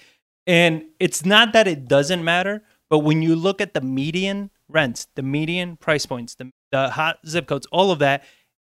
And 0.46 0.84
it's 0.98 1.24
not 1.24 1.52
that 1.52 1.68
it 1.68 1.86
doesn't 1.88 2.24
matter, 2.24 2.62
but 2.90 3.00
when 3.00 3.22
you 3.22 3.36
look 3.36 3.60
at 3.60 3.74
the 3.74 3.80
median 3.80 4.50
rents, 4.68 5.06
the 5.14 5.22
median 5.22 5.76
price 5.76 6.04
points, 6.06 6.34
the, 6.34 6.50
the 6.72 6.90
hot 6.90 7.18
zip 7.26 7.46
codes, 7.46 7.66
all 7.70 7.90
of 7.92 7.98
that, 8.00 8.24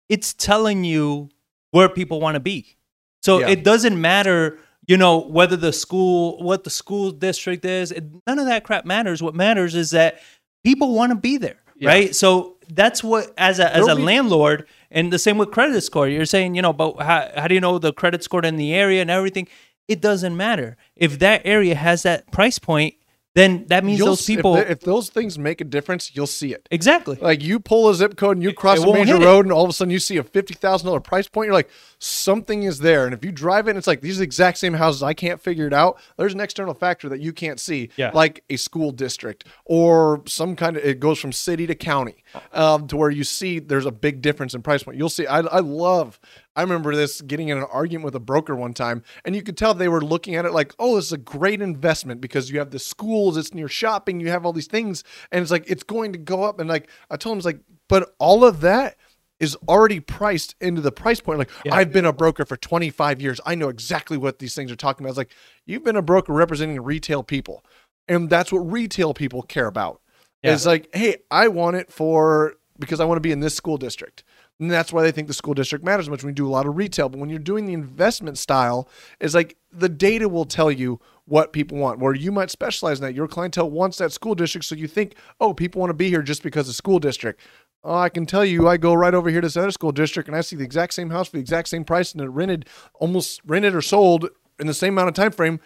it's 0.09 0.33
telling 0.33 0.83
you 0.83 1.29
where 1.71 1.89
people 1.89 2.19
want 2.19 2.35
to 2.35 2.39
be. 2.39 2.77
So 3.23 3.39
Yeah. 3.39 3.49
it 3.49 3.63
doesn't 3.63 3.99
matter, 3.99 4.59
you 4.87 4.97
know, 4.97 5.17
whether 5.19 5.55
the 5.55 5.73
school, 5.73 6.41
what 6.43 6.63
the 6.63 6.69
school 6.69 7.11
district 7.11 7.65
is. 7.65 7.91
It, 7.91 8.03
none 8.27 8.39
of 8.39 8.45
that 8.45 8.63
crap 8.63 8.85
matters. 8.85 9.21
What 9.23 9.33
matters 9.35 9.73
is 9.75 9.91
that 9.91 10.19
people 10.63 10.93
want 10.93 11.11
to 11.11 11.15
be 11.15 11.37
there, 11.37 11.57
Yeah. 11.75 11.89
right? 11.89 12.15
So 12.15 12.57
that's 12.73 13.03
what, 13.03 13.33
as 13.37 13.59
a 13.59 13.75
as 13.75 13.87
a 13.87 13.95
be- 13.95 14.01
landlord, 14.03 14.67
and 14.91 15.11
the 15.11 15.19
same 15.19 15.37
with 15.37 15.51
credit 15.51 15.81
score. 15.81 16.07
You're 16.07 16.25
saying, 16.25 16.55
you 16.55 16.61
know, 16.61 16.71
but 16.73 16.97
how, 17.01 17.29
how 17.35 17.47
do 17.47 17.55
you 17.55 17.61
know 17.61 17.79
the 17.79 17.93
credit 17.93 18.23
score 18.23 18.43
in 18.45 18.55
the 18.57 18.73
area 18.73 19.01
and 19.01 19.09
everything? 19.11 19.47
It 19.87 20.01
doesn't 20.01 20.35
matter 20.37 20.77
if 20.95 21.19
that 21.19 21.41
area 21.45 21.75
has 21.75 22.03
that 22.03 22.31
price 22.31 22.57
point. 22.59 22.95
Then 23.35 23.65
that 23.67 23.83
means 23.83 23.99
You'll 23.99 24.07
those 24.07 24.21
if 24.21 24.27
people 24.27 24.53
the- 24.53 24.71
if, 24.71 24.79
those 24.79 25.09
things 25.09 25.37
make 25.37 25.59
a 25.61 25.65
difference 25.65 26.15
you'll 26.15 26.25
see 26.25 26.53
it 26.53 26.67
exactly. 26.71 27.17
like 27.21 27.43
you 27.43 27.59
pull 27.59 27.89
a 27.89 27.93
zip 27.93 28.15
code 28.15 28.37
and 28.37 28.43
you 28.43 28.53
cross 28.53 28.79
it 28.79 28.87
a 28.87 28.93
major 28.93 29.13
hit 29.17 29.21
it. 29.21 29.25
road 29.25 29.45
and 29.45 29.51
all 29.51 29.63
of 29.65 29.69
a 29.69 29.73
sudden 29.73 29.91
you 29.91 29.99
see 29.99 30.15
a 30.17 30.23
$50000 30.23 31.03
price 31.03 31.27
point 31.27 31.47
you're 31.47 31.53
like 31.53 31.69
something 31.99 32.63
is 32.63 32.79
there 32.79 33.05
and 33.05 33.13
if 33.13 33.25
you 33.25 33.31
drive 33.31 33.67
it 33.67 33.71
and 33.71 33.77
it's 33.77 33.87
like 33.87 33.99
these 34.01 34.15
are 34.17 34.19
the 34.19 34.23
exact 34.23 34.57
same 34.57 34.73
houses 34.73 35.03
i 35.03 35.13
can't 35.13 35.41
figure 35.41 35.67
it 35.67 35.73
out 35.73 35.99
there's 36.17 36.33
an 36.33 36.39
external 36.39 36.73
factor 36.73 37.09
that 37.09 37.19
you 37.19 37.33
can't 37.33 37.59
see 37.59 37.89
Yeah. 37.97 38.11
like 38.13 38.43
a 38.49 38.55
school 38.55 38.91
district 38.91 39.45
or 39.65 40.21
some 40.25 40.55
kind 40.55 40.77
of 40.77 40.85
it 40.85 40.99
goes 41.01 41.19
from 41.19 41.31
city 41.33 41.67
to 41.67 41.75
county 41.75 42.23
um, 42.53 42.87
to 42.87 42.95
where 42.97 43.09
you 43.09 43.23
see 43.25 43.59
there's 43.59 43.85
a 43.85 43.91
big 43.91 44.21
difference 44.21 44.53
in 44.53 44.61
price 44.61 44.83
point 44.83 44.97
you'll 44.97 45.09
see 45.09 45.27
i, 45.27 45.39
I 45.39 45.59
love 45.59 46.19
I 46.55 46.61
remember 46.61 46.95
this 46.95 47.21
getting 47.21 47.49
in 47.49 47.57
an 47.57 47.65
argument 47.71 48.05
with 48.05 48.15
a 48.15 48.19
broker 48.19 48.55
one 48.55 48.73
time, 48.73 49.03
and 49.25 49.35
you 49.35 49.43
could 49.43 49.57
tell 49.57 49.73
they 49.73 49.89
were 49.89 50.01
looking 50.01 50.35
at 50.35 50.45
it 50.45 50.53
like, 50.53 50.73
oh, 50.79 50.95
this 50.95 51.05
is 51.05 51.11
a 51.11 51.17
great 51.17 51.61
investment 51.61 52.21
because 52.21 52.49
you 52.49 52.59
have 52.59 52.71
the 52.71 52.79
schools, 52.79 53.37
it's 53.37 53.53
near 53.53 53.67
shopping, 53.67 54.19
you 54.19 54.29
have 54.29 54.45
all 54.45 54.53
these 54.53 54.67
things, 54.67 55.03
and 55.31 55.41
it's 55.41 55.51
like 55.51 55.65
it's 55.67 55.83
going 55.83 56.13
to 56.13 56.19
go 56.19 56.43
up. 56.43 56.59
And 56.59 56.69
like 56.69 56.89
I 57.09 57.17
told 57.17 57.33
him, 57.33 57.39
it's 57.39 57.45
like, 57.45 57.59
but 57.89 58.15
all 58.19 58.45
of 58.45 58.61
that 58.61 58.97
is 59.39 59.57
already 59.67 59.99
priced 59.99 60.55
into 60.61 60.81
the 60.81 60.91
price 60.91 61.19
point. 61.19 61.39
Like 61.39 61.51
Yeah. 61.65 61.75
I've 61.75 61.91
been 61.91 62.05
a 62.05 62.13
broker 62.13 62.45
for 62.45 62.55
25 62.55 63.21
years. 63.21 63.41
I 63.45 63.55
know 63.55 63.69
exactly 63.69 64.17
what 64.17 64.39
these 64.39 64.55
things 64.55 64.71
are 64.71 64.77
talking 64.77 65.05
about. 65.05 65.09
It's 65.09 65.17
like 65.17 65.31
you've 65.65 65.83
been 65.83 65.97
a 65.97 66.01
broker 66.01 66.33
representing 66.33 66.81
retail 66.81 67.21
people. 67.23 67.65
And 68.07 68.29
that's 68.29 68.51
what 68.51 68.59
retail 68.59 69.13
people 69.13 69.41
care 69.41 69.67
about. 69.67 70.01
Yeah. 70.41 70.53
It's 70.53 70.65
like, 70.65 70.89
hey, 70.93 71.17
I 71.31 71.47
want 71.47 71.75
it 71.75 71.91
for 71.91 72.55
because 72.77 72.99
I 72.99 73.05
want 73.05 73.17
to 73.17 73.21
be 73.21 73.31
in 73.31 73.39
this 73.39 73.55
school 73.55 73.77
district. 73.77 74.23
And 74.59 74.71
that's 74.71 74.93
why 74.93 75.03
they 75.03 75.11
think 75.11 75.27
the 75.27 75.33
school 75.33 75.53
district 75.53 75.83
matters 75.83 76.09
much 76.09 76.23
you 76.23 76.31
do 76.31 76.47
a 76.47 76.49
lot 76.49 76.65
of 76.65 76.77
retail. 76.77 77.09
But 77.09 77.19
when 77.19 77.29
you're 77.29 77.39
doing 77.39 77.65
the 77.65 77.73
investment 77.73 78.37
style, 78.37 78.87
it's 79.19 79.35
like 79.35 79.57
the 79.71 79.89
data 79.89 80.29
will 80.29 80.45
tell 80.45 80.71
you 80.71 80.99
what 81.25 81.51
people 81.51 81.77
want. 81.77 81.99
Where 81.99 82.13
you 82.13 82.31
might 82.31 82.51
specialize 82.51 82.99
in 82.99 83.05
that. 83.05 83.15
Your 83.15 83.27
clientele 83.27 83.69
wants 83.69 83.97
that 83.97 84.13
school 84.13 84.35
district. 84.35 84.65
So 84.65 84.75
you 84.75 84.87
think, 84.87 85.15
oh, 85.41 85.53
people 85.53 85.81
want 85.81 85.89
to 85.89 85.95
be 85.95 86.09
here 86.09 86.21
just 86.21 86.41
because 86.41 86.69
of 86.69 86.75
school 86.75 86.99
district. 86.99 87.41
Oh, 87.83 87.95
I 87.95 88.09
can 88.09 88.25
tell 88.25 88.45
you, 88.45 88.67
I 88.67 88.77
go 88.77 88.93
right 88.93 89.13
over 89.13 89.29
here 89.29 89.41
to 89.41 89.47
this 89.47 89.57
other 89.57 89.71
school 89.71 89.91
district 89.91 90.27
and 90.27 90.35
I 90.35 90.41
see 90.41 90.55
the 90.55 90.63
exact 90.63 90.93
same 90.93 91.09
house 91.09 91.27
for 91.27 91.37
the 91.37 91.41
exact 91.41 91.67
same 91.67 91.83
price 91.83 92.13
and 92.13 92.21
it 92.21 92.29
rented, 92.29 92.67
almost 92.95 93.41
rented 93.45 93.75
or 93.75 93.81
sold 93.81 94.29
in 94.59 94.67
the 94.67 94.73
same 94.73 94.93
amount 94.93 95.09
of 95.09 95.15
time 95.15 95.31
frame. 95.31 95.59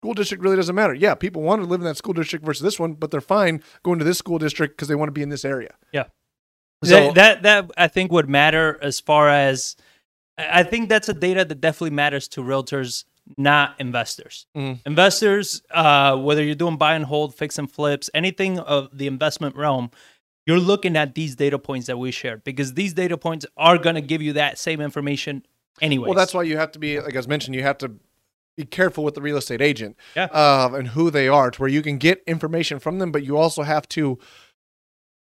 School 0.00 0.14
district 0.14 0.42
really 0.42 0.56
doesn't 0.56 0.74
matter. 0.74 0.94
Yeah, 0.94 1.14
people 1.14 1.42
want 1.42 1.60
to 1.62 1.68
live 1.68 1.80
in 1.80 1.84
that 1.84 1.98
school 1.98 2.14
district 2.14 2.44
versus 2.44 2.62
this 2.62 2.78
one, 2.78 2.94
but 2.94 3.10
they're 3.10 3.20
fine 3.20 3.62
going 3.82 3.98
to 3.98 4.04
this 4.04 4.16
school 4.16 4.38
district 4.38 4.76
because 4.76 4.88
they 4.88 4.94
want 4.94 5.08
to 5.08 5.12
be 5.12 5.20
in 5.20 5.28
this 5.28 5.44
area. 5.44 5.74
Yeah. 5.92 6.04
So- 6.82 7.12
that, 7.12 7.14
that 7.14 7.42
that 7.42 7.70
I 7.76 7.88
think 7.88 8.10
would 8.12 8.28
matter 8.28 8.78
as 8.82 9.00
far 9.00 9.28
as 9.28 9.76
I 10.38 10.62
think 10.62 10.88
that's 10.88 11.08
a 11.08 11.14
data 11.14 11.44
that 11.44 11.60
definitely 11.60 11.90
matters 11.94 12.26
to 12.28 12.40
realtors, 12.42 13.04
not 13.36 13.74
investors. 13.78 14.46
Mm. 14.56 14.78
Investors, 14.86 15.60
uh, 15.70 16.16
whether 16.16 16.42
you're 16.42 16.54
doing 16.54 16.78
buy 16.78 16.94
and 16.94 17.04
hold, 17.04 17.34
fix 17.34 17.58
and 17.58 17.70
flips, 17.70 18.08
anything 18.14 18.58
of 18.58 18.88
the 18.96 19.06
investment 19.06 19.54
realm, 19.56 19.90
you're 20.46 20.58
looking 20.58 20.96
at 20.96 21.14
these 21.14 21.36
data 21.36 21.58
points 21.58 21.86
that 21.88 21.98
we 21.98 22.10
shared 22.10 22.42
because 22.44 22.72
these 22.72 22.94
data 22.94 23.18
points 23.18 23.44
are 23.58 23.76
going 23.76 23.94
to 23.96 24.00
give 24.00 24.22
you 24.22 24.32
that 24.34 24.58
same 24.58 24.80
information 24.80 25.44
anyway. 25.82 26.06
Well, 26.06 26.16
that's 26.16 26.32
why 26.32 26.44
you 26.44 26.56
have 26.56 26.72
to 26.72 26.78
be, 26.78 26.98
like 26.98 27.14
I 27.14 27.18
was 27.18 27.28
mentioned, 27.28 27.54
you 27.54 27.62
have 27.62 27.78
to 27.78 27.92
be 28.56 28.64
careful 28.64 29.04
with 29.04 29.14
the 29.14 29.20
real 29.20 29.36
estate 29.36 29.60
agent 29.60 29.96
Yeah. 30.16 30.24
uh, 30.32 30.70
and 30.72 30.88
who 30.88 31.10
they 31.10 31.28
are 31.28 31.50
to 31.50 31.60
where 31.60 31.68
you 31.68 31.82
can 31.82 31.98
get 31.98 32.22
information 32.26 32.78
from 32.78 32.98
them, 32.98 33.12
but 33.12 33.22
you 33.22 33.36
also 33.36 33.62
have 33.62 33.86
to 33.90 34.18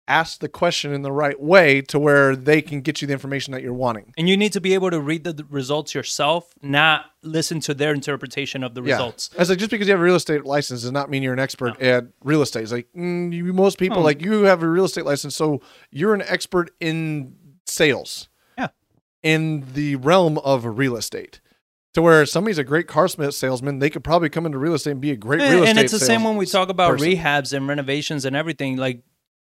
ask 0.09 0.39
the 0.41 0.49
question 0.49 0.93
in 0.93 1.03
the 1.03 1.11
right 1.11 1.41
way 1.41 1.81
to 1.83 1.99
where 1.99 2.37
they 2.37 2.63
can 2.63 2.81
get 2.81 3.01
you 3.03 3.07
the 3.09 3.13
information 3.13 3.53
that 3.53 3.63
you're 3.63 3.73
wanting. 3.75 4.13
and 4.17 4.29
you 4.29 4.37
need 4.37 4.53
to 4.53 4.61
be 4.61 4.73
able 4.75 4.91
to 4.91 5.01
read 5.01 5.25
the 5.25 5.45
results 5.51 5.95
yourself, 5.95 6.53
not 6.63 7.07
listen 7.23 7.59
to 7.61 7.75
their 7.75 7.93
interpretation 7.93 8.63
of 8.63 8.75
the 8.75 8.83
results. 8.83 9.31
As 9.37 9.51
like 9.51 9.59
just 9.59 9.71
because 9.71 9.89
you 9.89 9.93
have 9.93 10.01
a 10.01 10.05
real 10.05 10.15
estate 10.15 10.45
license 10.45 10.83
does 10.83 10.93
not 10.93 11.11
mean 11.11 11.23
you're 11.25 11.33
an 11.33 11.41
expert 11.41 11.81
at 11.83 12.05
real 12.23 12.41
estate. 12.43 12.63
It's 12.63 12.73
like 12.73 12.89
mm, 12.97 13.33
you, 13.33 13.53
most 13.53 13.79
people 13.79 13.97
No. 13.99 14.03
like 14.05 14.23
you 14.23 14.43
have 14.45 14.63
a 14.63 14.69
real 14.69 14.85
estate 14.85 15.05
license, 15.05 15.35
so 15.35 15.61
you're 15.91 16.15
an 16.15 16.23
expert 16.23 16.71
in 16.81 17.35
sales. 17.67 18.29
Yeah. 18.57 18.69
In 19.23 19.65
the 19.75 19.97
realm 19.97 20.39
of 20.39 20.65
real 20.79 20.97
estate. 20.97 21.41
to 21.95 22.03
where 22.03 22.27
somebody's 22.27 22.59
a 22.59 22.65
great 22.65 22.87
car 22.87 23.09
salesman, 23.09 23.79
they 23.81 23.91
could 23.91 24.05
probably 24.05 24.29
come 24.29 24.47
into 24.47 24.59
real 24.59 24.75
estate 24.75 24.93
and 24.93 25.01
be 25.01 25.11
a 25.11 25.17
great 25.17 25.41
real 25.41 25.63
estate. 25.65 25.69
and 25.71 25.79
it's 25.79 25.93
the 25.93 25.99
same 25.99 26.23
when 26.25 26.37
we 26.37 26.47
talk 26.47 26.69
about 26.69 26.91
person. 26.93 27.09
rehabs 27.09 27.53
and 27.53 27.67
renovations 27.67 28.25
and 28.25 28.37
everything. 28.37 28.77
Like 28.77 29.03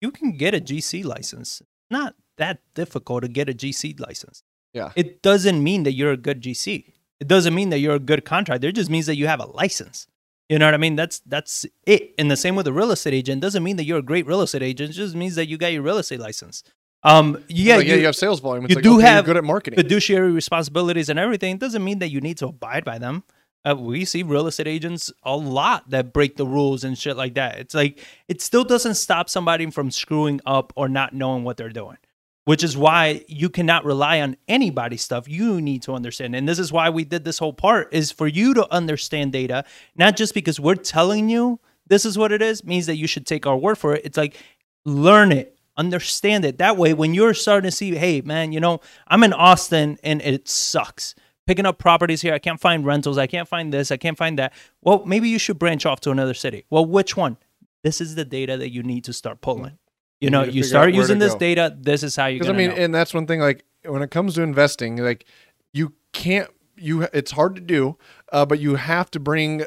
you 0.03 0.11
can 0.11 0.37
get 0.37 0.55
a 0.55 0.61
GC 0.61 1.05
license. 1.05 1.63
Not 1.91 2.15
that 2.37 2.59
difficult 2.75 3.23
to 3.23 3.29
get 3.29 3.49
a 3.49 3.55
GC 3.55 3.99
license. 4.01 4.43
Yeah. 4.75 4.91
It 4.97 5.23
doesn't 5.23 5.63
mean 5.63 5.85
that 5.85 5.93
you're 5.93 6.13
a 6.13 6.17
good 6.17 6.43
GC. 6.43 6.93
It 7.21 7.29
doesn't 7.29 7.55
mean 7.55 7.71
that 7.71 7.79
you're 7.79 7.95
a 7.95 8.01
good 8.01 8.25
contractor. 8.25 8.69
It 8.69 8.75
just 8.75 8.91
means 8.91 9.07
that 9.07 9.17
you 9.17 9.29
have 9.29 9.41
a 9.41 9.47
license. 9.47 10.09
You 10.49 10.59
know 10.59 10.67
what 10.67 10.75
I 10.75 10.79
mean? 10.79 10.97
That's 10.97 11.21
that's 11.21 11.65
it. 11.87 12.15
And 12.19 12.31
the 12.31 12.37
same 12.37 12.57
with 12.57 12.67
a 12.67 12.73
real 12.73 12.91
estate 12.91 13.15
agent. 13.15 13.41
Doesn't 13.41 13.63
mean 13.63 13.77
that 13.77 13.85
you're 13.85 13.99
a 13.99 14.03
great 14.03 14.27
real 14.27 14.43
estate 14.43 14.63
agent. 14.63 14.91
It 14.91 14.95
just 14.95 15.15
means 15.15 15.37
that 15.37 15.47
you 15.49 15.57
got 15.57 15.73
your 15.73 15.83
real 15.83 15.99
estate 15.99 16.21
license. 16.21 16.63
Um, 17.05 17.43
yeah, 17.49 17.79
yeah, 17.79 17.95
you, 17.95 18.01
you 18.01 18.07
have 18.07 18.17
sales 18.17 18.41
volume. 18.41 18.65
It's 18.65 18.71
you 18.71 18.77
like, 18.77 18.85
do 18.85 18.97
okay, 18.99 19.07
have 19.07 19.27
you're 19.27 19.35
good 19.35 19.39
at 19.39 19.45
marketing. 19.45 19.77
fiduciary 19.77 20.33
responsibilities 20.33 21.09
and 21.09 21.19
everything. 21.19 21.59
Doesn't 21.59 21.83
mean 21.83 22.01
that 22.01 22.11
you 22.11 22.21
need 22.21 22.39
to 22.39 22.49
abide 22.49 22.85
by 22.85 22.99
them. 22.99 23.25
Uh, 23.65 23.77
we 23.77 24.05
see 24.05 24.23
real 24.23 24.47
estate 24.47 24.67
agents 24.67 25.13
a 25.23 25.37
lot 25.37 25.89
that 25.91 26.13
break 26.13 26.37
the 26.37 26.47
rules 26.47 26.83
and 26.83 26.99
shit 26.99 27.17
like 27.17 27.35
that. 27.35 27.59
It's 27.59 27.75
like 27.75 28.01
it 28.27 28.41
still 28.43 28.65
doesn't 28.65 28.95
stop 28.95 29.29
somebody 29.29 29.71
from 29.71 29.91
screwing 29.91 30.41
up 30.45 30.73
or 30.75 30.89
not 30.89 31.15
knowing 31.15 31.45
what 31.45 31.57
they're 31.57 31.69
doing, 31.69 31.99
which 32.45 32.65
is 32.65 32.77
why 32.77 33.25
you 33.29 33.49
cannot 33.49 33.85
rely 33.85 34.21
on 34.21 34.37
anybody's 34.49 35.03
stuff. 35.03 35.29
You 35.29 35.61
need 35.61 35.83
to 35.83 35.95
understand, 35.95 36.35
and 36.35 36.49
this 36.49 36.59
is 36.59 36.73
why 36.73 36.91
we 36.91 37.05
did 37.05 37.25
this 37.25 37.39
whole 37.39 37.53
part 37.53 37.95
is 37.95 38.11
for 38.11 38.27
you 38.27 38.53
to 38.55 38.73
understand 38.73 39.33
data, 39.33 39.65
not 39.95 40.17
just 40.17 40.35
because 40.35 40.59
we're 40.59 40.75
telling 40.75 41.29
you 41.29 41.61
this 41.87 42.05
is 42.05 42.19
what 42.19 42.33
it 42.33 42.43
is 42.43 42.65
means 42.65 42.87
that 42.87 42.97
you 42.97 43.07
should 43.07 43.27
take 43.27 43.47
our 43.47 43.57
word 43.57 43.79
for 43.79 43.95
it. 43.95 44.03
It's 44.05 44.17
like 44.19 44.37
learn 44.85 45.31
it, 45.31 45.57
understand 45.77 46.45
it. 46.45 46.59
That 46.59 46.77
way, 46.77 46.95
when 46.95 47.15
you're 47.15 47.35
starting 47.35 47.71
to 47.71 47.77
see, 47.77 47.95
hey 47.95 48.23
man, 48.23 48.51
you 48.51 48.59
know, 48.59 48.81
I'm 49.07 49.23
in 49.23 49.33
Austin 49.33 49.99
and 50.03 50.21
it 50.21 50.49
sucks 50.49 51.15
picking 51.47 51.67
up 51.67 51.79
properties 51.79 52.23
here. 52.23 52.35
I 52.35 52.39
can't 52.39 52.61
find 52.61 52.85
rentals. 52.85 53.19
I 53.19 53.27
can't 53.27 53.49
find 53.49 53.73
this. 53.73 53.91
I 53.91 53.97
can't 53.97 54.17
find 54.17 54.39
that. 54.39 54.53
Well, 54.83 55.05
maybe 55.07 55.29
you 55.29 55.39
should 55.39 55.59
branch 55.59 55.87
off 55.87 56.01
to 56.01 56.11
another 56.11 56.35
city. 56.35 56.65
Well, 56.71 56.85
which 56.85 57.17
one? 57.17 57.37
This 57.83 58.01
is 58.01 58.15
the 58.15 58.25
data 58.25 58.57
that 58.57 58.71
you 58.71 58.83
need 58.83 59.05
to 59.05 59.13
start 59.13 59.41
pulling. 59.41 59.79
You 60.21 60.31
know, 60.31 60.45
you 60.45 60.63
start 60.63 60.95
using 60.95 61.19
this 61.19 61.33
go. 61.33 61.39
data. 61.39 61.77
This 61.77 62.05
is 62.05 62.15
how 62.15 62.27
you're 62.27 62.39
Because 62.39 62.55
I 62.55 62.57
mean, 62.57 62.71
know. 62.71 62.77
and 62.77 62.95
that's 62.95 63.13
one 63.13 63.27
thing. 63.27 63.41
Like 63.41 63.65
when 63.85 64.03
it 64.03 64.11
comes 64.13 64.35
to 64.35 64.43
investing, 64.43 64.97
like 64.99 65.27
you 65.73 65.95
can't. 66.13 66.49
You 66.77 67.03
it's 67.13 67.33
hard 67.33 67.55
to 67.57 67.61
do, 67.61 67.97
uh, 68.33 68.47
but 68.47 68.59
you 68.59 68.77
have 68.77 69.11
to 69.13 69.21
bring 69.21 69.65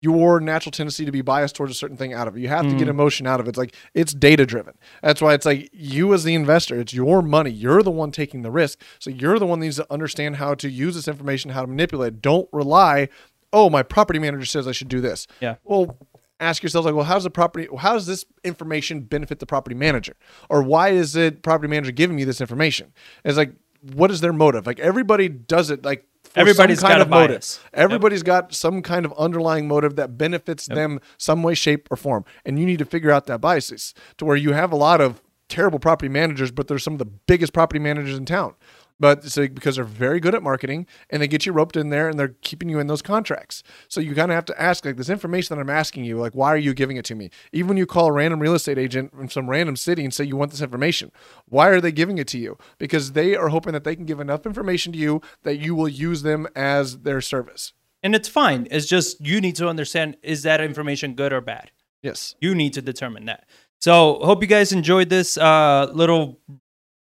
your 0.00 0.38
natural 0.40 0.70
tendency 0.70 1.04
to 1.04 1.10
be 1.12 1.22
biased 1.22 1.56
towards 1.56 1.72
a 1.72 1.74
certain 1.74 1.96
thing 1.96 2.12
out 2.12 2.28
of 2.28 2.36
it. 2.36 2.40
You 2.40 2.48
have 2.48 2.62
to 2.62 2.68
Mm-hmm. 2.68 2.78
get 2.78 2.88
emotion 2.88 3.26
out 3.26 3.40
of 3.40 3.46
it. 3.46 3.50
It's 3.50 3.58
like 3.58 3.74
it's 3.94 4.12
data 4.14 4.46
driven. 4.46 4.74
That's 5.02 5.20
why 5.20 5.34
it's 5.34 5.44
like 5.46 5.68
you 5.72 6.14
as 6.14 6.24
the 6.24 6.34
investor, 6.34 6.78
it's 6.80 6.92
your 6.94 7.20
money. 7.22 7.50
You're 7.50 7.82
the 7.82 7.90
one 7.90 8.12
taking 8.12 8.42
the 8.42 8.50
risk. 8.50 8.80
So 9.00 9.10
you're 9.10 9.38
the 9.38 9.46
one 9.46 9.58
that 9.60 9.66
needs 9.66 9.76
to 9.76 9.86
understand 9.92 10.36
how 10.36 10.54
to 10.54 10.68
use 10.70 10.94
this 10.94 11.08
information, 11.08 11.50
how 11.50 11.62
to 11.62 11.66
manipulate. 11.66 12.14
it. 12.14 12.22
Don't 12.22 12.48
rely, 12.52 13.08
oh, 13.52 13.68
my 13.70 13.82
property 13.82 14.18
manager 14.18 14.44
says 14.44 14.68
I 14.68 14.72
should 14.72 14.88
do 14.88 15.00
this. 15.00 15.26
Yeah. 15.40 15.56
Well, 15.64 15.96
ask 16.38 16.62
yourself 16.62 16.84
like, 16.84 16.94
well, 16.94 17.04
how 17.04 17.14
does 17.14 17.24
the 17.24 17.30
property 17.30 17.66
how 17.78 17.94
does 17.94 18.06
this 18.06 18.24
information 18.44 19.00
benefit 19.00 19.40
the 19.40 19.46
property 19.46 19.74
manager? 19.74 20.14
Or 20.48 20.62
why 20.62 20.90
is 20.90 21.16
it 21.16 21.42
property 21.42 21.68
manager 21.68 21.90
giving 21.90 22.14
me 22.16 22.22
this 22.24 22.40
information? 22.40 22.92
It's 23.24 23.36
like 23.36 23.52
what 23.94 24.10
is 24.10 24.20
their 24.20 24.32
motive? 24.32 24.66
Like 24.66 24.80
everybody 24.80 25.28
does 25.28 25.70
it 25.70 25.84
like 25.84 26.04
Everybody's 26.36 26.80
some 26.80 26.88
kind 26.88 27.00
got 27.00 27.06
a 27.06 27.10
motive. 27.10 27.36
bias. 27.36 27.60
Yep. 27.64 27.80
Everybody's 27.80 28.22
got 28.22 28.54
some 28.54 28.82
kind 28.82 29.04
of 29.04 29.12
underlying 29.18 29.68
motive 29.68 29.96
that 29.96 30.18
benefits 30.18 30.66
them 30.66 31.00
some 31.16 31.42
way, 31.42 31.54
shape, 31.54 31.88
or 31.90 31.96
form. 31.96 32.24
And 32.44 32.58
you 32.58 32.66
need 32.66 32.78
to 32.78 32.84
figure 32.84 33.10
out 33.10 33.26
that 33.26 33.40
biases 33.40 33.94
to 34.18 34.24
where 34.24 34.36
you 34.36 34.52
have 34.52 34.72
a 34.72 34.76
lot 34.76 35.00
of 35.00 35.22
terrible 35.48 35.78
property 35.78 36.08
managers, 36.08 36.50
but 36.50 36.68
they're 36.68 36.78
some 36.78 36.92
of 36.92 36.98
the 36.98 37.06
biggest 37.06 37.52
property 37.52 37.78
managers 37.78 38.16
in 38.16 38.24
town. 38.24 38.54
But 39.00 39.24
so 39.24 39.46
because 39.46 39.76
they're 39.76 39.84
very 39.84 40.18
good 40.18 40.34
at 40.34 40.42
marketing 40.42 40.86
and 41.08 41.22
they 41.22 41.28
get 41.28 41.46
you 41.46 41.52
roped 41.52 41.76
in 41.76 41.90
there 41.90 42.08
and 42.08 42.18
they're 42.18 42.34
keeping 42.40 42.68
you 42.68 42.80
in 42.80 42.88
those 42.88 43.02
contracts. 43.02 43.62
So 43.88 44.00
you 44.00 44.14
kind 44.14 44.30
of 44.30 44.34
have 44.34 44.44
to 44.46 44.60
ask 44.60 44.84
like 44.84 44.96
this 44.96 45.08
information 45.08 45.54
that 45.54 45.60
I'm 45.60 45.70
asking 45.70 46.04
you, 46.04 46.18
like 46.18 46.34
why 46.34 46.48
are 46.48 46.56
you 46.58 46.74
giving 46.74 46.96
it 46.96 47.04
to 47.06 47.14
me? 47.14 47.30
Even 47.52 47.68
when 47.68 47.76
you 47.76 47.86
call 47.86 48.06
a 48.06 48.12
random 48.12 48.40
real 48.40 48.54
estate 48.54 48.78
agent 48.78 49.12
from 49.14 49.30
some 49.30 49.48
random 49.48 49.76
city 49.76 50.02
and 50.04 50.12
say 50.12 50.24
you 50.24 50.36
want 50.36 50.50
this 50.50 50.62
information, 50.62 51.12
why 51.46 51.68
are 51.68 51.80
they 51.80 51.92
giving 51.92 52.18
it 52.18 52.26
to 52.28 52.38
you? 52.38 52.58
Because 52.78 53.12
they 53.12 53.36
are 53.36 53.48
hoping 53.48 53.72
that 53.72 53.84
they 53.84 53.94
can 53.94 54.04
give 54.04 54.20
enough 54.20 54.46
information 54.46 54.92
to 54.92 54.98
you 54.98 55.20
that 55.44 55.58
you 55.58 55.74
will 55.74 55.88
use 55.88 56.22
them 56.22 56.48
as 56.56 56.98
their 57.00 57.20
service. 57.20 57.72
and 58.02 58.14
it's 58.14 58.28
fine. 58.28 58.66
It's 58.70 58.86
just 58.86 59.24
you 59.24 59.40
need 59.40 59.56
to 59.56 59.68
understand 59.68 60.16
is 60.22 60.42
that 60.42 60.60
information 60.60 61.14
good 61.14 61.32
or 61.32 61.40
bad? 61.40 61.70
Yes. 62.02 62.34
You 62.40 62.54
need 62.54 62.72
to 62.74 62.82
determine 62.82 63.24
that. 63.26 63.44
So, 63.80 64.18
hope 64.22 64.42
you 64.42 64.48
guys 64.48 64.72
enjoyed 64.72 65.08
this 65.08 65.36
uh, 65.36 65.88
little 65.92 66.40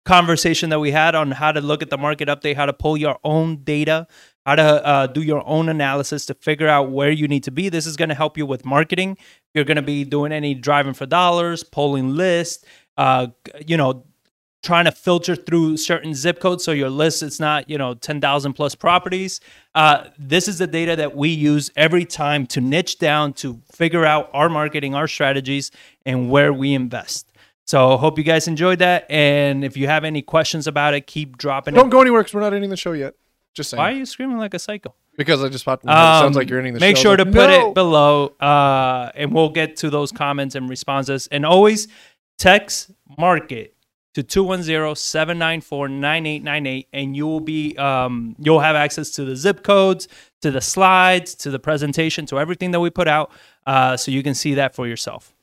conversation 0.09 0.71
that 0.71 0.81
we 0.81 0.91
had 0.91 1.15
on 1.15 1.31
how 1.31 1.53
to 1.53 1.61
look 1.61 1.83
at 1.83 1.91
the 1.91 1.99
market 1.99 2.29
update, 2.29 2.57
how 2.57 2.65
to 2.65 2.73
pull 2.73 2.97
your 2.97 3.19
own 3.25 3.57
data, 3.63 4.07
how 4.47 4.55
to 4.55 4.87
uh, 4.87 5.07
do 5.07 5.21
your 5.21 5.47
own 5.47 5.69
analysis 5.69 6.25
to 6.25 6.35
figure 6.35 6.67
out 6.67 6.91
where 6.91 7.11
you 7.11 7.29
need 7.29 7.45
to 7.45 7.51
be. 7.51 7.69
This 7.69 7.85
is 7.85 7.95
going 7.95 8.09
to 8.09 8.15
help 8.15 8.39
you 8.39 8.47
with 8.47 8.65
marketing. 8.65 9.19
You're 9.53 9.65
going 9.65 9.77
to 9.77 9.83
be 9.83 10.05
doing 10.05 10.33
any 10.33 10.55
driving 10.55 10.95
for 10.95 11.05
dollars, 11.05 11.63
polling 11.63 12.17
lists, 12.17 12.65
uh, 12.97 13.27
you 13.67 13.77
know, 13.77 14.07
trying 14.63 14.87
to 14.87 14.93
filter 14.93 15.37
through 15.37 15.77
certain 15.77 16.15
zip 16.15 16.41
codes 16.41 16.65
so 16.65 16.73
your 16.73 16.91
list 16.91 17.23
is 17.23 17.39
not 17.39 17.71
you 17.71 17.79
know 17.79 17.95
10,000 17.95 18.55
plus 18.55 18.75
properties 18.75 19.41
uh, 19.77 20.07
this 20.19 20.49
is 20.49 20.59
the 20.59 20.67
data 20.67 20.97
that 20.97 21.15
we 21.15 21.29
use 21.29 21.71
every 21.77 22.05
time 22.05 22.45
to 22.45 22.61
niche 22.61 22.99
down 22.99 23.33
to 23.33 23.61
figure 23.71 24.05
out 24.05 24.29
our 24.33 24.49
marketing 24.49 24.97
our 24.97 25.07
strategies 25.07 25.71
and 26.05 26.29
where 26.29 26.53
we 26.53 26.75
invest 26.75 27.28
so 27.69 27.97
hope 27.99 28.17
you 28.17 28.25
guys 28.25 28.49
enjoyed 28.49 28.79
that 28.79 29.05
and 29.11 29.63
if 29.65 29.77
you 29.77 29.87
have 29.87 30.05
any 30.05 30.23
questions 30.23 30.67
about 30.67 30.95
it 30.95 31.07
keep 31.07 31.37
dropping 31.37 31.75
Don't 31.75 31.89
it 31.89 31.91
go 31.91 32.01
anywhere 32.01 32.23
because 32.23 32.33
we're 32.35 32.41
not 32.41 32.55
ending 32.55 32.71
the 32.71 32.77
show 32.77 32.93
yet. 32.93 33.15
Just 33.55 33.71
saying. 33.71 33.79
why 33.79 33.93
are 33.93 33.95
you 33.95 34.07
screaming 34.07 34.39
like 34.39 34.55
a 34.55 34.59
psycho 34.59 34.95
Because 35.17 35.43
I 35.45 35.49
just 35.49 35.65
popped 35.65 35.85
my 35.85 35.93
sounds 35.93 36.37
Um, 36.37 36.41
like 36.41 36.49
you're 36.49 36.59
ending 36.61 36.75
the 36.75 36.81
make 36.81 36.97
show. 36.97 37.01
Make 37.01 37.03
sure 37.03 37.17
to 37.17 37.25
put 37.27 37.51
no! 37.51 37.69
it 37.71 37.75
below 37.75 38.29
uh, 38.41 39.11
and 39.15 39.33
we'll 39.35 39.51
get 39.51 39.77
to 39.79 39.91
those 39.91 40.13
comments 40.13 40.55
and 40.55 40.69
responses 40.69 41.27
and 41.29 41.45
always 41.45 41.89
text 42.39 42.91
market 43.19 43.75
to 44.15 44.23
210-794-9898 44.23 46.87
and 46.93 47.17
you 47.17 47.27
will 47.27 47.41
be 47.41 47.77
um, 47.77 48.37
you'll 48.39 48.61
have 48.61 48.77
access 48.77 49.11
to 49.11 49.25
the 49.25 49.37
zip 49.37 49.63
codes 49.63 50.09
to 50.41 50.51
the 50.51 50.61
slides 50.61 51.35
to 51.35 51.51
the 51.51 51.59
presentation 51.59 52.27
to 52.27 52.39
everything 52.39 52.71
that 52.71 52.81
we 52.81 52.91
put 52.91 53.09
out 53.09 53.31
uh, 53.67 53.97
so 53.97 54.11
you 54.11 54.23
can 54.23 54.35
see 54.35 54.55
that 54.55 54.75
for 54.75 54.87
yourself 54.87 55.35